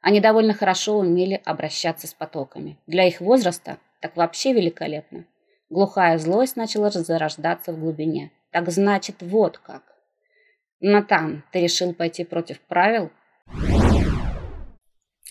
они 0.00 0.20
довольно 0.20 0.54
хорошо 0.54 0.98
умели 0.98 1.42
обращаться 1.44 2.06
с 2.06 2.14
потоками. 2.14 2.78
Для 2.86 3.08
их 3.08 3.20
возраста 3.20 3.78
так 4.00 4.16
вообще 4.16 4.52
великолепно. 4.52 5.24
Глухая 5.70 6.18
злость 6.18 6.54
начала 6.54 6.92
зарождаться 6.92 7.72
в 7.72 7.80
глубине. 7.80 8.30
Так 8.52 8.70
значит, 8.70 9.16
вот 9.22 9.58
как. 9.58 9.82
Натан, 10.78 11.42
ты 11.50 11.62
решил 11.62 11.94
пойти 11.94 12.22
против 12.22 12.60
правил? 12.60 13.10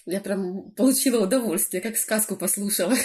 Я 0.06 0.20
прям 0.20 0.72
получила 0.72 1.24
удовольствие, 1.24 1.82
как 1.82 1.96
сказку 1.96 2.36
послушала. 2.36 2.96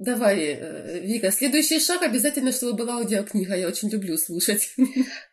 Давай, 0.00 0.56
э, 0.58 1.00
Вика, 1.00 1.30
следующий 1.30 1.78
шаг 1.78 2.02
обязательно, 2.02 2.52
чтобы 2.52 2.72
была 2.72 2.96
аудиокнига. 2.96 3.54
Я 3.54 3.68
очень 3.68 3.90
люблю 3.90 4.16
слушать. 4.16 4.74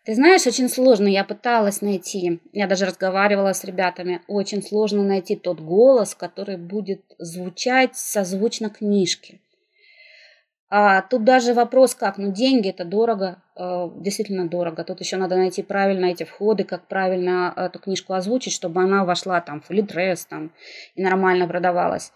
Ты 0.03 0.13
знаешь, 0.13 0.45
очень 0.45 0.67
сложно. 0.67 1.07
Я 1.07 1.23
пыталась 1.23 1.81
найти, 1.81 2.41
я 2.51 2.67
даже 2.67 2.85
разговаривала 2.85 3.53
с 3.53 3.63
ребятами, 3.63 4.21
очень 4.27 4.61
сложно 4.61 5.03
найти 5.03 5.37
тот 5.37 5.61
голос, 5.61 6.15
который 6.15 6.57
будет 6.57 7.01
звучать 7.17 7.95
созвучно 7.95 8.69
книжке. 8.69 9.39
А 10.69 11.01
тут 11.01 11.23
даже 11.23 11.53
вопрос 11.53 11.95
как, 11.95 12.17
ну 12.17 12.33
деньги 12.33 12.69
это 12.69 12.83
дорого, 12.83 13.41
э, 13.55 13.89
действительно 14.01 14.49
дорого. 14.49 14.83
Тут 14.83 14.99
еще 14.99 15.15
надо 15.15 15.37
найти 15.37 15.63
правильно 15.63 16.07
эти 16.07 16.25
входы, 16.25 16.65
как 16.65 16.87
правильно 16.87 17.53
эту 17.55 17.79
книжку 17.79 18.13
озвучить, 18.13 18.51
чтобы 18.51 18.81
она 18.81 19.05
вошла 19.05 19.39
там 19.39 19.61
в 19.61 19.69
Литрес 19.71 20.25
там 20.25 20.51
и 20.95 21.01
нормально 21.01 21.47
продавалась. 21.47 22.11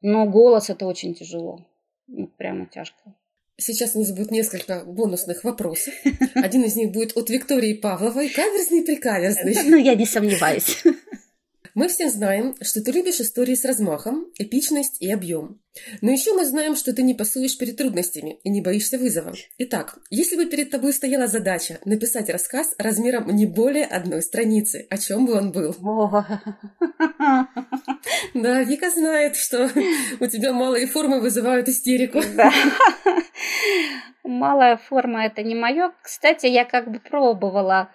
Но 0.00 0.26
голос 0.26 0.70
это 0.70 0.86
очень 0.86 1.14
тяжело. 1.14 1.66
Ну, 2.06 2.28
прямо 2.28 2.66
тяжко. 2.66 3.14
Сейчас 3.56 3.96
у 3.96 3.98
нас 3.98 4.12
будет 4.12 4.30
несколько 4.30 4.84
бонусных 4.84 5.42
вопросов. 5.42 5.92
Один 6.34 6.62
из 6.62 6.76
них 6.76 6.92
будет 6.92 7.16
от 7.16 7.28
Виктории 7.28 7.74
Павловой. 7.74 8.28
Каверзный-прикаверзный. 8.28 9.56
Ну, 9.64 9.76
я 9.76 9.96
не 9.96 10.06
сомневаюсь. 10.06 10.84
Мы 11.78 11.86
все 11.86 12.08
знаем, 12.10 12.56
что 12.60 12.82
ты 12.82 12.90
любишь 12.90 13.20
истории 13.20 13.54
с 13.54 13.64
размахом, 13.64 14.26
эпичность 14.36 15.00
и 15.00 15.12
объем. 15.12 15.60
Но 16.00 16.10
еще 16.10 16.34
мы 16.34 16.44
знаем, 16.44 16.74
что 16.74 16.92
ты 16.92 17.04
не 17.04 17.14
пасуешь 17.14 17.56
перед 17.56 17.76
трудностями 17.76 18.40
и 18.42 18.50
не 18.50 18.60
боишься 18.60 18.98
вызова. 18.98 19.32
Итак, 19.58 19.96
если 20.10 20.34
бы 20.34 20.46
перед 20.46 20.72
тобой 20.72 20.92
стояла 20.92 21.28
задача 21.28 21.78
написать 21.84 22.30
рассказ 22.30 22.74
размером 22.78 23.28
не 23.28 23.46
более 23.46 23.84
одной 23.84 24.22
страницы, 24.22 24.88
о 24.90 24.98
чем 24.98 25.26
бы 25.26 25.34
он 25.34 25.52
был? 25.52 25.76
Да, 28.34 28.62
Вика 28.64 28.90
знает, 28.90 29.36
что 29.36 29.70
у 30.18 30.26
тебя 30.26 30.52
малые 30.52 30.88
формы 30.88 31.20
вызывают 31.20 31.68
истерику. 31.68 32.20
Да. 32.34 32.52
Малая 34.24 34.78
форма 34.78 35.26
это 35.26 35.44
не 35.44 35.54
мое. 35.54 35.92
Кстати, 36.02 36.46
я 36.46 36.64
как 36.64 36.90
бы 36.90 36.98
пробовала 36.98 37.90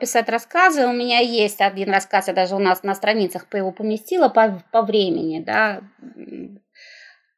писать 0.00 0.28
рассказы. 0.28 0.86
У 0.86 0.92
меня 0.92 1.20
есть 1.20 1.60
один 1.60 1.90
рассказ, 1.90 2.28
я 2.28 2.34
даже 2.34 2.54
у 2.54 2.58
нас 2.58 2.82
на 2.82 2.94
страницах 2.94 3.46
по 3.46 3.56
его 3.56 3.72
поместила 3.72 4.28
по, 4.28 4.62
по 4.70 4.82
времени, 4.82 5.42
да. 5.42 5.80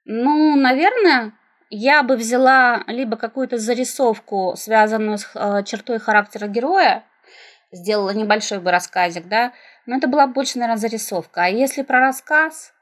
Ну, 0.05 0.57
наверное, 0.57 1.33
я 1.71 2.03
бы 2.03 2.17
взяла 2.17 2.83
либо 2.87 3.17
какую-то 3.17 3.59
зарисовку, 3.59 4.55
связанную 4.57 5.19
с 5.19 5.31
э, 5.35 5.63
чертой 5.65 5.99
характера 6.01 6.49
героя, 6.49 7.05
сделала 7.71 8.11
небольшой 8.11 8.59
бы 8.59 8.71
рассказик, 8.71 9.27
да, 9.29 9.53
но 9.87 9.97
это 9.97 10.09
была 10.09 10.27
больше, 10.27 10.59
наверное, 10.59 10.81
зарисовка. 10.81 11.45
А 11.45 11.49
если 11.49 11.83
про 11.83 12.01
рассказ, 12.01 12.75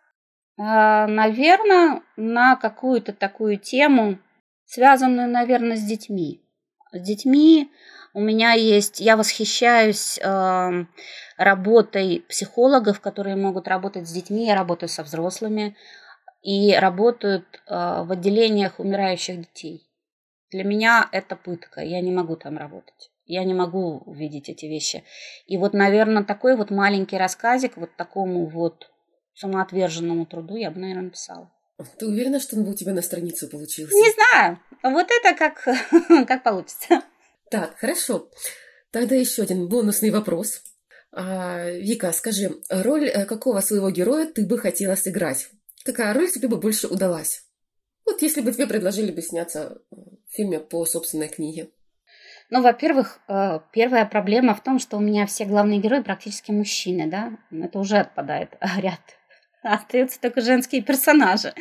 э, 0.59 0.63
наверное, 0.63 2.03
на 2.17 2.57
какую-то 2.57 3.13
такую 3.13 3.59
тему, 3.59 4.19
связанную, 4.65 5.29
наверное, 5.29 5.77
с 5.77 5.83
детьми. 5.83 6.43
С 6.93 7.01
детьми, 7.01 7.71
У 8.13 8.21
меня 8.21 8.53
есть, 8.53 9.01
я 9.01 9.17
восхищаюсь 9.17 10.19
э, 10.19 10.85
работой 11.37 12.25
психологов, 12.29 13.01
которые 13.01 13.37
могут 13.37 13.69
работать 13.69 14.09
с 14.09 14.13
детьми, 14.13 14.47
я 14.47 14.57
работаю 14.57 14.89
со 14.89 15.05
взрослыми 15.05 15.77
и 16.43 16.75
работают 16.75 17.45
э, 17.55 18.03
в 18.03 18.11
отделениях 18.11 18.81
умирающих 18.81 19.39
детей. 19.39 19.87
Для 20.51 20.65
меня 20.65 21.09
это 21.13 21.37
пытка, 21.37 21.83
я 21.83 22.01
не 22.01 22.11
могу 22.11 22.37
там 22.37 22.59
работать. 22.59 23.11
Я 23.27 23.45
не 23.45 23.55
могу 23.55 23.99
увидеть 24.07 24.49
эти 24.49 24.67
вещи. 24.67 25.05
И 25.47 25.57
вот, 25.57 25.73
наверное, 25.73 26.25
такой 26.25 26.57
вот 26.57 26.71
маленький 26.71 27.17
рассказик 27.17 27.77
вот 27.77 27.95
такому 27.97 28.47
вот 28.47 28.91
самоотверженному 29.35 30.27
труду 30.27 30.57
я 30.57 30.73
бы, 30.73 30.81
наверное, 30.81 31.05
написала. 31.05 31.53
Ты 31.99 32.07
уверена, 32.07 32.41
что 32.41 32.57
он 32.57 32.65
бы 32.65 32.73
у 32.73 32.75
тебя 32.75 32.93
на 32.93 33.03
страницу 33.03 33.49
получился? 33.49 33.95
Не 33.95 34.11
знаю. 34.11 34.59
Вот 34.83 35.07
это 35.09 35.37
как, 35.39 35.65
как 36.27 36.43
получится. 36.43 37.03
Так, 37.51 37.77
хорошо. 37.79 38.31
Тогда 38.93 39.17
еще 39.17 39.43
один 39.43 39.69
бонусный 39.69 40.11
вопрос. 40.11 40.63
А, 41.13 41.69
Вика, 41.69 42.13
скажи, 42.13 42.55
роль 42.69 43.09
э, 43.09 43.27
какого 43.27 43.61
своего 43.61 43.91
героя 43.91 44.27
ты 44.27 44.47
бы 44.47 44.57
хотела 44.57 44.95
сыграть? 44.95 45.49
Какая 45.85 46.15
роль 46.15 46.31
тебе 46.31 46.47
бы 46.47 46.57
больше 46.57 46.87
удалась? 46.87 47.45
Вот 48.07 48.23
если 48.23 48.41
бы 48.41 48.53
тебе 48.53 48.69
предложили 48.69 49.11
бы 49.11 49.21
сняться 49.21 49.83
в 49.91 50.33
фильме 50.33 50.61
по 50.61 50.85
собственной 50.85 51.29
книге. 51.29 51.71
Ну, 52.51 52.63
во-первых, 52.63 53.21
э, 53.29 53.61
первая 53.73 54.07
проблема 54.07 54.55
в 54.55 54.63
том, 54.63 54.79
что 54.79 54.97
у 54.97 55.01
меня 55.01 55.27
все 55.27 55.45
главные 55.45 55.81
герои 55.81 56.03
практически 56.03 56.53
мужчины, 56.53 57.09
да? 57.09 57.37
Это 57.51 57.81
уже 57.81 57.99
отпадает 57.99 58.57
ряд. 58.77 59.01
Остаются 59.63 60.21
только 60.21 60.41
женские 60.41 60.83
персонажи. 60.83 61.53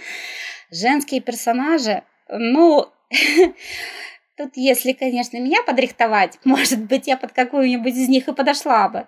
Женские 0.71 1.21
персонажи, 1.21 2.03
ну, 2.27 2.91
Тут, 4.39 4.55
если, 4.55 4.93
конечно, 4.93 5.35
меня 5.37 5.63
подрихтовать, 5.63 6.39
может 6.45 6.85
быть, 6.85 7.07
я 7.07 7.17
под 7.17 7.33
какую-нибудь 7.33 7.93
из 7.93 8.07
них 8.07 8.29
и 8.29 8.33
подошла 8.33 8.87
бы. 8.87 9.05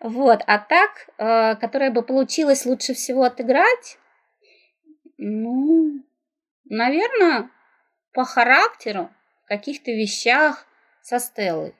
Вот. 0.00 0.42
А 0.48 0.58
так, 0.58 1.08
э, 1.16 1.54
которая 1.54 1.92
бы 1.92 2.02
получилось 2.02 2.66
лучше 2.66 2.92
всего 2.92 3.22
отыграть, 3.22 3.98
ну, 5.16 6.02
наверное, 6.64 7.50
по 8.12 8.24
характеру, 8.24 9.10
в 9.44 9.48
каких-то 9.48 9.92
вещах 9.92 10.66
со 11.02 11.20
Стеллой. 11.20 11.76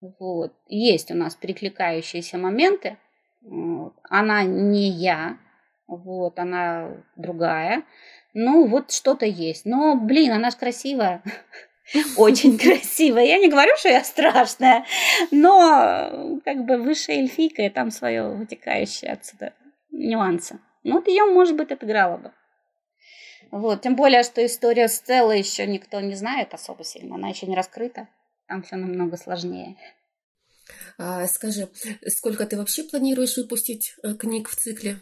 Вот. 0.00 0.54
Есть 0.66 1.12
у 1.12 1.14
нас 1.14 1.36
перекликающиеся 1.36 2.36
моменты. 2.36 2.96
Она 4.10 4.42
не 4.42 4.90
я, 4.90 5.38
вот, 5.86 6.40
она 6.40 6.96
другая 7.14 7.84
ну, 8.38 8.66
вот 8.66 8.92
что-то 8.92 9.24
есть. 9.24 9.64
Но, 9.64 9.96
блин, 9.96 10.30
она 10.30 10.50
же 10.50 10.58
красивая. 10.58 11.22
Очень 12.18 12.58
красивая. 12.58 13.24
Я 13.24 13.38
не 13.38 13.48
говорю, 13.48 13.74
что 13.78 13.88
я 13.88 14.04
страшная, 14.04 14.84
но 15.30 16.38
как 16.44 16.66
бы 16.66 16.76
высшая 16.76 17.20
эльфийка, 17.20 17.62
и 17.62 17.70
там 17.70 17.90
свое 17.90 18.28
вытекающее 18.28 19.10
отсюда 19.10 19.54
нюансы. 19.90 20.60
Ну, 20.82 20.96
вот 20.96 21.08
ее, 21.08 21.24
может 21.24 21.56
быть, 21.56 21.72
отыграла 21.72 22.18
бы. 22.18 22.32
Вот, 23.50 23.80
тем 23.80 23.96
более, 23.96 24.22
что 24.22 24.44
история 24.44 24.88
Стеллы 24.88 25.38
еще 25.38 25.66
никто 25.66 25.98
не 26.00 26.14
знает 26.14 26.52
особо 26.52 26.84
сильно, 26.84 27.14
она 27.14 27.28
еще 27.28 27.46
не 27.46 27.56
раскрыта. 27.56 28.06
Там 28.48 28.62
все 28.62 28.76
намного 28.76 29.16
сложнее. 29.16 29.76
А, 30.98 31.26
скажи, 31.26 31.70
сколько 32.08 32.44
ты 32.44 32.58
вообще 32.58 32.82
планируешь 32.84 33.38
выпустить 33.38 33.94
э, 34.02 34.12
книг 34.14 34.50
в 34.50 34.56
цикле? 34.56 35.00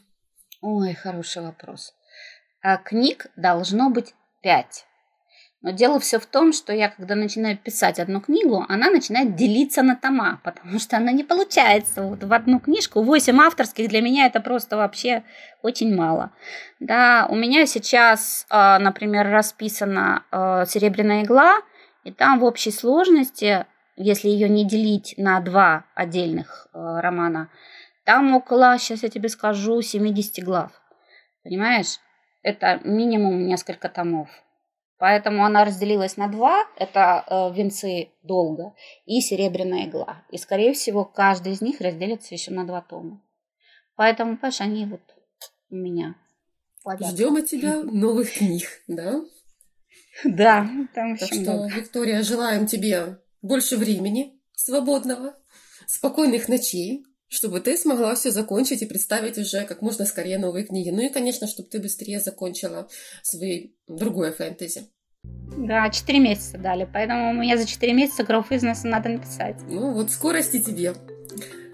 Ой, 0.61 0.95
хороший 0.95 1.43
вопрос. 1.43 1.95
А 2.65 2.79
книг 2.79 3.27
должно 3.37 3.91
быть 3.91 4.15
пять. 4.43 4.87
Но 5.61 5.71
дело 5.71 6.01
все 6.01 6.19
в 6.19 6.25
том, 6.25 6.55
что 6.55 6.73
я, 6.73 6.89
когда 6.89 7.15
начинаю 7.15 7.59
писать 7.59 8.01
одну 8.01 8.23
книгу, 8.23 8.65
она 8.71 8.89
начинает 8.89 9.37
делиться 9.37 9.83
на 9.83 9.97
тома, 9.97 10.41
потому 10.43 10.79
что 10.79 10.97
она 10.97 11.12
не 11.12 11.25
получается 11.25 12.03
вот 12.03 12.25
в 12.25 12.33
одну 12.33 12.61
книжку. 12.61 13.03
Восемь 13.03 13.39
авторских 13.39 13.91
для 13.91 14.01
меня 14.01 14.25
это 14.25 14.41
просто 14.41 14.79
вообще 14.79 15.25
очень 15.61 15.95
мало. 15.95 16.33
Да, 16.81 17.27
у 17.29 17.35
меня 17.35 17.67
сейчас, 17.67 18.47
а, 18.49 18.79
например, 18.79 19.29
расписана 19.29 20.25
а, 20.31 20.65
«Серебряная 20.65 21.25
игла», 21.25 21.61
и 22.03 22.12
там 22.12 22.39
в 22.39 22.45
общей 22.45 22.71
сложности, 22.71 23.67
если 23.97 24.29
ее 24.29 24.49
не 24.49 24.67
делить 24.67 25.15
на 25.19 25.39
два 25.41 25.85
отдельных 25.95 26.69
а, 26.73 27.03
романа, 27.03 27.51
там 28.07 28.35
около, 28.35 28.79
сейчас 28.79 29.03
я 29.03 29.11
тебе 29.11 29.29
скажу, 29.29 29.83
70 29.83 30.43
глав. 30.43 30.73
Понимаешь? 31.43 31.99
Это 32.45 32.80
минимум 32.84 33.47
несколько 33.47 33.88
томов. 33.88 34.28
Поэтому 34.99 35.45
она 35.45 35.64
разделилась 35.64 36.16
на 36.16 36.28
два. 36.28 36.64
Это 36.76 37.24
э, 37.26 37.53
венцы 37.55 38.11
долга 38.22 38.74
и 39.07 39.20
серебряная 39.20 39.86
игла. 39.86 40.22
И, 40.30 40.38
скорее 40.38 40.72
всего, 40.72 41.05
каждый 41.05 41.53
из 41.53 41.61
них 41.61 41.80
разделится 41.80 42.34
еще 42.34 42.53
на 42.53 42.64
два 42.64 42.80
тома. 42.80 43.20
Поэтому, 43.97 44.36
понимаешь, 44.36 44.61
они 44.61 44.86
вот 44.86 45.01
у 45.70 45.74
меня. 45.74 46.14
Ждем 47.01 47.36
от 47.36 47.47
тебя 47.47 47.82
новых 47.82 48.32
книг, 48.32 48.68
да? 48.86 49.20
Да, 50.22 50.68
там 50.95 51.16
так 51.16 51.28
что. 51.28 51.66
Виктория, 51.66 52.22
желаем 52.22 52.66
тебе 52.66 53.18
больше 53.42 53.76
времени 53.76 54.40
свободного, 54.55 55.34
спокойных 55.86 56.49
ночей, 56.49 57.05
чтобы 57.29 57.61
ты 57.61 57.77
смогла 57.77 58.14
все 58.14 58.31
закончить 58.31 58.83
и 58.83 58.87
представить 58.87 59.39
уже 59.39 59.64
как 59.64 59.83
можно 59.83 60.05
скорее 60.05 60.39
новые 60.39 60.64
книги. 60.64 60.91
Ну 60.91 61.03
и, 61.03 61.09
конечно, 61.09 61.47
чтобы 61.47 61.68
ты 61.68 61.79
быстрее 61.81 62.20
закончила 62.20 62.89
свои 63.22 63.70
другое 63.89 64.33
фэнтези. 64.33 64.89
Да, 65.57 65.89
4 65.89 66.18
месяца 66.18 66.59
дали, 66.59 66.89
поэтому 66.91 67.33
мне 67.33 67.57
за 67.57 67.66
4 67.66 67.93
месяца 67.93 68.22
Growth 68.22 68.49
Business 68.51 68.81
надо 68.85 69.09
написать. 69.09 69.57
Ну 69.68 69.93
вот 69.93 70.11
скорости 70.11 70.61
тебе. 70.61 70.95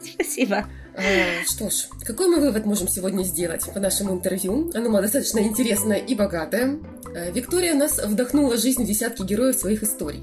Спасибо. 0.03 0.67
А, 0.95 1.45
что 1.47 1.71
ж, 1.71 1.89
какой 2.05 2.29
мы 2.29 2.41
вывод 2.41 2.67
можем 2.67 2.89
сегодня 2.89 3.23
сделать 3.23 3.65
по 3.73 3.81
нашему 3.81 4.13
интервью? 4.13 4.71
Оно 4.75 4.91
было 4.91 5.03
достаточно 5.03 5.39
интересное 5.41 5.99
и 5.99 6.15
богатое. 6.15 6.79
А, 7.15 7.31
Виктория 7.31 7.75
нас 7.75 7.99
вдохнула 8.05 8.57
в 8.57 8.61
жизнь 8.61 8.85
десятки 8.85 9.23
героев 9.23 9.57
своих 9.57 9.83
историй. 9.83 10.23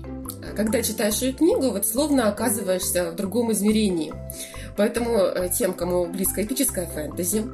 Когда 0.57 0.81
читаешь 0.81 1.21
ее 1.21 1.33
книгу, 1.33 1.69
вот 1.69 1.85
словно 1.85 2.29
оказываешься 2.29 3.11
в 3.11 3.15
другом 3.15 3.51
измерении. 3.51 4.11
Поэтому 4.75 5.19
э, 5.19 5.49
тем, 5.49 5.71
кому 5.71 6.07
близко 6.07 6.43
эпическая 6.43 6.87
фэнтези, 6.87 7.45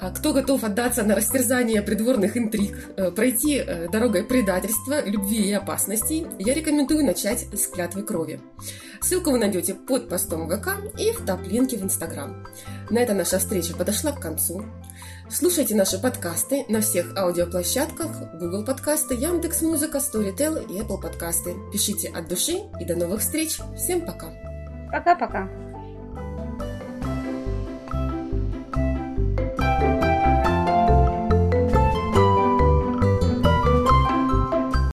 а 0.00 0.10
кто 0.10 0.32
готов 0.32 0.62
отдаться 0.62 1.02
на 1.02 1.16
растерзание 1.16 1.82
придворных 1.82 2.36
интриг, 2.36 2.90
э, 2.96 3.10
пройти 3.10 3.56
э, 3.56 3.88
дорогой 3.88 4.22
предательства, 4.22 5.04
любви 5.04 5.48
и 5.48 5.52
опасностей, 5.52 6.28
я 6.38 6.54
рекомендую 6.54 7.04
начать 7.04 7.48
с 7.52 7.66
клятвы 7.66 8.04
крови. 8.04 8.40
Ссылку 9.00 9.32
вы 9.32 9.38
найдете 9.38 9.74
под 9.74 10.08
постом 10.08 10.48
ВК 10.48 10.76
и 10.96 11.10
в 11.10 11.26
топ-линке 11.26 11.78
в 11.78 11.82
Инстаграм. 11.82 12.46
На 12.90 13.00
этом 13.00 13.16
наша 13.16 13.40
встреча 13.40 13.74
подошла 13.74 14.12
к 14.12 14.20
концу. 14.20 14.64
Слушайте 15.30 15.74
наши 15.74 15.98
подкасты 15.98 16.64
на 16.68 16.80
всех 16.80 17.16
аудиоплощадках 17.16 18.10
Google 18.34 18.64
подкасты, 18.64 19.14
Яндекс 19.14 19.62
Музыка, 19.62 19.98
Storytel 19.98 20.66
и 20.68 20.80
Apple 20.80 21.00
подкасты. 21.00 21.54
Пишите 21.72 22.08
от 22.08 22.28
души 22.28 22.60
и 22.80 22.84
до 22.84 22.96
новых 22.96 23.20
встреч. 23.20 23.58
Всем 23.76 24.04
пока. 24.04 24.30
Пока-пока. 24.90 25.48